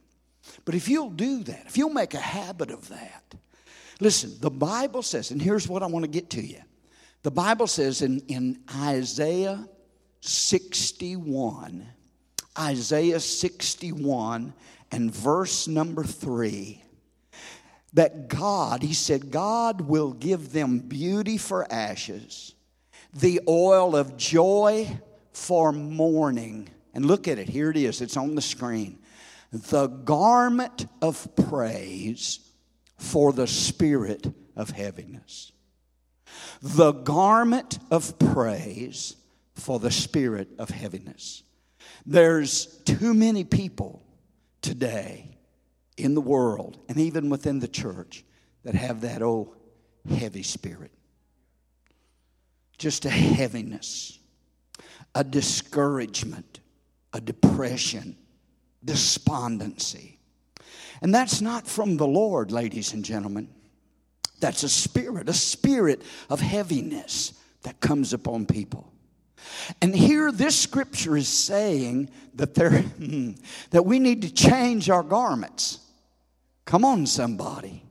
But 0.65 0.73
if 0.73 0.89
you'll 0.89 1.12
do 1.12 1.43
that, 1.43 1.63
if 1.67 1.78
you'll 1.78 1.91
make 1.91 2.15
a 2.15 2.19
habit 2.19 2.71
of 2.71 2.89
that, 2.89 3.36
listen, 3.99 4.36
the 4.41 4.49
Bible 4.49 5.04
says, 5.04 5.32
and 5.32 5.41
here's 5.41 5.67
what 5.67 5.84
I 5.84 5.86
want 5.86 6.04
to 6.04 6.12
get 6.12 6.32
to 6.32 6.41
you. 6.41 6.62
The 7.21 7.32
Bible 7.32 7.67
says 7.67 8.01
in, 8.01 8.19
in 8.28 8.60
Isaiah 8.75 9.67
61, 10.21 11.88
Isaiah 12.58 13.19
61 13.19 14.54
and 14.91 15.13
verse 15.13 15.67
number 15.67 16.04
3, 16.04 16.82
that 17.93 18.28
God, 18.28 18.84
he 18.84 18.93
said, 18.93 19.32
God 19.32 19.82
will 19.82 20.13
give 20.13 20.51
them 20.51 20.80
beauty 20.80 21.38
for 21.38 21.71
ashes, 21.71 22.54
the 23.13 23.41
oil 23.47 23.95
of 23.95 24.17
joy 24.17 24.99
for 25.32 25.71
mourning. 25.71 26.69
And 26.93 27.06
look 27.06 27.28
at 27.28 27.39
it, 27.39 27.49
here 27.49 27.69
it 27.69 27.78
is, 27.78 28.01
it's 28.01 28.17
on 28.17 28.36
the 28.36 28.41
screen. 28.41 28.99
The 29.56 29.88
garment 29.88 30.86
of 31.02 31.34
praise 31.38 32.39
for 32.98 33.32
the 33.32 33.48
spirit 33.48 34.28
of 34.54 34.72
heaviness. 34.72 35.54
The 36.62 36.91
garment 36.91 37.80
of 37.89 38.20
praise 38.20 39.15
for 39.54 39.80
the 39.80 39.91
spirit 39.91 40.50
of 40.60 40.70
heaviness. 40.70 41.44
There's 42.06 42.65
too 42.84 43.13
many 43.13 43.46
people 43.46 44.04
today 44.62 45.38
in 45.96 46.15
the 46.15 46.22
world 46.22 46.78
and 46.89 46.98
even 46.98 47.30
within 47.30 47.60
the 47.60 47.70
church 47.70 48.26
that 48.63 48.76
have 48.76 49.02
that 49.02 49.22
old 49.22 49.56
heavy 50.10 50.44
spirit. 50.44 50.91
Just 52.78 53.06
a 53.06 53.10
heaviness, 53.10 54.20
a 55.13 55.24
discouragement, 55.24 56.60
a 57.13 57.22
depression, 57.22 58.18
despondency. 58.86 60.19
And 61.02 61.13
that's 61.13 61.41
not 61.41 61.67
from 61.67 61.98
the 61.98 62.08
Lord, 62.08 62.52
ladies 62.52 62.93
and 62.93 63.04
gentlemen. 63.04 63.50
That's 64.39 64.63
a 64.63 64.69
spirit, 64.69 65.28
a 65.30 65.34
spirit 65.34 66.02
of 66.30 66.39
heaviness 66.39 67.34
that 67.63 67.80
comes 67.80 68.13
upon 68.13 68.45
people. 68.45 68.91
And 69.82 69.95
here, 69.95 70.32
this 70.32 70.58
scripture 70.58 71.17
is 71.17 71.28
saying 71.28 72.10
that, 72.36 72.56
there, 72.56 72.84
that 73.71 73.86
we 73.86 74.00
need 74.00 74.21
to 74.24 74.34
change 74.34 74.89
our 74.89 75.04
garments. 75.04 75.80
Come 76.65 76.86
on, 76.86 77.06
somebody. 77.06 77.85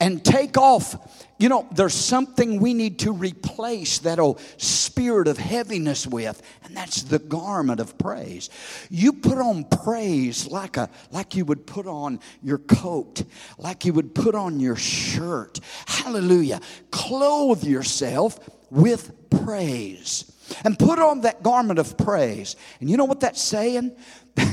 And 0.00 0.24
take 0.24 0.56
off. 0.56 1.24
You 1.38 1.48
know, 1.48 1.66
there's 1.70 1.94
something 1.94 2.60
we 2.60 2.72
need 2.72 3.00
to 3.00 3.12
replace 3.12 3.98
that 4.00 4.18
old 4.18 4.40
spirit 4.56 5.28
of 5.28 5.36
heaviness 5.36 6.06
with, 6.06 6.40
and 6.64 6.74
that's 6.76 7.02
the 7.02 7.18
garment 7.18 7.78
of 7.78 7.98
praise. 7.98 8.48
You 8.90 9.12
put 9.12 9.38
on 9.38 9.64
praise 9.64 10.46
like 10.46 10.76
a 10.78 10.88
like 11.10 11.34
you 11.34 11.44
would 11.44 11.66
put 11.66 11.86
on 11.86 12.20
your 12.42 12.58
coat, 12.58 13.22
like 13.58 13.84
you 13.84 13.92
would 13.92 14.14
put 14.14 14.34
on 14.34 14.60
your 14.60 14.76
shirt. 14.76 15.60
Hallelujah. 15.86 16.60
Clothe 16.90 17.64
yourself 17.64 18.38
with 18.70 19.30
praise. 19.30 20.32
And 20.64 20.78
put 20.78 20.98
on 20.98 21.22
that 21.22 21.42
garment 21.42 21.78
of 21.78 21.98
praise. 21.98 22.56
And 22.80 22.88
you 22.88 22.96
know 22.96 23.04
what 23.04 23.20
that's 23.20 23.42
saying? 23.42 23.96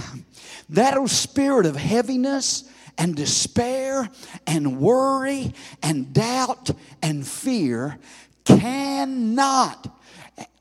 that 0.69 0.97
old 0.97 1.09
spirit 1.09 1.65
of 1.65 1.75
heaviness 1.75 2.63
and 2.97 3.15
despair 3.15 4.09
and 4.47 4.79
worry 4.79 5.53
and 5.81 6.13
doubt 6.13 6.71
and 7.01 7.27
fear 7.27 7.97
cannot, 8.45 9.99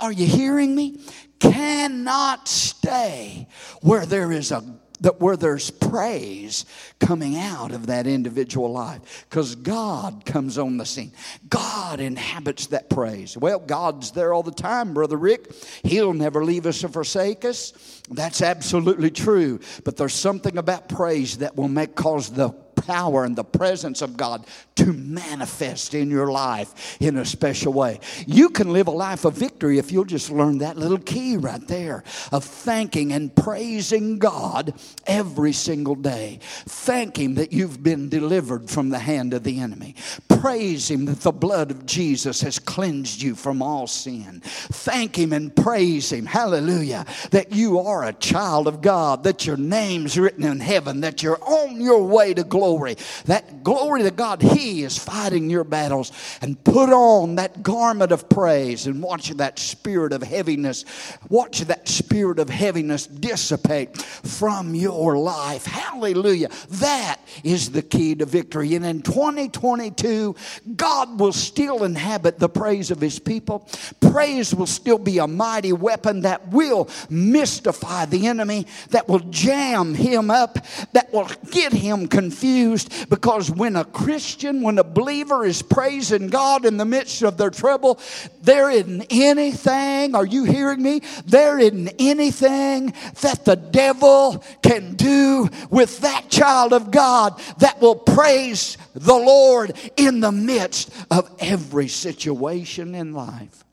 are 0.00 0.12
you 0.12 0.26
hearing 0.26 0.74
me? 0.74 1.00
Cannot 1.40 2.48
stay 2.48 3.48
where 3.80 4.06
there 4.06 4.32
is 4.32 4.52
a 4.52 4.62
that 5.02 5.20
where 5.20 5.36
there's 5.36 5.70
praise 5.70 6.64
coming 6.98 7.36
out 7.36 7.72
of 7.72 7.86
that 7.86 8.06
individual 8.06 8.72
life 8.72 9.26
because 9.28 9.54
God 9.56 10.24
comes 10.24 10.58
on 10.58 10.78
the 10.78 10.86
scene. 10.86 11.12
God 11.48 12.00
inhabits 12.00 12.68
that 12.68 12.88
praise. 12.88 13.36
Well, 13.36 13.58
God's 13.58 14.12
there 14.12 14.32
all 14.32 14.42
the 14.42 14.50
time, 14.50 14.94
Brother 14.94 15.16
Rick. 15.16 15.52
He'll 15.82 16.14
never 16.14 16.44
leave 16.44 16.66
us 16.66 16.82
or 16.82 16.88
forsake 16.88 17.44
us. 17.44 17.72
That's 18.10 18.42
absolutely 18.42 19.10
true. 19.10 19.60
But 19.84 19.96
there's 19.96 20.14
something 20.14 20.56
about 20.56 20.88
praise 20.88 21.38
that 21.38 21.56
will 21.56 21.68
make 21.68 21.94
cause 21.94 22.30
the 22.30 22.50
power 22.86 23.24
and 23.24 23.36
the 23.36 23.44
presence 23.44 24.02
of 24.02 24.16
God 24.16 24.44
to 24.76 24.92
manifest 24.92 25.94
in 25.94 26.10
your 26.10 26.30
life 26.30 26.96
in 27.00 27.16
a 27.16 27.24
special 27.24 27.72
way. 27.72 28.00
You 28.26 28.48
can 28.50 28.72
live 28.72 28.88
a 28.88 28.92
life 28.92 29.24
of 29.24 29.34
victory 29.34 29.78
if 29.78 29.92
you'll 29.92 30.04
just 30.04 30.30
learn 30.30 30.58
that 30.58 30.76
little 30.76 30.98
key 30.98 31.36
right 31.36 31.66
there 31.68 32.02
of 32.32 32.44
thanking 32.44 33.12
and 33.12 33.34
praising 33.34 34.18
God 34.18 34.74
every 35.06 35.52
single 35.52 35.94
day. 35.94 36.40
Thank 36.42 37.18
Him 37.18 37.34
that 37.36 37.52
you've 37.52 37.82
been 37.82 38.08
delivered 38.08 38.68
from 38.68 38.88
the 38.88 38.98
hand 38.98 39.34
of 39.34 39.44
the 39.44 39.60
enemy. 39.60 39.94
Praise 40.28 40.90
Him 40.90 41.04
that 41.04 41.20
the 41.20 41.32
blood 41.32 41.70
of 41.70 41.86
Jesus 41.86 42.40
has 42.40 42.58
cleansed 42.58 43.22
you 43.22 43.34
from 43.34 43.62
all 43.62 43.86
sin. 43.86 44.40
Thank 44.44 45.16
Him 45.16 45.32
and 45.32 45.54
praise 45.54 46.10
Him, 46.10 46.26
hallelujah, 46.26 47.06
that 47.30 47.52
you 47.52 47.78
are 47.78 48.04
a 48.04 48.12
child 48.12 48.66
of 48.66 48.80
God, 48.80 49.24
that 49.24 49.46
your 49.46 49.56
name's 49.56 50.18
written 50.18 50.44
in 50.44 50.60
heaven, 50.60 51.02
that 51.02 51.22
you're 51.22 51.42
on 51.42 51.80
your 51.80 52.02
way 52.02 52.34
to 52.34 52.42
glory 52.42 52.71
glory. 52.72 52.96
That 53.26 53.62
glory 53.62 54.02
to 54.02 54.10
God, 54.10 54.42
He 54.42 54.82
is 54.82 54.98
fighting 54.98 55.50
your 55.50 55.64
battles. 55.64 56.12
And 56.40 56.62
put 56.64 56.90
on 56.90 57.36
that 57.36 57.62
garment 57.62 58.12
of 58.12 58.28
praise 58.28 58.86
and 58.86 59.02
watch 59.02 59.28
that 59.30 59.58
spirit 59.58 60.12
of 60.12 60.22
heaviness, 60.22 60.84
watch 61.28 61.60
that 61.62 61.88
spirit 61.88 62.38
of 62.38 62.48
heaviness 62.48 63.06
dissipate 63.06 63.96
from 64.00 64.74
your 64.74 65.18
life. 65.18 65.66
Hallelujah. 65.66 66.48
That 66.70 67.20
is 67.44 67.70
the 67.70 67.82
key 67.82 68.14
to 68.16 68.26
victory. 68.26 68.74
And 68.74 68.84
in 68.84 69.02
2022, 69.02 70.34
God 70.76 71.20
will 71.20 71.32
still 71.32 71.84
inhabit 71.84 72.38
the 72.38 72.48
praise 72.48 72.90
of 72.90 73.00
His 73.00 73.18
people. 73.18 73.68
Praise 74.00 74.54
will 74.54 74.66
still 74.66 74.98
be 74.98 75.18
a 75.18 75.26
mighty 75.26 75.72
weapon 75.72 76.22
that 76.22 76.48
will 76.48 76.88
mystify 77.10 78.06
the 78.06 78.26
enemy, 78.26 78.66
that 78.90 79.08
will 79.08 79.20
jam 79.30 79.94
him 79.94 80.30
up, 80.30 80.58
that 80.92 81.12
will 81.12 81.28
get 81.50 81.72
him 81.72 82.06
confused 82.08 82.61
confused 82.62 83.10
because 83.10 83.50
when 83.50 83.76
a 83.76 83.84
Christian, 83.84 84.62
when 84.62 84.78
a 84.78 84.84
believer 84.84 85.44
is 85.44 85.62
praising 85.62 86.28
God 86.28 86.64
in 86.64 86.76
the 86.76 86.84
midst 86.84 87.22
of 87.22 87.36
their 87.36 87.50
trouble, 87.50 88.00
there 88.42 88.70
isn't 88.70 89.06
anything, 89.10 90.14
are 90.14 90.26
you 90.26 90.44
hearing 90.44 90.82
me? 90.82 91.00
There 91.26 91.58
isn't 91.58 91.94
anything 91.98 92.94
that 93.20 93.44
the 93.44 93.56
devil 93.56 94.44
can 94.62 94.94
do 94.94 95.48
with 95.70 96.00
that 96.00 96.28
child 96.28 96.72
of 96.72 96.90
God 96.90 97.40
that 97.58 97.80
will 97.80 97.96
praise 97.96 98.76
the 98.94 99.14
Lord 99.14 99.72
in 99.96 100.20
the 100.20 100.32
midst 100.32 100.90
of 101.10 101.30
every 101.38 101.88
situation 101.88 102.94
in 102.94 103.12
life. 103.12 103.64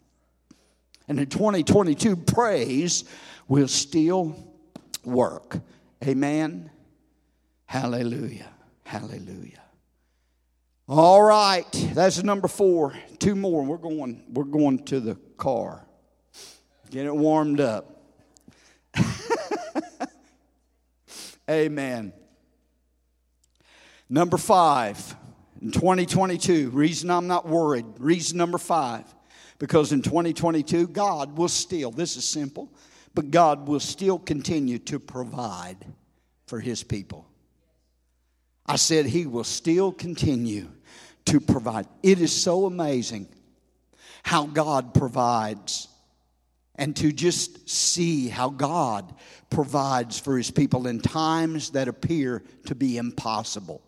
And 1.08 1.20
in 1.20 1.28
2022, 1.28 2.16
praise 2.16 3.04
will 3.48 3.68
still 3.68 4.36
work. 5.04 5.58
Amen. 6.06 6.70
Hallelujah. 7.66 8.50
Hallelujah. 8.90 9.62
All 10.88 11.22
right, 11.22 11.72
that's 11.94 12.24
number 12.24 12.48
four. 12.48 12.96
Two 13.20 13.36
more. 13.36 13.64
We're 13.64 13.78
going. 13.78 14.24
We're 14.28 14.46
going 14.46 14.84
to 14.86 15.00
the 15.00 15.14
car. 15.38 15.86
Get 16.90 17.06
it 17.06 17.16
warmed 17.16 17.60
up. 17.60 18.02
Amen. 21.52 22.14
Number 24.10 24.38
five, 24.38 25.16
in 25.62 25.70
2022, 25.70 26.72
reason 26.72 27.12
I'm 27.12 27.28
not 27.28 27.48
worried, 27.48 27.86
reason 28.00 28.40
number 28.40 28.58
five, 28.58 29.06
because 29.60 29.92
in 29.92 30.02
2022, 30.02 30.88
God 30.88 31.38
will 31.38 31.48
still, 31.48 31.92
this 31.92 32.18
is 32.18 32.28
simple, 32.28 32.74
but 33.14 33.30
God 33.30 33.68
will 33.68 33.80
still 33.80 34.18
continue 34.18 34.80
to 34.80 35.00
provide 35.00 35.78
for 36.48 36.60
His 36.60 36.84
people. 36.84 37.29
I 38.70 38.76
said, 38.76 39.08
He 39.08 39.26
will 39.26 39.44
still 39.44 39.92
continue 39.92 40.68
to 41.26 41.40
provide. 41.40 41.88
It 42.04 42.22
is 42.22 42.32
so 42.32 42.66
amazing 42.68 43.28
how 44.22 44.46
God 44.46 44.94
provides 44.94 45.88
and 46.76 46.96
to 46.98 47.12
just 47.12 47.68
see 47.68 48.28
how 48.28 48.50
God 48.50 49.12
provides 49.50 50.20
for 50.20 50.38
His 50.38 50.52
people 50.52 50.86
in 50.86 51.02
times 51.02 51.72
that 51.72 51.88
appear 51.88 52.44
to 52.68 52.76
be 52.76 52.98
impossible. 52.98 53.82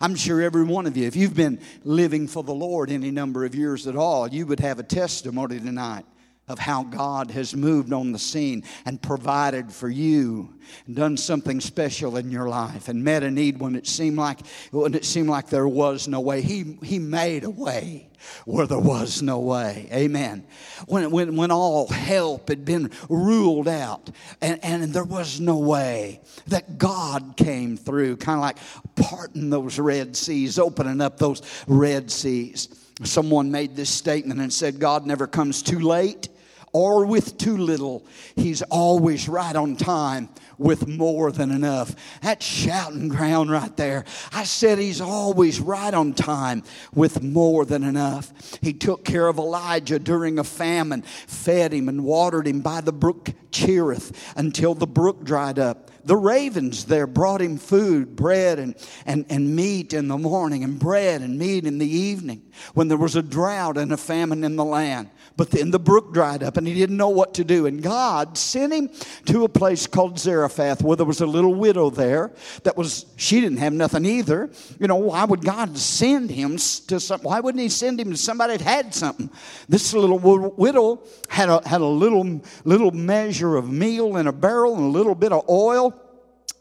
I'm 0.00 0.14
sure 0.14 0.40
every 0.40 0.64
one 0.64 0.86
of 0.86 0.96
you, 0.96 1.06
if 1.06 1.14
you've 1.14 1.34
been 1.34 1.60
living 1.84 2.26
for 2.26 2.42
the 2.42 2.54
Lord 2.54 2.90
any 2.90 3.10
number 3.10 3.44
of 3.44 3.54
years 3.54 3.86
at 3.86 3.96
all, 3.96 4.28
you 4.28 4.46
would 4.46 4.60
have 4.60 4.78
a 4.78 4.82
testimony 4.82 5.60
tonight 5.60 6.06
of 6.48 6.58
how 6.58 6.82
God 6.82 7.30
has 7.30 7.54
moved 7.54 7.92
on 7.92 8.12
the 8.12 8.18
scene 8.18 8.64
and 8.84 9.00
provided 9.00 9.72
for 9.72 9.88
you 9.88 10.52
and 10.86 10.96
done 10.96 11.16
something 11.16 11.60
special 11.60 12.16
in 12.16 12.30
your 12.30 12.48
life 12.48 12.88
and 12.88 13.04
met 13.04 13.22
a 13.22 13.30
need 13.30 13.60
when 13.60 13.76
it 13.76 13.86
seemed 13.86 14.16
like 14.16 14.40
when 14.70 14.94
it 14.94 15.04
seemed 15.04 15.28
like 15.28 15.48
there 15.48 15.68
was 15.68 16.08
no 16.08 16.20
way. 16.20 16.42
He 16.42 16.76
he 16.82 16.98
made 16.98 17.44
a 17.44 17.50
way 17.50 18.10
where 18.44 18.66
there 18.66 18.78
was 18.78 19.22
no 19.22 19.38
way. 19.40 19.88
Amen. 19.92 20.44
When, 20.86 21.10
when, 21.10 21.36
when 21.36 21.50
all 21.50 21.88
help 21.88 22.48
had 22.48 22.64
been 22.64 22.90
ruled 23.08 23.68
out 23.68 24.10
and, 24.40 24.60
and 24.62 24.92
there 24.92 25.04
was 25.04 25.40
no 25.40 25.58
way, 25.58 26.20
that 26.48 26.78
God 26.78 27.34
came 27.36 27.76
through, 27.76 28.18
kind 28.18 28.38
of 28.38 28.42
like 28.42 28.58
parting 28.94 29.50
those 29.50 29.78
Red 29.78 30.16
Seas, 30.16 30.58
opening 30.58 31.00
up 31.00 31.18
those 31.18 31.42
Red 31.66 32.10
Seas. 32.10 32.68
Someone 33.04 33.50
made 33.50 33.76
this 33.76 33.90
statement 33.90 34.40
and 34.40 34.52
said, 34.52 34.78
God 34.78 35.06
never 35.06 35.26
comes 35.26 35.62
too 35.62 35.80
late 35.80 36.28
or 36.72 37.04
with 37.04 37.36
too 37.36 37.56
little. 37.56 38.06
He's 38.34 38.62
always 38.62 39.28
right 39.28 39.54
on 39.54 39.76
time 39.76 40.28
with 40.58 40.86
more 40.88 41.30
than 41.32 41.50
enough. 41.50 41.94
That's 42.22 42.44
shouting 42.44 43.08
ground 43.08 43.50
right 43.50 43.76
there. 43.76 44.04
I 44.32 44.44
said 44.44 44.78
he's 44.78 45.00
always 45.00 45.60
right 45.60 45.92
on 45.92 46.14
time 46.14 46.62
with 46.94 47.22
more 47.22 47.64
than 47.64 47.82
enough. 47.82 48.32
He 48.62 48.72
took 48.72 49.04
care 49.04 49.28
of 49.28 49.38
Elijah 49.38 49.98
during 49.98 50.38
a 50.38 50.44
famine, 50.44 51.02
fed 51.02 51.72
him 51.72 51.88
and 51.88 52.04
watered 52.04 52.46
him 52.46 52.60
by 52.60 52.80
the 52.80 52.92
brook 52.92 53.30
Cherith 53.50 54.32
until 54.36 54.74
the 54.74 54.86
brook 54.86 55.24
dried 55.24 55.58
up 55.58 55.90
the 56.04 56.16
ravens 56.16 56.86
there 56.86 57.06
brought 57.06 57.40
him 57.40 57.56
food, 57.56 58.16
bread 58.16 58.58
and, 58.58 58.74
and, 59.06 59.24
and 59.28 59.54
meat 59.54 59.92
in 59.92 60.08
the 60.08 60.18
morning, 60.18 60.64
and 60.64 60.78
bread 60.78 61.22
and 61.22 61.38
meat 61.38 61.64
in 61.64 61.78
the 61.78 61.88
evening 61.88 62.42
when 62.74 62.88
there 62.88 62.98
was 62.98 63.16
a 63.16 63.22
drought 63.22 63.76
and 63.76 63.92
a 63.92 63.96
famine 63.96 64.44
in 64.44 64.56
the 64.56 64.64
land. 64.64 65.10
But 65.36 65.50
then 65.50 65.70
the 65.70 65.78
brook 65.78 66.12
dried 66.12 66.42
up 66.42 66.56
and 66.56 66.66
he 66.66 66.74
didn't 66.74 66.96
know 66.96 67.08
what 67.08 67.34
to 67.34 67.44
do. 67.44 67.66
And 67.66 67.82
God 67.82 68.36
sent 68.36 68.72
him 68.72 68.90
to 69.26 69.44
a 69.44 69.48
place 69.48 69.86
called 69.86 70.18
Zarephath 70.18 70.82
where 70.82 70.96
there 70.96 71.06
was 71.06 71.20
a 71.20 71.26
little 71.26 71.54
widow 71.54 71.90
there 71.90 72.32
that 72.64 72.76
was, 72.76 73.06
she 73.16 73.40
didn't 73.40 73.58
have 73.58 73.72
nothing 73.72 74.04
either. 74.04 74.50
You 74.78 74.88
know, 74.88 74.96
why 74.96 75.24
would 75.24 75.44
God 75.44 75.76
send 75.78 76.30
him 76.30 76.56
to 76.88 77.00
some, 77.00 77.20
why 77.22 77.40
wouldn't 77.40 77.62
he 77.62 77.68
send 77.68 78.00
him 78.00 78.10
to 78.10 78.16
somebody 78.16 78.56
that 78.56 78.64
had 78.64 78.94
something? 78.94 79.30
This 79.68 79.94
little 79.94 80.18
widow 80.18 81.02
had 81.28 81.48
a, 81.48 81.66
had 81.66 81.80
a 81.80 81.86
little, 81.86 82.42
little 82.64 82.90
measure 82.90 83.56
of 83.56 83.70
meal 83.70 84.16
in 84.16 84.26
a 84.26 84.32
barrel 84.32 84.76
and 84.76 84.84
a 84.84 84.88
little 84.88 85.14
bit 85.14 85.32
of 85.32 85.48
oil 85.48 85.98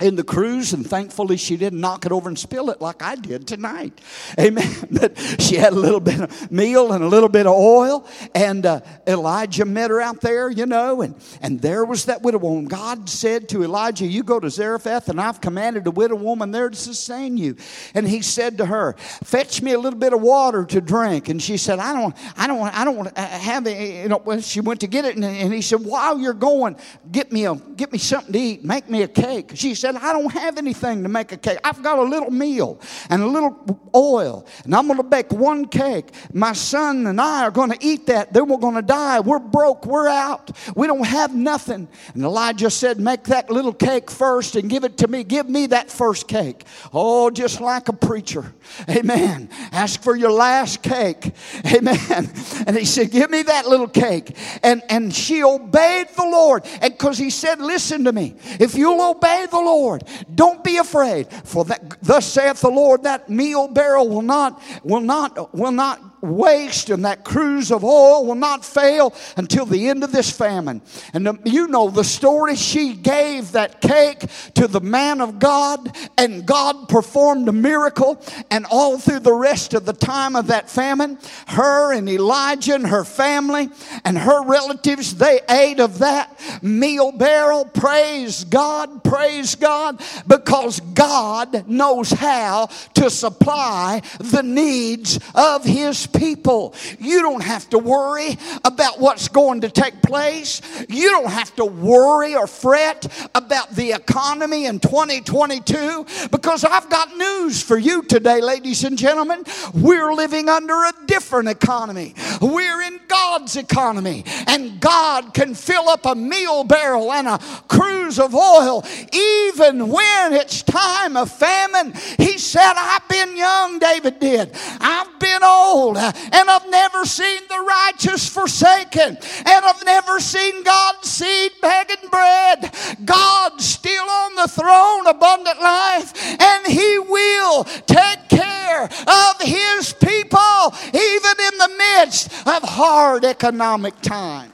in 0.01 0.15
the 0.15 0.23
cruse, 0.23 0.73
and 0.73 0.85
thankfully 0.87 1.37
she 1.37 1.57
didn't 1.57 1.79
knock 1.79 2.05
it 2.05 2.11
over 2.11 2.27
and 2.27 2.37
spill 2.37 2.69
it 2.69 2.81
like 2.81 3.01
I 3.01 3.15
did 3.15 3.47
tonight. 3.47 3.99
Amen. 4.39 4.69
But 4.91 5.17
she 5.39 5.55
had 5.55 5.73
a 5.73 5.77
little 5.77 5.99
bit 5.99 6.19
of 6.19 6.51
meal 6.51 6.91
and 6.91 7.03
a 7.03 7.07
little 7.07 7.29
bit 7.29 7.47
of 7.47 7.53
oil, 7.53 8.05
and 8.35 8.65
uh, 8.65 8.81
Elijah 9.07 9.65
met 9.65 9.89
her 9.89 10.01
out 10.01 10.21
there, 10.21 10.49
you 10.49 10.65
know, 10.65 11.01
and, 11.01 11.15
and 11.41 11.59
there 11.59 11.85
was 11.85 12.05
that 12.05 12.21
widow 12.21 12.37
woman. 12.37 12.65
God 12.65 13.09
said 13.09 13.49
to 13.49 13.63
Elijah, 13.63 14.05
You 14.05 14.23
go 14.23 14.39
to 14.39 14.49
Zarephath, 14.49 15.09
and 15.09 15.19
I've 15.19 15.41
commanded 15.41 15.87
a 15.87 15.91
widow 15.91 16.15
woman 16.15 16.51
there 16.51 16.69
to 16.69 16.75
sustain 16.75 17.37
you. 17.37 17.55
And 17.95 18.07
he 18.07 18.21
said 18.21 18.57
to 18.57 18.65
her, 18.65 18.93
Fetch 19.23 19.61
me 19.61 19.71
a 19.73 19.79
little 19.79 19.99
bit 19.99 20.13
of 20.13 20.21
water 20.21 20.65
to 20.65 20.81
drink. 20.81 21.29
And 21.29 21.41
she 21.41 21.57
said, 21.57 21.79
I 21.79 21.93
don't, 21.93 22.15
I 22.37 22.47
don't, 22.47 22.61
I 22.61 22.85
don't 22.85 22.97
want 22.97 23.15
to 23.15 23.21
have 23.21 23.65
it. 23.67 24.03
You 24.03 24.09
know, 24.09 24.39
she 24.41 24.61
went 24.61 24.81
to 24.81 24.87
get 24.87 25.05
it, 25.05 25.15
and, 25.15 25.25
and 25.25 25.53
he 25.53 25.61
said, 25.61 25.83
While 25.83 26.19
you're 26.19 26.33
going, 26.33 26.75
get 27.11 27.31
me 27.31 27.45
a, 27.45 27.55
get 27.55 27.91
me 27.91 27.97
something 27.97 28.33
to 28.33 28.39
eat, 28.39 28.63
make 28.63 28.89
me 28.89 29.03
a 29.03 29.07
cake. 29.07 29.51
She 29.55 29.73
said, 29.75 29.90
said, 29.91 30.01
I 30.01 30.13
don't 30.13 30.31
have 30.31 30.57
anything 30.57 31.03
to 31.03 31.09
make 31.09 31.31
a 31.31 31.37
cake. 31.37 31.59
I've 31.63 31.81
got 31.81 31.99
a 31.99 32.03
little 32.03 32.31
meal 32.31 32.79
and 33.09 33.21
a 33.21 33.27
little 33.27 33.79
oil, 33.95 34.45
and 34.63 34.75
I'm 34.75 34.87
going 34.87 34.97
to 34.97 35.03
bake 35.03 35.31
one 35.31 35.65
cake. 35.65 36.07
My 36.33 36.53
son 36.53 37.07
and 37.07 37.19
I 37.19 37.43
are 37.43 37.51
going 37.51 37.71
to 37.71 37.77
eat 37.81 38.07
that. 38.07 38.33
Then 38.33 38.47
we're 38.47 38.57
going 38.57 38.75
to 38.75 38.81
die. 38.81 39.19
We're 39.19 39.39
broke. 39.39 39.85
We're 39.85 40.07
out. 40.07 40.51
We 40.75 40.87
don't 40.87 41.05
have 41.05 41.35
nothing. 41.35 41.87
And 42.13 42.23
Elijah 42.23 42.69
said, 42.69 42.99
Make 42.99 43.23
that 43.25 43.49
little 43.49 43.73
cake 43.73 44.09
first 44.09 44.55
and 44.55 44.69
give 44.69 44.83
it 44.83 44.97
to 44.97 45.07
me. 45.07 45.23
Give 45.23 45.49
me 45.49 45.67
that 45.67 45.91
first 45.91 46.27
cake. 46.27 46.65
Oh, 46.93 47.29
just 47.29 47.61
like 47.61 47.89
a 47.89 47.93
preacher. 47.93 48.53
Amen. 48.89 49.49
Ask 49.71 50.01
for 50.01 50.15
your 50.15 50.31
last 50.31 50.81
cake. 50.81 51.33
Amen. 51.65 52.31
And 52.67 52.77
he 52.77 52.85
said, 52.85 53.11
Give 53.11 53.29
me 53.29 53.43
that 53.43 53.67
little 53.67 53.87
cake. 53.87 54.35
And, 54.63 54.81
and 54.89 55.13
she 55.13 55.43
obeyed 55.43 56.07
the 56.15 56.23
Lord. 56.23 56.65
And 56.81 56.93
because 56.93 57.17
he 57.17 57.29
said, 57.29 57.59
Listen 57.59 58.05
to 58.05 58.11
me. 58.11 58.35
If 58.59 58.75
you'll 58.75 59.01
obey 59.01 59.47
the 59.49 59.57
Lord, 59.57 59.80
Lord. 59.81 60.03
Don't 60.33 60.63
be 60.63 60.77
afraid, 60.77 61.27
for 61.31 61.65
that 61.65 62.01
thus 62.01 62.25
saith 62.25 62.61
the 62.61 62.69
Lord, 62.69 63.03
that 63.03 63.29
meal 63.29 63.67
barrel 63.67 64.07
will 64.07 64.21
not, 64.21 64.61
will 64.83 65.01
not, 65.01 65.53
will 65.53 65.71
not 65.71 66.10
waste 66.21 66.89
and 66.89 67.05
that 67.05 67.23
cruse 67.23 67.71
of 67.71 67.83
oil 67.83 68.25
will 68.25 68.35
not 68.35 68.63
fail 68.63 69.13
until 69.37 69.65
the 69.65 69.89
end 69.89 70.03
of 70.03 70.11
this 70.11 70.31
famine. 70.31 70.81
And 71.13 71.25
the, 71.25 71.39
you 71.45 71.67
know 71.67 71.89
the 71.89 72.03
story. 72.03 72.55
She 72.55 72.93
gave 72.93 73.53
that 73.53 73.81
cake 73.81 74.25
to 74.55 74.67
the 74.67 74.81
man 74.81 75.21
of 75.21 75.39
God, 75.39 75.95
and 76.17 76.45
God 76.45 76.89
performed 76.89 77.47
a 77.47 77.51
miracle. 77.51 78.23
And 78.49 78.65
all 78.69 78.97
through 78.97 79.19
the 79.19 79.33
rest 79.33 79.73
of 79.73 79.85
the 79.85 79.93
time 79.93 80.35
of 80.35 80.47
that 80.47 80.69
famine, 80.69 81.17
her 81.47 81.93
and 81.93 82.07
Elijah 82.07 82.75
and 82.75 82.87
her 82.87 83.03
family 83.03 83.69
and 84.05 84.17
her 84.17 84.43
relatives, 84.43 85.15
they 85.15 85.41
ate 85.49 85.79
of 85.79 85.99
that 85.99 86.39
meal 86.61 87.11
barrel. 87.11 87.65
Praise 87.65 88.43
God, 88.43 89.03
praise 89.03 89.55
God, 89.55 90.01
because 90.27 90.79
God 90.79 91.67
knows 91.67 92.11
how 92.11 92.67
to 92.95 93.09
supply 93.09 94.01
the 94.19 94.43
needs 94.43 95.19
of 95.33 95.63
His 95.63 96.07
people. 96.13 96.75
You 96.99 97.21
don't 97.21 97.43
have 97.43 97.69
to 97.69 97.77
worry 97.77 98.37
about 98.63 98.99
what's 98.99 99.27
going 99.27 99.61
to 99.61 99.69
take 99.69 100.01
place. 100.01 100.61
You 100.89 101.09
don't 101.11 101.31
have 101.31 101.55
to 101.55 101.65
worry 101.65 102.35
or 102.35 102.47
fret 102.47 103.07
about 103.35 103.71
the 103.71 103.93
economy 103.93 104.65
in 104.65 104.79
2022 104.79 106.05
because 106.31 106.63
I've 106.63 106.89
got 106.89 107.15
news 107.17 107.61
for 107.61 107.77
you 107.77 108.03
today, 108.03 108.41
ladies 108.41 108.83
and 108.83 108.97
gentlemen. 108.97 109.43
We're 109.73 110.13
living 110.13 110.49
under 110.49 110.73
a 110.73 110.93
different 111.05 111.49
economy. 111.49 112.15
We're 112.41 112.81
in 112.81 112.99
God's 113.07 113.55
economy, 113.55 114.23
and 114.47 114.79
God 114.79 115.33
can 115.33 115.53
fill 115.53 115.89
up 115.89 116.05
a 116.05 116.15
meal 116.15 116.63
barrel 116.63 117.11
and 117.11 117.27
a 117.27 117.37
cruse 117.67 118.19
of 118.19 118.33
oil 118.33 118.83
even 119.13 119.89
when 119.89 120.33
it's 120.33 120.63
time 120.63 121.17
of 121.17 121.31
famine. 121.31 121.93
He 122.17 122.37
said, 122.37 122.73
I've 122.75 123.07
been 123.07 123.37
young, 123.37 123.79
David 123.79 124.19
did. 124.19 124.51
I've 124.79 125.19
been 125.19 125.43
old 125.43 125.97
and 126.01 126.49
I've 126.49 126.69
never 126.69 127.05
seen 127.05 127.41
the 127.47 127.59
righteous 127.59 128.27
forsaken, 128.27 129.17
and 129.17 129.65
I've 129.65 129.85
never 129.85 130.19
seen 130.19 130.63
God's 130.63 131.09
seed 131.09 131.51
begging 131.61 132.09
bread. 132.09 132.73
God's 133.05 133.65
still 133.65 134.09
on 134.09 134.35
the 134.35 134.47
throne, 134.47 135.07
abundant 135.07 135.61
life, 135.61 136.13
and 136.41 136.65
He 136.65 136.99
will 136.99 137.63
take 137.63 138.29
care 138.29 138.83
of 138.83 139.41
His 139.41 139.93
people, 139.93 140.73
even 140.87 141.35
in 141.39 141.57
the 141.57 141.75
midst 141.77 142.31
of 142.47 142.63
hard 142.63 143.23
economic 143.23 143.99
time. 144.01 144.51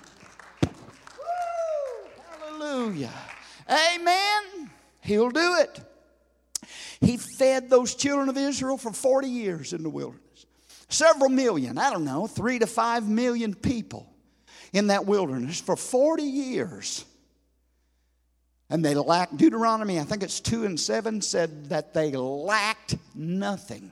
Hallelujah. 2.41 3.13
Amen. 3.69 4.69
He'll 5.01 5.31
do 5.31 5.55
it. 5.59 5.81
He 6.99 7.17
fed 7.17 7.69
those 7.69 7.95
children 7.95 8.27
of 8.27 8.37
Israel 8.37 8.77
for 8.77 8.91
40 8.91 9.29
years 9.29 9.71
in 9.71 9.83
the 9.83 9.89
wilderness 9.89 10.26
several 10.89 11.29
million, 11.29 11.77
I 11.77 11.89
don't 11.89 12.05
know, 12.05 12.27
three 12.27 12.59
to 12.59 12.67
five 12.67 13.07
million 13.07 13.53
people 13.53 14.11
in 14.73 14.87
that 14.87 15.05
wilderness 15.05 15.59
for 15.59 15.75
40 15.75 16.23
years. 16.23 17.05
And 18.69 18.83
they 18.83 18.95
lacked, 18.95 19.37
Deuteronomy, 19.37 19.99
I 19.99 20.03
think 20.03 20.23
it's 20.23 20.39
2 20.41 20.65
and 20.65 20.79
7, 20.79 21.21
said 21.21 21.69
that 21.69 21.93
they 21.93 22.11
lacked 22.11 22.95
nothing 23.15 23.91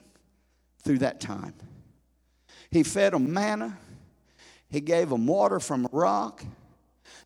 through 0.82 0.98
that 0.98 1.20
time. 1.20 1.54
He 2.70 2.82
fed 2.82 3.12
them 3.12 3.32
manna, 3.32 3.78
He 4.68 4.80
gave 4.80 5.08
them 5.08 5.26
water 5.26 5.60
from 5.60 5.86
a 5.86 5.90
rock, 5.92 6.44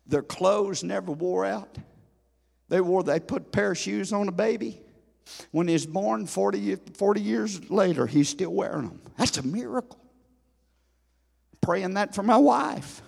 their 0.07 0.21
clothes 0.21 0.83
never 0.83 1.11
wore 1.11 1.45
out. 1.45 1.77
They 2.69 2.79
wore, 2.79 3.03
they 3.03 3.19
put 3.19 3.41
a 3.41 3.45
pair 3.45 3.71
of 3.71 3.77
shoes 3.77 4.13
on 4.13 4.27
a 4.27 4.31
baby. 4.31 4.81
When 5.51 5.67
he's 5.67 5.85
born 5.85 6.25
40, 6.27 6.77
40 6.93 7.21
years 7.21 7.69
later, 7.69 8.07
he's 8.07 8.29
still 8.29 8.53
wearing 8.53 8.87
them. 8.87 9.01
That's 9.17 9.37
a 9.37 9.43
miracle. 9.43 9.99
Praying 11.61 11.95
that 11.95 12.15
for 12.15 12.23
my 12.23 12.37
wife. 12.37 13.01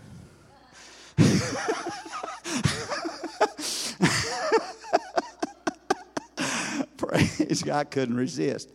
Praise 6.98 7.64
God, 7.64 7.90
couldn't 7.92 8.18
resist. 8.18 8.70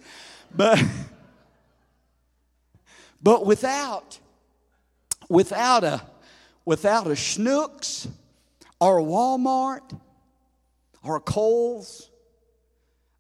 But 0.55 0.83
but 3.23 3.47
without 3.47 4.19
without 5.29 5.85
a 5.85 6.03
without 6.65 7.07
a 7.07 7.11
Schnucks 7.11 8.09
or 8.81 8.99
a 8.99 9.03
Walmart 9.03 9.99
or 11.03 11.17
a 11.17 11.21
Kohl's 11.21 12.11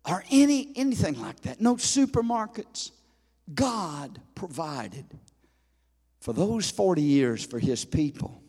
or 0.06 0.24
any 0.30 0.72
anything 0.76 1.20
like 1.20 1.40
that, 1.42 1.60
no 1.60 1.76
supermarkets, 1.76 2.90
God 3.54 4.20
provided 4.34 5.06
for 6.20 6.32
those 6.32 6.70
40 6.70 7.02
years 7.02 7.44
for 7.44 7.58
his 7.58 7.84
people. 7.84 8.42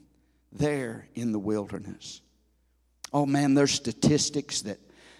there 0.51 1.07
in 1.13 1.31
the 1.31 1.39
wilderness. 1.39 2.21
Oh 3.13 3.25
man, 3.25 3.53
there's 3.53 3.71
statistics 3.71 4.61
that 4.63 4.79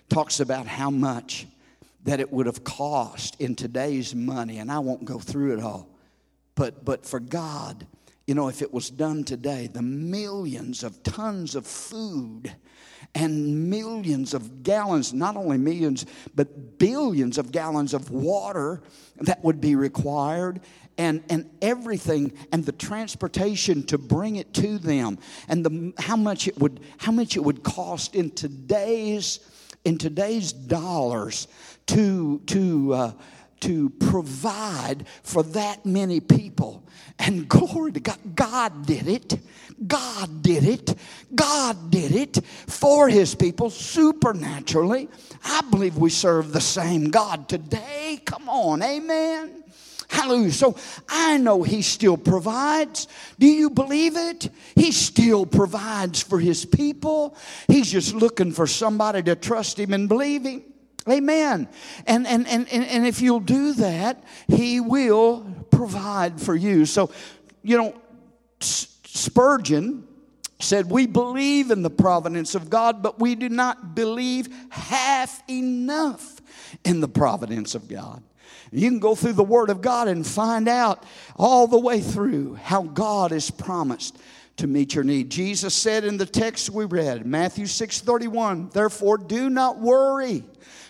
talks 0.09 0.39
about 0.39 0.65
how 0.67 0.89
much 0.89 1.47
that 2.03 2.19
it 2.19 2.32
would 2.32 2.45
have 2.45 2.63
cost 2.63 3.39
in 3.39 3.55
today's 3.55 4.15
money, 4.15 4.57
and 4.57 4.71
I 4.71 4.80
won't 4.80 5.05
go 5.05 5.19
through 5.19 5.53
it 5.57 5.63
all. 5.63 5.88
But 6.55 6.84
but 6.84 7.05
for 7.05 7.19
God, 7.19 7.86
you 8.25 8.36
know, 8.36 8.47
if 8.47 8.61
it 8.61 8.73
was 8.73 8.89
done 8.89 9.23
today, 9.23 9.67
the 9.67 9.82
millions 9.82 10.84
of 10.84 11.03
tons 11.03 11.55
of 11.55 11.65
food 11.65 12.55
and 13.16 13.70
millions 13.70 14.34
of 14.34 14.64
gallons, 14.64 15.14
not 15.14 15.36
only 15.36 15.57
millions, 15.57 16.05
but 16.36 16.78
billions 16.78 17.38
of 17.38 17.51
gallons 17.51 17.93
of 17.93 18.12
water 18.12 18.82
that 19.18 19.43
would 19.43 19.60
be 19.60 19.76
required. 19.76 20.62
And, 20.97 21.24
and 21.30 21.49
everything 21.62 22.34
and 22.51 22.66
the 22.66 22.74
transportation 22.74 23.84
to 23.84 23.97
bring 23.97 24.36
it 24.36 24.53
to 24.55 24.78
them 24.78 25.18
and 25.47 25.66
the, 25.66 25.93
how 25.97 26.18
much 26.18 26.49
it 26.49 26.60
would 26.60 26.82
how 26.97 27.14
much 27.14 27.38
it 27.38 27.39
would 27.39 27.64
cost 27.64 28.16
in 28.16 28.32
today's 28.32 29.39
in 29.86 29.97
today's 29.97 30.51
dollars 30.51 31.47
to 31.86 32.39
to 32.47 32.93
uh, 32.93 33.12
to 33.62 33.89
provide 33.89 35.05
for 35.24 35.43
that 35.43 35.86
many 35.86 36.20
people. 36.20 36.84
And 37.18 37.47
glory 37.49 37.91
to 37.93 37.99
God, 37.99 38.36
God 38.36 38.86
did 38.86 39.07
it. 39.07 39.39
God 39.88 40.41
did 40.41 40.63
it. 40.63 40.95
God 41.34 41.89
did 41.89 42.13
it 42.13 42.43
for 42.67 43.07
his 43.07 43.36
people 43.36 43.69
supernaturally. 43.69 45.09
I 45.43 45.61
believe 45.69 45.97
we 45.97 46.09
serve 46.09 46.51
the 46.51 46.61
same 46.61 47.09
God 47.09 47.47
today. 47.47 48.21
Come 48.25 48.49
on, 48.49 48.82
amen. 48.84 49.63
Hallelujah. 50.09 50.51
So 50.51 50.75
I 51.07 51.38
know 51.38 51.61
He 51.61 51.84
still 51.84 52.17
provides. 52.17 53.07
Do 53.38 53.45
you 53.45 53.69
believe 53.69 54.17
it? 54.17 54.49
He 54.75 54.91
still 54.91 55.45
provides 55.45 56.21
for 56.21 56.39
His 56.39 56.65
people. 56.65 57.38
He's 57.67 57.91
just 57.91 58.15
looking 58.15 58.51
for 58.51 58.65
somebody 58.65 59.21
to 59.23 59.36
trust 59.36 59.80
Him 59.80 59.93
and 59.93 60.09
believe 60.09 60.45
Him. 60.45 60.63
Amen. 61.07 61.69
And, 62.07 62.27
and, 62.27 62.47
and, 62.47 62.67
and 62.67 63.05
if 63.05 63.21
you'll 63.21 63.39
do 63.39 63.73
that, 63.73 64.23
He 64.47 64.80
will 64.80 65.45
provide 65.69 66.41
for 66.41 66.55
you. 66.55 66.88
So, 66.88 67.11
you 67.61 67.77
know, 67.77 68.01
Spurgeon 69.14 70.07
said, 70.60 70.89
We 70.89 71.07
believe 71.07 71.72
in 71.72 71.82
the 71.82 71.89
providence 71.89 72.53
of 72.55 72.70
God, 72.70 73.01
but 73.01 73.20
we 73.20 73.36
do 73.36 73.49
not 73.49 73.95
believe 73.95 74.47
half 74.70 75.41
enough 75.49 76.39
in 76.86 77.01
the 77.01 77.07
providence 77.07 77.76
of 77.76 77.88
God. 77.88 78.22
You 78.72 78.88
can 78.88 78.99
go 78.99 79.16
through 79.16 79.34
the 79.34 79.43
Word 79.43 79.72
of 79.72 79.82
God 79.82 80.07
and 80.07 80.26
find 80.26 80.68
out 80.68 81.03
all 81.36 81.66
the 81.68 81.80
way 81.80 82.01
through 82.01 82.55
how 82.55 82.84
God 82.84 83.32
has 83.32 83.49
promised 83.49 84.18
to 84.57 84.68
meet 84.68 84.93
your 84.93 85.03
need. 85.03 85.32
Jesus 85.32 85.74
said 85.74 86.03
in 86.03 86.18
the 86.18 86.26
text 86.26 86.70
we 86.70 86.86
read, 86.86 87.26
Matthew 87.26 87.66
6 87.66 88.01
31, 88.01 88.70
therefore 88.70 89.18
do 89.18 89.49
not 89.49 89.80
worry 89.80 90.43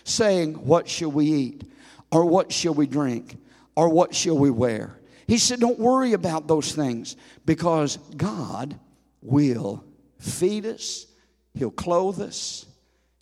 saying, 0.04 0.54
What 0.54 0.88
shall 0.88 1.10
we 1.10 1.26
eat? 1.26 1.64
Or 2.12 2.26
what 2.26 2.52
shall 2.52 2.74
we 2.74 2.86
drink? 2.86 3.38
Or 3.76 3.88
what 3.88 4.14
shall 4.14 4.36
we 4.36 4.50
wear? 4.50 4.99
He 5.30 5.38
said, 5.38 5.60
Don't 5.60 5.78
worry 5.78 6.12
about 6.12 6.48
those 6.48 6.72
things 6.72 7.14
because 7.46 7.98
God 8.16 8.76
will 9.22 9.84
feed 10.18 10.66
us, 10.66 11.06
He'll 11.54 11.70
clothe 11.70 12.20
us, 12.20 12.66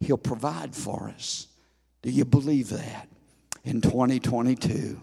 He'll 0.00 0.16
provide 0.16 0.74
for 0.74 1.12
us. 1.14 1.48
Do 2.00 2.10
you 2.10 2.24
believe 2.24 2.70
that? 2.70 3.08
In 3.62 3.82
2022, 3.82 4.98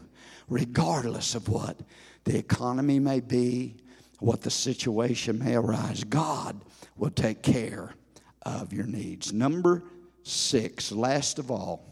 regardless 0.50 1.36
of 1.36 1.48
what 1.48 1.80
the 2.24 2.40
economy 2.40 2.98
may 2.98 3.20
be, 3.20 3.76
what 4.18 4.42
the 4.42 4.50
situation 4.50 5.38
may 5.38 5.54
arise, 5.54 6.04
God 6.06 6.60
will 6.98 7.12
take 7.12 7.44
care 7.44 7.94
of 8.42 8.74
your 8.74 8.88
needs. 8.88 9.32
Number 9.32 9.84
6. 10.24 10.92
Last 10.92 11.38
of 11.38 11.52
all, 11.52 11.86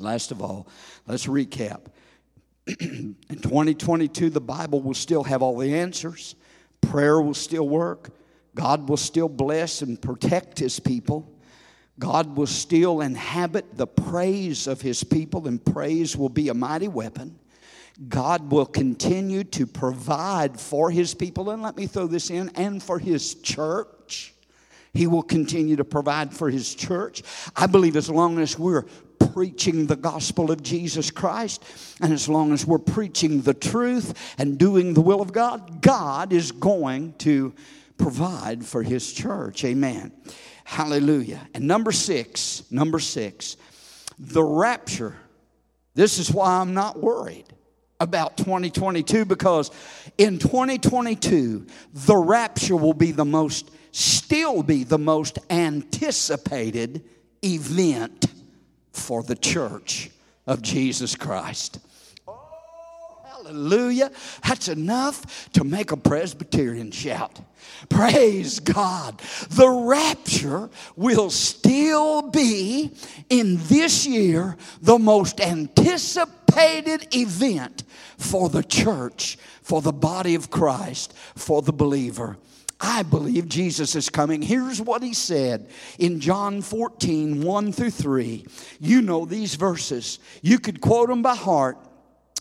last 0.00 0.32
of 0.32 0.42
all, 0.42 0.66
let's 1.06 1.26
recap. 1.26 1.82
In 2.80 3.16
2022, 3.30 4.28
the 4.28 4.40
Bible 4.40 4.82
will 4.82 4.94
still 4.94 5.24
have 5.24 5.40
all 5.42 5.56
the 5.56 5.74
answers, 5.74 6.34
prayer 6.82 7.20
will 7.20 7.32
still 7.32 7.66
work, 7.66 8.10
God 8.54 8.88
will 8.88 8.98
still 8.98 9.28
bless 9.28 9.80
and 9.80 10.00
protect 10.00 10.58
His 10.58 10.78
people. 10.78 11.32
God 11.98 12.36
will 12.36 12.46
still 12.46 13.00
inhabit 13.00 13.76
the 13.76 13.86
praise 13.86 14.66
of 14.66 14.80
His 14.80 15.02
people, 15.02 15.48
and 15.48 15.64
praise 15.64 16.16
will 16.16 16.28
be 16.28 16.48
a 16.48 16.54
mighty 16.54 16.88
weapon. 16.88 17.38
God 18.08 18.52
will 18.52 18.66
continue 18.66 19.44
to 19.44 19.66
provide 19.66 20.60
for 20.60 20.90
His 20.90 21.14
people, 21.14 21.50
and 21.50 21.62
let 21.62 21.76
me 21.76 21.86
throw 21.86 22.06
this 22.06 22.30
in, 22.30 22.50
and 22.54 22.82
for 22.82 22.98
His 22.98 23.34
church. 23.36 24.34
He 24.92 25.06
will 25.06 25.22
continue 25.22 25.76
to 25.76 25.84
provide 25.84 26.34
for 26.34 26.50
His 26.50 26.74
church. 26.74 27.22
I 27.56 27.66
believe 27.66 27.96
as 27.96 28.10
long 28.10 28.38
as 28.38 28.58
we're 28.58 28.84
preaching 29.32 29.86
the 29.86 29.96
gospel 29.96 30.50
of 30.50 30.62
Jesus 30.62 31.10
Christ, 31.10 31.64
and 32.00 32.12
as 32.12 32.28
long 32.28 32.52
as 32.52 32.66
we're 32.66 32.78
preaching 32.78 33.42
the 33.42 33.54
truth 33.54 34.34
and 34.38 34.58
doing 34.58 34.94
the 34.94 35.00
will 35.00 35.20
of 35.20 35.32
God, 35.32 35.80
God 35.80 36.32
is 36.32 36.52
going 36.52 37.14
to 37.18 37.54
provide 37.96 38.64
for 38.64 38.82
His 38.82 39.12
church. 39.12 39.64
Amen. 39.64 40.12
Hallelujah. 40.64 41.46
And 41.54 41.66
number 41.66 41.92
six, 41.92 42.62
number 42.70 42.98
six, 42.98 43.56
the 44.18 44.42
rapture. 44.42 45.16
This 45.94 46.18
is 46.18 46.30
why 46.30 46.60
I'm 46.60 46.74
not 46.74 46.98
worried 47.00 47.46
about 48.00 48.36
2022 48.36 49.24
because 49.24 49.70
in 50.18 50.38
2022, 50.38 51.66
the 51.92 52.16
rapture 52.16 52.76
will 52.76 52.94
be 52.94 53.12
the 53.12 53.24
most 53.24 53.70
still 53.90 54.62
be 54.62 54.84
the 54.84 54.98
most 54.98 55.38
anticipated 55.50 57.02
event 57.42 58.26
for 58.92 59.22
the 59.22 59.36
church 59.36 60.10
of 60.46 60.62
Jesus 60.62 61.14
Christ. 61.14 61.78
Oh, 62.26 63.18
hallelujah. 63.24 64.10
That's 64.46 64.68
enough 64.68 65.50
to 65.52 65.64
make 65.64 65.92
a 65.92 65.96
Presbyterian 65.96 66.90
shout. 66.90 67.40
Praise 67.88 68.60
God. 68.60 69.20
The 69.50 69.68
rapture 69.68 70.70
will 70.96 71.30
still 71.30 72.22
be 72.30 72.92
in 73.28 73.58
this 73.68 74.06
year 74.06 74.56
the 74.80 74.98
most 74.98 75.40
anticipated 75.40 77.14
event 77.14 77.84
for 78.16 78.48
the 78.48 78.62
church, 78.62 79.38
for 79.62 79.82
the 79.82 79.92
body 79.92 80.34
of 80.34 80.50
Christ, 80.50 81.14
for 81.36 81.62
the 81.62 81.72
believer. 81.72 82.38
I 82.80 83.02
believe 83.02 83.48
Jesus 83.48 83.96
is 83.96 84.08
coming. 84.08 84.40
Here's 84.40 84.80
what 84.80 85.02
he 85.02 85.12
said 85.12 85.68
in 85.98 86.20
John 86.20 86.62
14, 86.62 87.42
1 87.42 87.72
through 87.72 87.90
3. 87.90 88.46
You 88.78 89.02
know 89.02 89.24
these 89.24 89.56
verses, 89.56 90.20
you 90.42 90.58
could 90.60 90.80
quote 90.80 91.08
them 91.08 91.22
by 91.22 91.34
heart. 91.34 91.78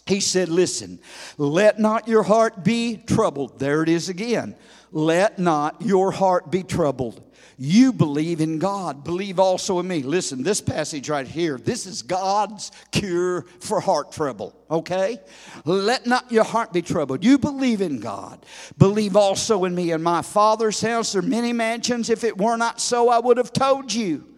He 0.05 0.19
said, 0.19 0.49
Listen, 0.49 0.99
let 1.38 1.79
not 1.79 2.07
your 2.07 2.23
heart 2.23 2.63
be 2.63 2.97
troubled. 2.97 3.59
There 3.59 3.83
it 3.83 3.89
is 3.89 4.09
again. 4.09 4.55
Let 4.91 5.39
not 5.39 5.81
your 5.81 6.11
heart 6.11 6.51
be 6.51 6.63
troubled. 6.63 7.23
You 7.59 7.91
believe 7.91 8.39
in 8.39 8.59
God, 8.59 9.03
believe 9.03 9.39
also 9.39 9.79
in 9.79 9.88
me. 9.88 10.03
Listen, 10.03 10.43
this 10.43 10.61
passage 10.61 11.09
right 11.09 11.27
here, 11.27 11.57
this 11.57 11.88
is 11.88 12.03
God's 12.03 12.71
cure 12.91 13.47
for 13.59 13.79
heart 13.79 14.11
trouble, 14.11 14.55
okay? 14.69 15.17
Let 15.65 16.05
not 16.05 16.31
your 16.31 16.43
heart 16.43 16.71
be 16.71 16.83
troubled. 16.83 17.23
You 17.23 17.39
believe 17.39 17.81
in 17.81 17.99
God, 17.99 18.45
believe 18.77 19.15
also 19.15 19.65
in 19.65 19.73
me. 19.73 19.91
In 19.91 20.03
my 20.03 20.21
Father's 20.21 20.79
house 20.79 21.15
are 21.15 21.23
many 21.23 21.51
mansions. 21.51 22.11
If 22.11 22.23
it 22.23 22.38
were 22.38 22.57
not 22.57 22.79
so, 22.79 23.09
I 23.09 23.17
would 23.17 23.38
have 23.38 23.51
told 23.51 23.91
you. 23.91 24.35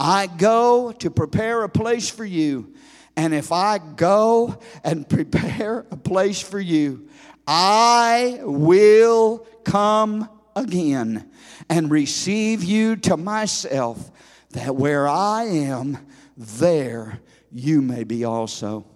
I 0.00 0.26
go 0.26 0.92
to 0.92 1.10
prepare 1.10 1.64
a 1.64 1.68
place 1.68 2.08
for 2.08 2.24
you. 2.24 2.72
And 3.16 3.34
if 3.34 3.52
I 3.52 3.78
go 3.78 4.58
and 4.82 5.06
prepare 5.08 5.86
a 5.90 5.96
place 5.96 6.40
for 6.40 6.58
you, 6.58 7.08
I 7.46 8.40
will 8.42 9.46
come 9.64 10.28
again 10.54 11.30
and 11.68 11.90
receive 11.90 12.62
you 12.62 12.96
to 12.96 13.16
myself, 13.16 14.10
that 14.50 14.76
where 14.76 15.08
I 15.08 15.44
am, 15.44 15.98
there 16.36 17.20
you 17.50 17.82
may 17.82 18.04
be 18.04 18.24
also. 18.24 18.86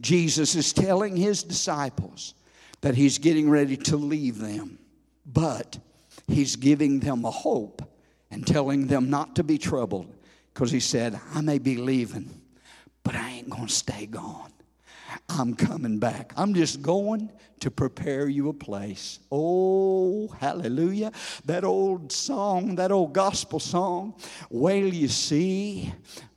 Jesus 0.00 0.54
is 0.54 0.72
telling 0.72 1.16
his 1.16 1.42
disciples 1.42 2.34
that 2.80 2.94
he's 2.94 3.18
getting 3.18 3.50
ready 3.50 3.76
to 3.76 3.96
leave 3.96 4.38
them, 4.38 4.78
but 5.26 5.78
he's 6.26 6.56
giving 6.56 7.00
them 7.00 7.24
a 7.24 7.30
hope 7.30 7.82
and 8.30 8.46
telling 8.46 8.86
them 8.86 9.10
not 9.10 9.36
to 9.36 9.44
be 9.44 9.58
troubled 9.58 10.14
because 10.54 10.70
he 10.70 10.80
said, 10.80 11.20
I 11.34 11.40
may 11.40 11.58
be 11.58 11.76
leaving, 11.76 12.40
but 13.02 13.14
I 13.14 13.30
ain't 13.30 13.50
going 13.50 13.66
to 13.66 13.72
stay 13.72 14.06
gone. 14.06 14.52
I'm 15.28 15.54
coming 15.54 15.98
back. 15.98 16.32
I'm 16.36 16.54
just 16.54 16.82
going 16.82 17.30
to 17.60 17.70
prepare 17.70 18.28
you 18.28 18.48
a 18.48 18.52
place. 18.52 19.20
Oh, 19.30 20.28
hallelujah. 20.38 21.12
That 21.44 21.64
old 21.64 22.10
song, 22.12 22.76
that 22.76 22.90
old 22.90 23.12
gospel 23.12 23.60
song, 23.60 24.14
Wail 24.50 24.92
you 24.92 25.08
see 25.08 25.92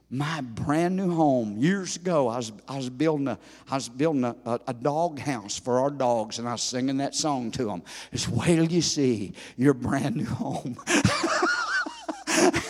my 0.10 0.42
brand 0.42 0.96
new 0.96 1.12
home 1.16 1.58
years 1.58 1.96
ago 1.96 2.28
i 2.28 2.38
was, 2.38 2.52
I 2.68 2.78
was 2.78 2.88
building 2.88 3.28
a 3.28 3.40
i 3.68 3.74
was 3.74 3.90
building 3.90 4.24
a, 4.24 4.36
a, 4.46 4.60
a 4.68 4.74
dog 4.74 5.18
house 5.18 5.58
for 5.58 5.80
our 5.80 5.90
dogs 5.90 6.38
and 6.38 6.48
i 6.48 6.52
was 6.52 6.62
singing 6.62 6.98
that 6.98 7.16
song 7.16 7.50
to 7.52 7.66
them 7.66 7.82
it's 8.12 8.26
till 8.26 8.72
you 8.72 8.84
see 8.84 9.34
your 9.58 9.74
brand 9.74 10.18
new 10.18 10.26
home 10.26 10.78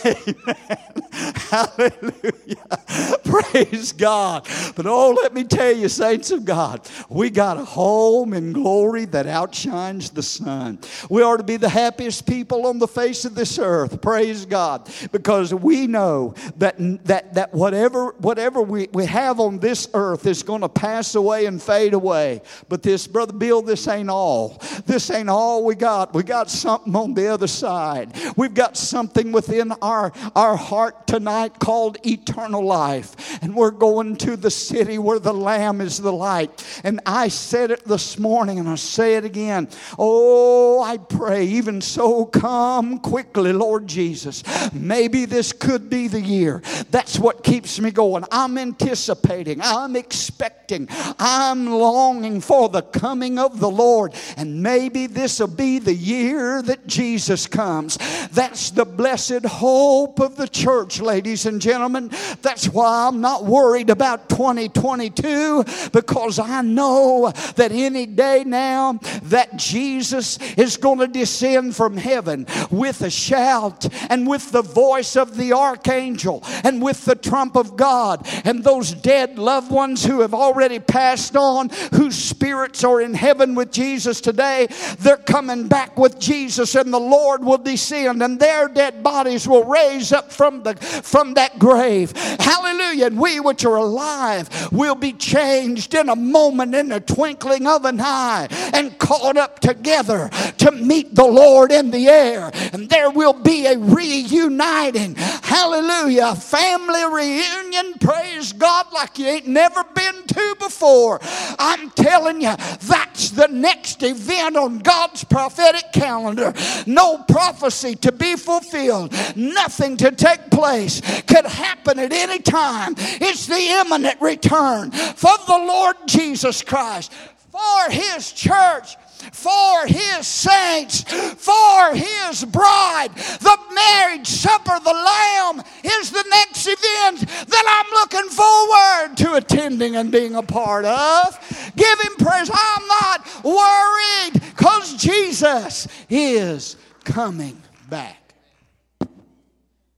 Amen. 0.06 1.34
Hallelujah. 1.54 3.18
Praise 3.24 3.92
God. 3.92 4.48
But 4.74 4.86
oh, 4.86 5.10
let 5.10 5.32
me 5.32 5.44
tell 5.44 5.70
you, 5.70 5.88
saints 5.88 6.32
of 6.32 6.44
God, 6.44 6.80
we 7.08 7.30
got 7.30 7.58
a 7.58 7.64
home 7.64 8.32
in 8.32 8.52
glory 8.52 9.04
that 9.06 9.28
outshines 9.28 10.10
the 10.10 10.22
sun. 10.22 10.80
We 11.08 11.22
are 11.22 11.36
to 11.36 11.44
be 11.44 11.56
the 11.56 11.68
happiest 11.68 12.26
people 12.26 12.66
on 12.66 12.80
the 12.80 12.88
face 12.88 13.24
of 13.24 13.36
this 13.36 13.58
earth. 13.60 14.00
Praise 14.02 14.44
God. 14.46 14.90
Because 15.12 15.54
we 15.54 15.86
know 15.86 16.34
that, 16.56 16.74
that, 17.04 17.34
that 17.34 17.54
whatever, 17.54 18.14
whatever 18.18 18.60
we, 18.60 18.88
we 18.92 19.06
have 19.06 19.38
on 19.38 19.60
this 19.60 19.88
earth 19.94 20.26
is 20.26 20.42
going 20.42 20.62
to 20.62 20.68
pass 20.68 21.14
away 21.14 21.46
and 21.46 21.62
fade 21.62 21.94
away. 21.94 22.42
But 22.68 22.82
this, 22.82 23.06
Brother 23.06 23.32
Bill, 23.32 23.62
this 23.62 23.86
ain't 23.86 24.10
all. 24.10 24.60
This 24.86 25.08
ain't 25.10 25.30
all 25.30 25.64
we 25.64 25.76
got. 25.76 26.14
We 26.14 26.24
got 26.24 26.50
something 26.50 26.96
on 26.96 27.14
the 27.14 27.28
other 27.28 27.46
side. 27.46 28.12
We've 28.36 28.54
got 28.54 28.76
something 28.76 29.30
within 29.30 29.70
our, 29.82 30.12
our 30.34 30.56
heart 30.56 31.06
tonight 31.06 31.43
called 31.48 31.98
eternal 32.06 32.64
life. 32.64 33.42
And 33.42 33.54
we're 33.54 33.70
going 33.70 34.16
to 34.16 34.36
the 34.36 34.50
city 34.50 34.98
where 34.98 35.18
the 35.18 35.32
Lamb 35.32 35.80
is 35.80 35.98
the 35.98 36.12
light. 36.12 36.64
And 36.84 37.00
I 37.06 37.28
said 37.28 37.70
it 37.70 37.84
this 37.84 38.18
morning 38.18 38.58
and 38.58 38.68
I 38.68 38.76
say 38.76 39.16
it 39.16 39.24
again. 39.24 39.68
Oh, 39.98 40.82
I 40.82 40.98
pray, 40.98 41.44
even 41.46 41.80
so, 41.80 42.26
come 42.26 42.98
quickly, 42.98 43.52
Lord 43.52 43.86
Jesus. 43.86 44.42
Maybe 44.72 45.24
this 45.24 45.52
could 45.52 45.90
be 45.90 46.08
the 46.08 46.20
year. 46.20 46.62
That's 46.90 47.18
what 47.18 47.44
keeps 47.44 47.80
me 47.80 47.90
going. 47.90 48.24
I'm 48.30 48.58
anticipating, 48.58 49.60
I'm 49.62 49.96
expecting, 49.96 50.88
I'm 51.18 51.66
longing 51.66 52.40
for 52.40 52.68
the 52.68 52.82
coming 52.82 53.38
of 53.38 53.60
the 53.60 53.70
Lord. 53.70 54.14
And 54.36 54.62
maybe 54.62 55.06
this 55.06 55.40
will 55.40 55.48
be 55.48 55.78
the 55.78 55.94
year 55.94 56.62
that 56.62 56.86
Jesus 56.86 57.46
comes. 57.46 57.98
That's 58.32 58.70
the 58.70 58.84
blessed 58.84 59.44
hope 59.44 60.20
of 60.20 60.36
the 60.36 60.48
church, 60.48 61.00
ladies 61.00 61.33
and 61.34 61.60
gentlemen. 61.60 62.10
That's 62.42 62.68
why 62.68 63.08
I'm 63.08 63.20
not 63.20 63.44
worried 63.44 63.90
about 63.90 64.28
2022 64.28 65.64
because 65.92 66.38
I 66.38 66.62
know 66.62 67.32
that 67.56 67.72
any 67.72 68.06
day 68.06 68.44
now 68.44 68.98
that 69.24 69.56
Jesus 69.56 70.38
is 70.56 70.76
going 70.76 70.98
to 70.98 71.08
descend 71.08 71.74
from 71.74 71.96
heaven 71.96 72.46
with 72.70 73.02
a 73.02 73.10
shout 73.10 73.86
and 74.10 74.26
with 74.26 74.52
the 74.52 74.62
voice 74.62 75.16
of 75.16 75.36
the 75.36 75.52
archangel 75.52 76.42
and 76.62 76.80
with 76.80 77.04
the 77.04 77.14
trump 77.14 77.56
of 77.56 77.76
God 77.76 78.26
and 78.44 78.62
those 78.62 78.92
dead 78.92 79.38
loved 79.38 79.70
ones 79.70 80.04
who 80.04 80.20
have 80.20 80.34
already 80.34 80.78
passed 80.78 81.36
on 81.36 81.70
whose 81.94 82.16
spirits 82.16 82.84
are 82.84 83.00
in 83.00 83.14
heaven 83.14 83.54
with 83.54 83.72
Jesus 83.72 84.20
today 84.20 84.68
they're 85.00 85.16
coming 85.16 85.68
back 85.68 85.98
with 85.98 86.18
Jesus 86.18 86.74
and 86.74 86.92
the 86.92 87.00
Lord 87.00 87.44
will 87.44 87.58
descend 87.58 88.22
and 88.22 88.38
their 88.38 88.68
dead 88.68 89.02
bodies 89.02 89.48
will 89.48 89.64
raise 89.64 90.12
up 90.12 90.32
from 90.32 90.62
the 90.62 90.74
from 90.76 91.23
that 91.32 91.58
grave. 91.58 92.12
Hallelujah. 92.38 93.06
And 93.06 93.18
we 93.18 93.40
which 93.40 93.64
are 93.64 93.76
alive 93.76 94.50
will 94.70 94.94
be 94.94 95.14
changed 95.14 95.94
in 95.94 96.10
a 96.10 96.16
moment 96.16 96.74
in 96.74 96.90
the 96.90 97.00
twinkling 97.00 97.66
of 97.66 97.86
an 97.86 98.00
eye 98.00 98.48
and 98.74 98.98
caught 98.98 99.38
up 99.38 99.60
together 99.60 100.28
to 100.58 100.70
meet 100.72 101.14
the 101.14 101.24
Lord 101.24 101.72
in 101.72 101.90
the 101.90 102.08
air. 102.08 102.50
And 102.74 102.90
there 102.90 103.10
will 103.10 103.32
be 103.32 103.66
a 103.66 103.78
reuniting. 103.78 105.14
Hallelujah. 105.14 106.34
Family 106.34 107.04
reunion. 107.04 107.94
Praise 108.00 108.52
God 108.52 108.86
like 108.92 109.18
you 109.18 109.26
ain't 109.26 109.46
never 109.46 109.82
been 109.94 110.22
to 110.26 110.56
before. 110.58 111.20
I'm 111.58 111.90
telling 111.90 112.40
you 112.40 112.54
that's 112.56 113.30
the 113.30 113.48
next 113.48 114.02
event 114.02 114.56
on 114.56 114.80
God's 114.80 115.24
prophetic 115.24 115.92
calendar. 115.92 116.52
No 116.86 117.18
prophecy 117.18 117.94
to 117.96 118.12
be 118.12 118.36
fulfilled. 118.36 119.14
Nothing 119.36 119.96
to 119.98 120.10
take 120.10 120.50
place 120.50 121.00
could 121.26 121.46
happen 121.46 121.98
at 121.98 122.12
any 122.12 122.38
time. 122.38 122.94
It's 122.98 123.46
the 123.46 123.80
imminent 123.80 124.20
return 124.20 124.90
for 124.90 125.32
the 125.46 125.58
Lord 125.58 125.96
Jesus 126.06 126.62
Christ, 126.62 127.12
for 127.50 127.90
His 127.90 128.32
church 128.32 128.96
for 129.32 129.86
his 129.86 130.26
saints, 130.26 131.02
for 131.02 131.94
his 131.94 132.44
bride. 132.44 133.10
The 133.14 133.58
marriage 133.74 134.26
supper, 134.26 134.78
the 134.82 134.92
Lamb, 134.92 135.62
is 135.82 136.10
the 136.10 136.24
next 136.28 136.66
event 136.66 137.28
that 137.48 137.84
I'm 137.84 137.90
looking 137.92 138.30
forward 138.30 139.16
to 139.18 139.34
attending 139.34 139.96
and 139.96 140.10
being 140.10 140.34
a 140.34 140.42
part 140.42 140.84
of. 140.84 141.72
Give 141.76 142.00
him 142.00 142.14
praise. 142.16 142.50
I'm 142.52 142.86
not 142.86 143.44
worried 143.44 144.42
because 144.54 144.96
Jesus 144.96 145.88
is 146.08 146.76
coming 147.04 147.60
back. 147.88 148.23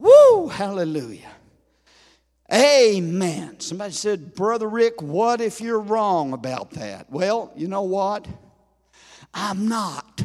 Woo, 0.06 0.46
hallelujah. 0.46 1.32
Amen. 2.52 3.58
Somebody 3.58 3.92
said, 3.92 4.36
Brother 4.36 4.68
Rick, 4.68 5.02
what 5.02 5.40
if 5.40 5.60
you're 5.60 5.80
wrong 5.80 6.32
about 6.32 6.70
that? 6.72 7.10
Well, 7.10 7.52
you 7.56 7.66
know 7.66 7.82
what? 7.82 8.28
I'm 9.34 9.66
not. 9.66 10.22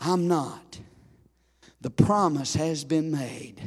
I'm 0.00 0.26
not. 0.26 0.78
The 1.82 1.90
promise 1.90 2.54
has 2.54 2.82
been 2.82 3.10
made 3.10 3.60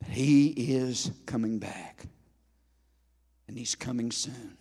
that 0.00 0.10
He 0.10 0.48
is 0.48 1.10
coming 1.26 1.58
back. 1.58 2.06
And 3.46 3.58
He's 3.58 3.74
coming 3.74 4.10
soon. 4.10 4.56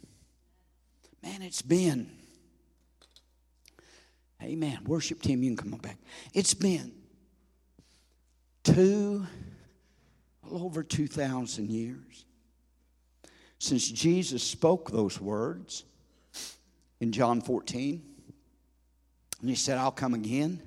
Man, 1.23 1.41
it's 1.41 1.61
been. 1.61 2.11
Amen. 4.43 4.79
Worship 4.85 5.21
team, 5.21 5.41
you 5.41 5.55
can 5.55 5.57
come 5.57 5.73
on 5.73 5.79
back. 5.79 5.97
It's 6.33 6.53
been 6.53 6.98
two, 8.73 9.25
well 10.43 10.63
over 10.63 10.83
2,000 10.83 11.69
years 11.69 12.25
since 13.59 13.87
Jesus 13.87 14.41
spoke 14.41 14.89
those 14.89 15.19
words 15.19 15.83
in 16.99 17.11
John 17.11 17.41
14. 17.41 18.01
And 19.41 19.49
he 19.49 19.55
said, 19.55 19.77
I'll 19.77 19.91
come 19.91 20.13
again. 20.13 20.61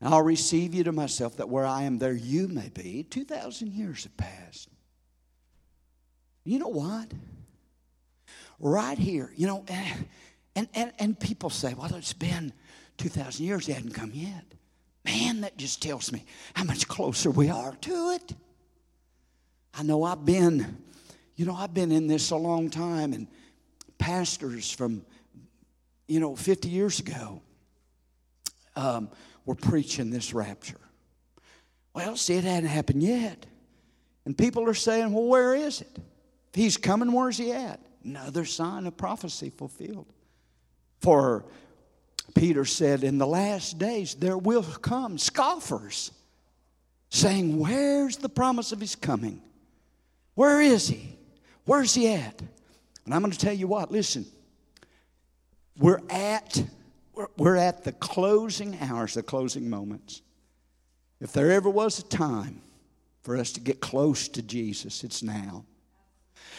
And 0.00 0.12
I'll 0.12 0.22
receive 0.22 0.74
you 0.74 0.84
to 0.84 0.92
myself, 0.92 1.38
that 1.38 1.48
where 1.48 1.64
I 1.64 1.82
am, 1.84 1.98
there 1.98 2.12
you 2.12 2.48
may 2.48 2.68
be. 2.68 3.02
2,000 3.02 3.72
years 3.72 4.04
have 4.04 4.16
passed. 4.16 4.68
You 6.44 6.58
know 6.58 6.68
what? 6.68 7.10
Right 8.58 8.98
here, 8.98 9.32
you 9.36 9.46
know, 9.46 9.64
and, 10.54 10.68
and, 10.74 10.92
and 10.98 11.18
people 11.18 11.50
say, 11.50 11.74
well, 11.74 11.94
it's 11.94 12.12
been 12.12 12.52
2,000 12.98 13.44
years, 13.44 13.66
he 13.66 13.72
hadn't 13.72 13.92
come 13.92 14.12
yet. 14.14 14.44
Man, 15.06 15.42
that 15.42 15.56
just 15.56 15.80
tells 15.80 16.12
me 16.12 16.24
how 16.52 16.64
much 16.64 16.88
closer 16.88 17.30
we 17.30 17.48
are 17.48 17.74
to 17.82 18.10
it. 18.10 18.34
I 19.72 19.84
know 19.84 20.02
I've 20.02 20.24
been, 20.24 20.78
you 21.36 21.46
know, 21.46 21.54
I've 21.54 21.72
been 21.72 21.92
in 21.92 22.08
this 22.08 22.30
a 22.30 22.36
long 22.36 22.70
time, 22.70 23.12
and 23.12 23.28
pastors 23.98 24.70
from, 24.70 25.06
you 26.08 26.18
know, 26.18 26.34
50 26.34 26.68
years 26.68 26.98
ago 26.98 27.40
um, 28.74 29.08
were 29.44 29.54
preaching 29.54 30.10
this 30.10 30.34
rapture. 30.34 30.80
Well, 31.94 32.16
see, 32.16 32.34
it 32.34 32.44
hadn't 32.44 32.68
happened 32.68 33.02
yet. 33.02 33.46
And 34.24 34.36
people 34.36 34.68
are 34.68 34.74
saying, 34.74 35.12
well, 35.12 35.26
where 35.26 35.54
is 35.54 35.80
it? 35.82 35.98
If 36.48 36.54
he's 36.54 36.76
coming, 36.76 37.12
where's 37.12 37.38
he 37.38 37.52
at? 37.52 37.80
Another 38.02 38.44
sign 38.44 38.86
of 38.86 38.96
prophecy 38.96 39.50
fulfilled. 39.50 40.12
For 41.00 41.44
Peter 42.36 42.66
said, 42.66 43.02
In 43.02 43.16
the 43.16 43.26
last 43.26 43.78
days 43.78 44.14
there 44.14 44.36
will 44.36 44.62
come 44.62 45.16
scoffers 45.16 46.12
saying, 47.08 47.58
Where's 47.58 48.18
the 48.18 48.28
promise 48.28 48.72
of 48.72 48.80
his 48.80 48.94
coming? 48.94 49.40
Where 50.34 50.60
is 50.60 50.86
he? 50.86 51.16
Where's 51.64 51.94
he 51.94 52.12
at? 52.12 52.38
And 53.06 53.14
I'm 53.14 53.22
going 53.22 53.32
to 53.32 53.38
tell 53.38 53.54
you 53.54 53.66
what, 53.66 53.90
listen, 53.90 54.26
we're 55.78 56.02
at, 56.10 56.62
we're 57.38 57.56
at 57.56 57.84
the 57.84 57.92
closing 57.92 58.78
hours, 58.82 59.14
the 59.14 59.22
closing 59.22 59.70
moments. 59.70 60.20
If 61.20 61.32
there 61.32 61.50
ever 61.52 61.70
was 61.70 62.00
a 62.00 62.04
time 62.04 62.60
for 63.22 63.38
us 63.38 63.52
to 63.52 63.60
get 63.60 63.80
close 63.80 64.28
to 64.28 64.42
Jesus, 64.42 65.04
it's 65.04 65.22
now. 65.22 65.64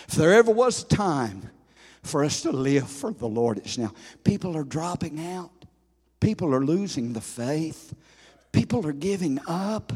If 0.07 0.15
there 0.15 0.33
ever 0.33 0.51
was 0.51 0.81
a 0.81 0.87
time 0.87 1.51
for 2.01 2.23
us 2.23 2.41
to 2.41 2.51
live 2.51 2.89
for 2.89 3.11
the 3.11 3.27
Lord, 3.27 3.59
it's 3.59 3.77
now. 3.77 3.93
People 4.23 4.57
are 4.57 4.63
dropping 4.63 5.23
out. 5.23 5.51
People 6.19 6.53
are 6.53 6.65
losing 6.65 7.13
the 7.13 7.21
faith. 7.21 7.93
People 8.51 8.85
are 8.87 8.93
giving 8.93 9.39
up. 9.47 9.93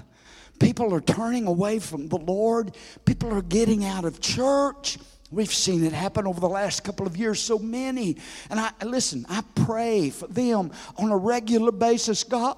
People 0.59 0.93
are 0.93 1.01
turning 1.01 1.47
away 1.47 1.79
from 1.79 2.07
the 2.07 2.17
Lord. 2.17 2.75
People 3.05 3.33
are 3.33 3.41
getting 3.41 3.83
out 3.83 4.05
of 4.05 4.21
church. 4.21 4.99
We've 5.31 5.51
seen 5.51 5.83
it 5.85 5.93
happen 5.93 6.27
over 6.27 6.39
the 6.39 6.49
last 6.49 6.83
couple 6.83 7.07
of 7.07 7.15
years, 7.15 7.39
so 7.39 7.57
many. 7.57 8.17
And 8.49 8.59
I 8.59 8.71
listen, 8.83 9.25
I 9.29 9.43
pray 9.55 10.09
for 10.09 10.27
them 10.27 10.71
on 10.97 11.09
a 11.09 11.17
regular 11.17 11.71
basis. 11.71 12.23
God, 12.23 12.57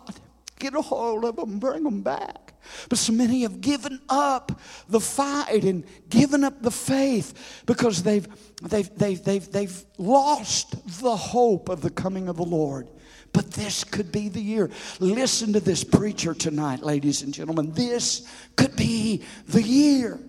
get 0.59 0.73
a 0.73 0.81
hold 0.81 1.23
of 1.23 1.35
them, 1.35 1.59
bring 1.59 1.83
them 1.83 2.01
back. 2.01 2.53
But 2.89 2.97
so 2.97 3.13
many 3.13 3.43
have 3.43 3.61
given 3.61 3.99
up 4.09 4.59
the 4.87 4.99
fight 4.99 5.63
and 5.63 5.83
given 6.09 6.43
up 6.43 6.61
the 6.61 6.71
faith 6.71 7.63
because 7.65 8.03
they've, 8.03 8.27
they've, 8.61 8.89
they've, 8.97 9.23
they've, 9.23 9.51
they've 9.51 9.85
lost 9.97 11.01
the 11.01 11.15
hope 11.15 11.69
of 11.69 11.81
the 11.81 11.89
coming 11.89 12.27
of 12.27 12.37
the 12.37 12.43
Lord. 12.43 12.87
But 13.33 13.51
this 13.51 13.83
could 13.83 14.11
be 14.11 14.29
the 14.29 14.41
year. 14.41 14.69
Listen 14.99 15.53
to 15.53 15.59
this 15.59 15.83
preacher 15.83 16.33
tonight, 16.33 16.83
ladies 16.83 17.23
and 17.23 17.33
gentlemen. 17.33 17.73
This 17.73 18.27
could 18.55 18.75
be 18.75 19.23
the 19.47 19.61
year 19.61 20.19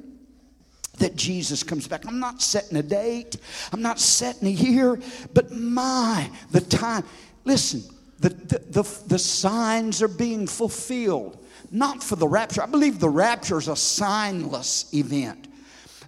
that 0.98 1.14
Jesus 1.14 1.62
comes 1.62 1.86
back. 1.86 2.06
I'm 2.06 2.18
not 2.18 2.40
setting 2.40 2.76
a 2.76 2.82
date, 2.82 3.36
I'm 3.72 3.82
not 3.82 4.00
setting 4.00 4.48
a 4.48 4.50
year, 4.50 4.98
but 5.32 5.52
my, 5.52 6.30
the 6.50 6.60
time. 6.60 7.04
Listen, 7.44 7.82
the, 8.20 8.30
the, 8.30 8.58
the, 8.82 8.98
the 9.08 9.18
signs 9.18 10.02
are 10.02 10.08
being 10.08 10.46
fulfilled 10.46 11.44
not 11.70 12.02
for 12.02 12.16
the 12.16 12.28
rapture. 12.28 12.62
I 12.62 12.66
believe 12.66 13.00
the 13.00 13.08
rapture 13.08 13.58
is 13.58 13.68
a 13.68 13.72
signless 13.72 14.94
event. 14.94 15.48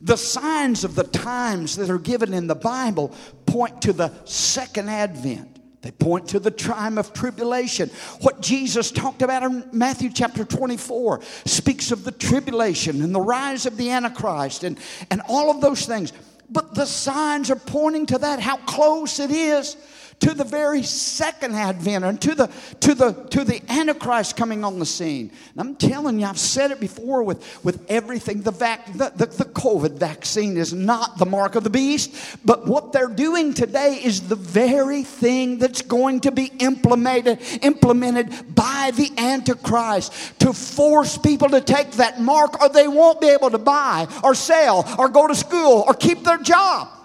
The 0.00 0.16
signs 0.16 0.84
of 0.84 0.94
the 0.94 1.04
times 1.04 1.76
that 1.76 1.90
are 1.90 1.98
given 1.98 2.32
in 2.32 2.46
the 2.46 2.54
Bible 2.54 3.14
point 3.46 3.82
to 3.82 3.92
the 3.92 4.12
second 4.24 4.88
advent. 4.88 5.55
They 5.86 5.92
point 5.92 6.30
to 6.30 6.40
the 6.40 6.50
time 6.50 6.98
of 6.98 7.12
tribulation. 7.12 7.90
What 8.20 8.40
Jesus 8.40 8.90
talked 8.90 9.22
about 9.22 9.44
in 9.44 9.68
Matthew 9.72 10.10
chapter 10.12 10.44
24 10.44 11.20
speaks 11.44 11.92
of 11.92 12.02
the 12.02 12.10
tribulation 12.10 13.02
and 13.02 13.14
the 13.14 13.20
rise 13.20 13.66
of 13.66 13.76
the 13.76 13.90
Antichrist 13.90 14.64
and, 14.64 14.80
and 15.12 15.22
all 15.28 15.48
of 15.48 15.60
those 15.60 15.86
things. 15.86 16.12
But 16.50 16.74
the 16.74 16.86
signs 16.86 17.52
are 17.52 17.56
pointing 17.56 18.06
to 18.06 18.18
that, 18.18 18.40
how 18.40 18.56
close 18.56 19.20
it 19.20 19.30
is 19.30 19.76
to 20.20 20.32
the 20.32 20.44
very 20.44 20.82
second 20.82 21.54
advent 21.54 22.04
and 22.04 22.20
to 22.22 22.34
the 22.34 22.46
to 22.80 22.94
the 22.94 23.12
to 23.30 23.44
the 23.44 23.60
antichrist 23.70 24.36
coming 24.36 24.64
on 24.64 24.78
the 24.78 24.86
scene. 24.86 25.30
And 25.52 25.60
i'm 25.60 25.76
telling 25.76 26.18
you 26.18 26.26
i've 26.26 26.38
said 26.38 26.70
it 26.70 26.80
before 26.80 27.22
with 27.22 27.64
with 27.64 27.84
everything. 27.90 28.42
The, 28.42 28.50
vac, 28.50 28.86
the, 28.92 29.12
the, 29.14 29.26
the 29.26 29.44
covid 29.44 29.98
vaccine 29.98 30.56
is 30.56 30.72
not 30.72 31.18
the 31.18 31.26
mark 31.26 31.54
of 31.54 31.64
the 31.64 31.70
beast 31.70 32.38
but 32.44 32.66
what 32.66 32.92
they're 32.92 33.08
doing 33.08 33.52
today 33.52 34.00
is 34.02 34.28
the 34.28 34.36
very 34.36 35.02
thing 35.02 35.58
that's 35.58 35.82
going 35.82 36.20
to 36.20 36.32
be 36.32 36.46
implemented 36.60 37.40
implemented 37.62 38.54
by 38.54 38.92
the 38.94 39.10
antichrist 39.18 40.12
to 40.40 40.52
force 40.52 41.18
people 41.18 41.48
to 41.50 41.60
take 41.60 41.92
that 41.92 42.20
mark 42.20 42.60
or 42.62 42.68
they 42.68 42.88
won't 42.88 43.20
be 43.20 43.28
able 43.28 43.50
to 43.50 43.58
buy 43.58 44.06
or 44.24 44.34
sell 44.34 44.84
or 44.98 45.08
go 45.08 45.26
to 45.26 45.34
school 45.34 45.84
or 45.86 45.94
keep 45.94 46.24
their 46.24 46.38
job 46.38 46.95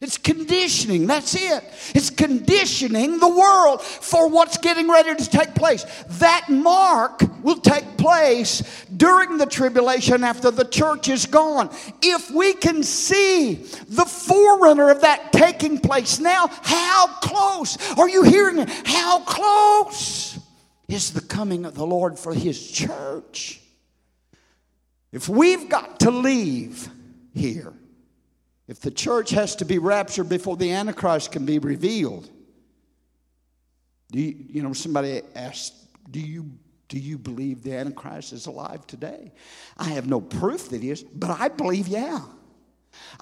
It's 0.00 0.16
conditioning. 0.16 1.06
That's 1.06 1.34
it. 1.34 1.62
It's 1.94 2.08
conditioning 2.08 3.18
the 3.18 3.28
world 3.28 3.82
for 3.82 4.28
what's 4.30 4.56
getting 4.56 4.88
ready 4.88 5.14
to 5.14 5.30
take 5.30 5.54
place. 5.54 5.84
That 6.20 6.46
mark 6.48 7.22
will 7.42 7.58
take 7.58 7.98
place 7.98 8.62
during 8.96 9.36
the 9.36 9.44
tribulation 9.44 10.24
after 10.24 10.50
the 10.50 10.64
church 10.64 11.08
is 11.08 11.26
gone. 11.26 11.68
If 12.00 12.30
we 12.30 12.54
can 12.54 12.82
see 12.82 13.54
the 13.54 14.06
forerunner 14.06 14.88
of 14.88 15.02
that 15.02 15.34
taking 15.34 15.78
place 15.78 16.18
now, 16.18 16.46
how 16.62 17.08
close 17.20 17.76
are 17.98 18.08
you 18.08 18.22
hearing 18.22 18.58
it? 18.58 18.70
How 18.86 19.20
close 19.20 20.38
is 20.88 21.12
the 21.12 21.20
coming 21.20 21.66
of 21.66 21.74
the 21.74 21.86
Lord 21.86 22.18
for 22.18 22.32
his 22.32 22.70
church? 22.70 23.60
If 25.12 25.28
we've 25.28 25.68
got 25.68 26.00
to 26.00 26.10
leave 26.10 26.88
here, 27.34 27.74
if 28.70 28.78
the 28.78 28.90
church 28.92 29.30
has 29.30 29.56
to 29.56 29.64
be 29.64 29.78
raptured 29.78 30.28
before 30.28 30.56
the 30.56 30.70
Antichrist 30.70 31.32
can 31.32 31.44
be 31.44 31.58
revealed, 31.58 32.30
do 34.12 34.20
you, 34.20 34.36
you 34.48 34.62
know, 34.62 34.72
somebody 34.72 35.22
asked, 35.34 35.74
do 36.08 36.20
you, 36.20 36.52
do 36.88 36.96
you 36.96 37.18
believe 37.18 37.64
the 37.64 37.74
Antichrist 37.76 38.32
is 38.32 38.46
alive 38.46 38.86
today? 38.86 39.32
I 39.76 39.88
have 39.88 40.06
no 40.06 40.20
proof 40.20 40.68
that 40.68 40.84
he 40.84 40.90
is, 40.90 41.02
but 41.02 41.30
I 41.30 41.48
believe, 41.48 41.88
yeah. 41.88 42.20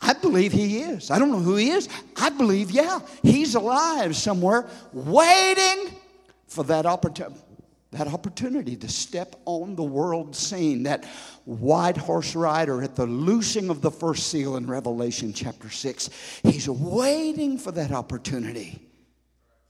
I 0.01 0.13
believe 0.13 0.53
he 0.53 0.81
is. 0.81 1.11
I 1.11 1.19
don't 1.19 1.31
know 1.31 1.39
who 1.39 1.57
he 1.57 1.71
is. 1.71 1.89
I 2.19 2.29
believe, 2.29 2.71
yeah, 2.71 3.01
he's 3.23 3.55
alive 3.55 4.17
somewhere 4.17 4.69
waiting 4.93 5.95
for 6.47 6.63
that 6.65 6.85
opportunity 6.85 7.48
that 7.91 8.09
opportunity 8.09 8.77
to 8.77 8.89
step 8.89 9.37
on 9.47 9.75
the 9.75 9.83
world 9.83 10.37
scene, 10.37 10.83
that 10.83 11.05
white 11.45 11.97
horse 11.97 12.35
rider 12.35 12.83
at 12.83 12.97
the 12.97 13.07
loosing 13.07 13.71
of 13.71 13.81
the 13.81 13.91
first 13.91 14.29
seal 14.29 14.57
in 14.57 14.67
Revelation 14.67 15.33
chapter 15.33 15.71
6. 15.71 16.11
He's 16.43 16.69
waiting 16.69 17.57
for 17.57 17.73
that 17.73 17.91
opportunity. 17.93 18.87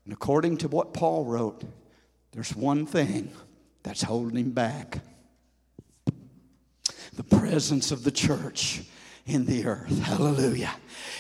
And 0.05 0.13
according 0.13 0.57
to 0.59 0.69
what 0.69 0.95
Paul 0.95 1.25
wrote, 1.27 1.63
there's 2.33 2.57
one 2.57 2.87
thing 2.87 3.31
that's 3.83 4.03
holding 4.03 4.37
him 4.37 4.51
back 4.51 5.01
the 7.15 7.25
presence 7.25 7.91
of 7.91 8.05
the 8.05 8.13
church 8.13 8.83
in 9.29 9.45
the 9.45 9.67
earth. 9.67 9.99
Hallelujah. 10.01 10.75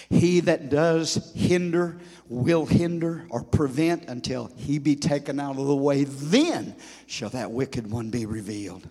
He 0.09 0.41
that 0.41 0.71
does 0.71 1.33
hinder 1.35 1.99
will 2.29 2.67
hinder 2.67 3.27
or 3.31 3.45
prevent 3.45 4.09
until 4.09 4.51
he 4.57 4.79
be 4.79 4.97
taken 4.97 5.39
out 5.39 5.59
of 5.59 5.67
the 5.67 5.77
way. 5.77 6.05
Then 6.05 6.75
shall 7.07 7.31
that 7.31 7.51
wicked 7.51 7.91
one 7.91 8.11
be 8.11 8.27
revealed. 8.27 8.89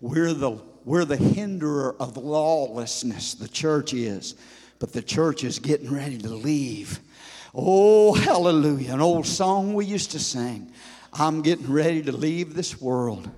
We're 0.00 0.32
the, 0.32 0.62
we're 0.84 1.04
the 1.04 1.16
hinderer 1.16 1.96
of 2.00 2.16
lawlessness, 2.16 3.34
the 3.34 3.48
church 3.48 3.92
is. 3.92 4.36
But 4.78 4.92
the 4.92 5.02
church 5.02 5.44
is 5.44 5.58
getting 5.58 5.92
ready 5.92 6.18
to 6.18 6.28
leave. 6.28 7.00
Oh, 7.54 8.14
hallelujah. 8.14 8.94
An 8.94 9.00
old 9.00 9.26
song 9.26 9.74
we 9.74 9.84
used 9.84 10.12
to 10.12 10.18
sing. 10.18 10.72
I'm 11.12 11.42
getting 11.42 11.70
ready 11.70 12.02
to 12.02 12.12
leave 12.12 12.54
this 12.54 12.80
world. 12.80 13.28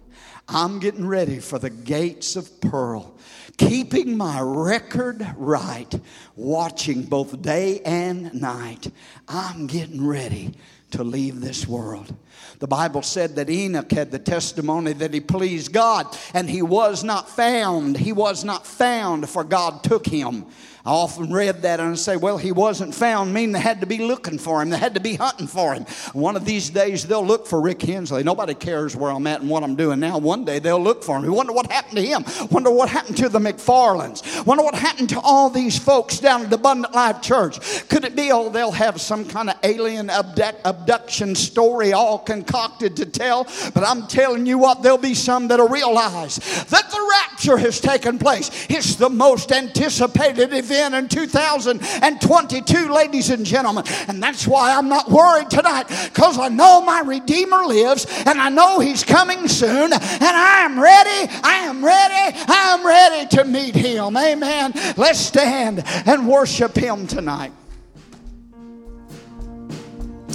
I'm 0.48 0.78
getting 0.78 1.06
ready 1.06 1.38
for 1.40 1.58
the 1.58 1.70
gates 1.70 2.36
of 2.36 2.60
pearl 2.60 3.14
keeping 3.56 4.16
my 4.16 4.40
record 4.40 5.26
right, 5.36 5.92
watching 6.36 7.02
both 7.02 7.40
day 7.42 7.80
and 7.84 8.32
night. 8.34 8.90
I'm 9.28 9.66
getting 9.66 10.06
ready 10.06 10.54
to 10.92 11.04
leave 11.04 11.40
this 11.40 11.66
world. 11.66 12.14
The 12.60 12.66
Bible 12.66 13.02
said 13.02 13.36
that 13.36 13.50
Enoch 13.50 13.90
had 13.90 14.10
the 14.10 14.18
testimony 14.18 14.92
that 14.94 15.12
he 15.12 15.20
pleased 15.20 15.72
God 15.72 16.06
and 16.32 16.48
he 16.48 16.62
was 16.62 17.02
not 17.02 17.28
found. 17.28 17.96
He 17.96 18.12
was 18.12 18.44
not 18.44 18.66
found, 18.66 19.28
for 19.28 19.44
God 19.44 19.82
took 19.82 20.06
him. 20.06 20.46
I 20.86 20.90
often 20.90 21.32
read 21.32 21.62
that 21.62 21.80
and 21.80 21.92
I 21.92 21.94
say, 21.94 22.18
well, 22.18 22.36
he 22.36 22.52
wasn't 22.52 22.94
found, 22.94 23.32
mean 23.32 23.52
they 23.52 23.58
had 23.58 23.80
to 23.80 23.86
be 23.86 24.06
looking 24.06 24.36
for 24.36 24.60
him. 24.60 24.68
They 24.68 24.76
had 24.76 24.92
to 24.92 25.00
be 25.00 25.14
hunting 25.14 25.46
for 25.46 25.72
him. 25.72 25.86
One 26.12 26.36
of 26.36 26.44
these 26.44 26.68
days 26.68 27.06
they'll 27.06 27.24
look 27.24 27.46
for 27.46 27.58
Rick 27.58 27.80
Hensley. 27.80 28.22
Nobody 28.22 28.52
cares 28.52 28.94
where 28.94 29.10
I'm 29.10 29.26
at 29.26 29.40
and 29.40 29.48
what 29.48 29.62
I'm 29.62 29.76
doing 29.76 29.98
now. 29.98 30.18
One 30.18 30.44
day 30.44 30.58
they'll 30.58 30.82
look 30.82 31.02
for 31.02 31.16
him. 31.16 31.32
wonder 31.32 31.54
what 31.54 31.72
happened 31.72 31.96
to 31.96 32.02
him. 32.02 32.22
Wonder 32.50 32.70
what 32.70 32.90
happened 32.90 33.16
to 33.16 33.30
the 33.30 33.38
McFarlands. 33.38 34.44
Wonder 34.44 34.62
what 34.62 34.74
happened 34.74 35.08
to 35.08 35.20
all 35.20 35.48
these 35.48 35.78
folks 35.78 36.18
down 36.18 36.44
at 36.44 36.52
Abundant 36.52 36.94
Life 36.94 37.22
Church. 37.22 37.88
Could 37.88 38.04
it 38.04 38.14
be, 38.14 38.30
oh, 38.30 38.50
they'll 38.50 38.70
have 38.70 39.00
some 39.00 39.24
kind 39.24 39.48
of 39.48 39.56
alien 39.62 40.10
abduct, 40.10 40.60
abduction 40.66 41.34
story 41.34 41.94
all 41.94 42.18
concocted 42.18 42.94
to 42.96 43.06
tell? 43.06 43.44
But 43.72 43.84
I'm 43.84 44.06
telling 44.06 44.44
you 44.44 44.58
what, 44.58 44.82
there'll 44.82 44.98
be 44.98 45.14
some 45.14 45.48
that'll 45.48 45.66
realize 45.66 46.36
that 46.66 46.90
the 46.90 47.14
rapture 47.22 47.56
has 47.56 47.80
taken 47.80 48.18
place. 48.18 48.66
It's 48.68 48.96
the 48.96 49.08
most 49.08 49.50
anticipated 49.50 50.52
event 50.52 50.73
in 50.74 51.08
2022, 51.08 52.92
ladies 52.92 53.30
and 53.30 53.44
gentlemen. 53.44 53.84
And 54.08 54.22
that's 54.22 54.46
why 54.46 54.76
I'm 54.76 54.88
not 54.88 55.10
worried 55.10 55.50
tonight 55.50 55.84
because 56.12 56.38
I 56.38 56.48
know 56.48 56.80
my 56.80 57.00
Redeemer 57.00 57.64
lives 57.64 58.06
and 58.26 58.40
I 58.40 58.48
know 58.48 58.80
He's 58.80 59.04
coming 59.04 59.48
soon. 59.48 59.92
And 59.92 60.22
I 60.22 60.62
am 60.64 60.78
ready, 60.78 61.32
I 61.42 61.54
am 61.64 61.84
ready, 61.84 62.38
I 62.48 62.76
am 62.78 62.86
ready 62.86 63.28
to 63.36 63.44
meet 63.44 63.74
Him. 63.74 64.16
Amen. 64.16 64.72
Let's 64.96 65.18
stand 65.18 65.82
and 66.06 66.28
worship 66.28 66.76
Him 66.76 67.06
tonight. 67.06 67.52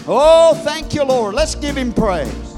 Oh, 0.07 0.59
thank 0.63 0.95
you, 0.95 1.03
Lord. 1.03 1.35
Let's 1.35 1.55
give 1.55 1.77
Him 1.77 1.93
praise. 1.93 2.48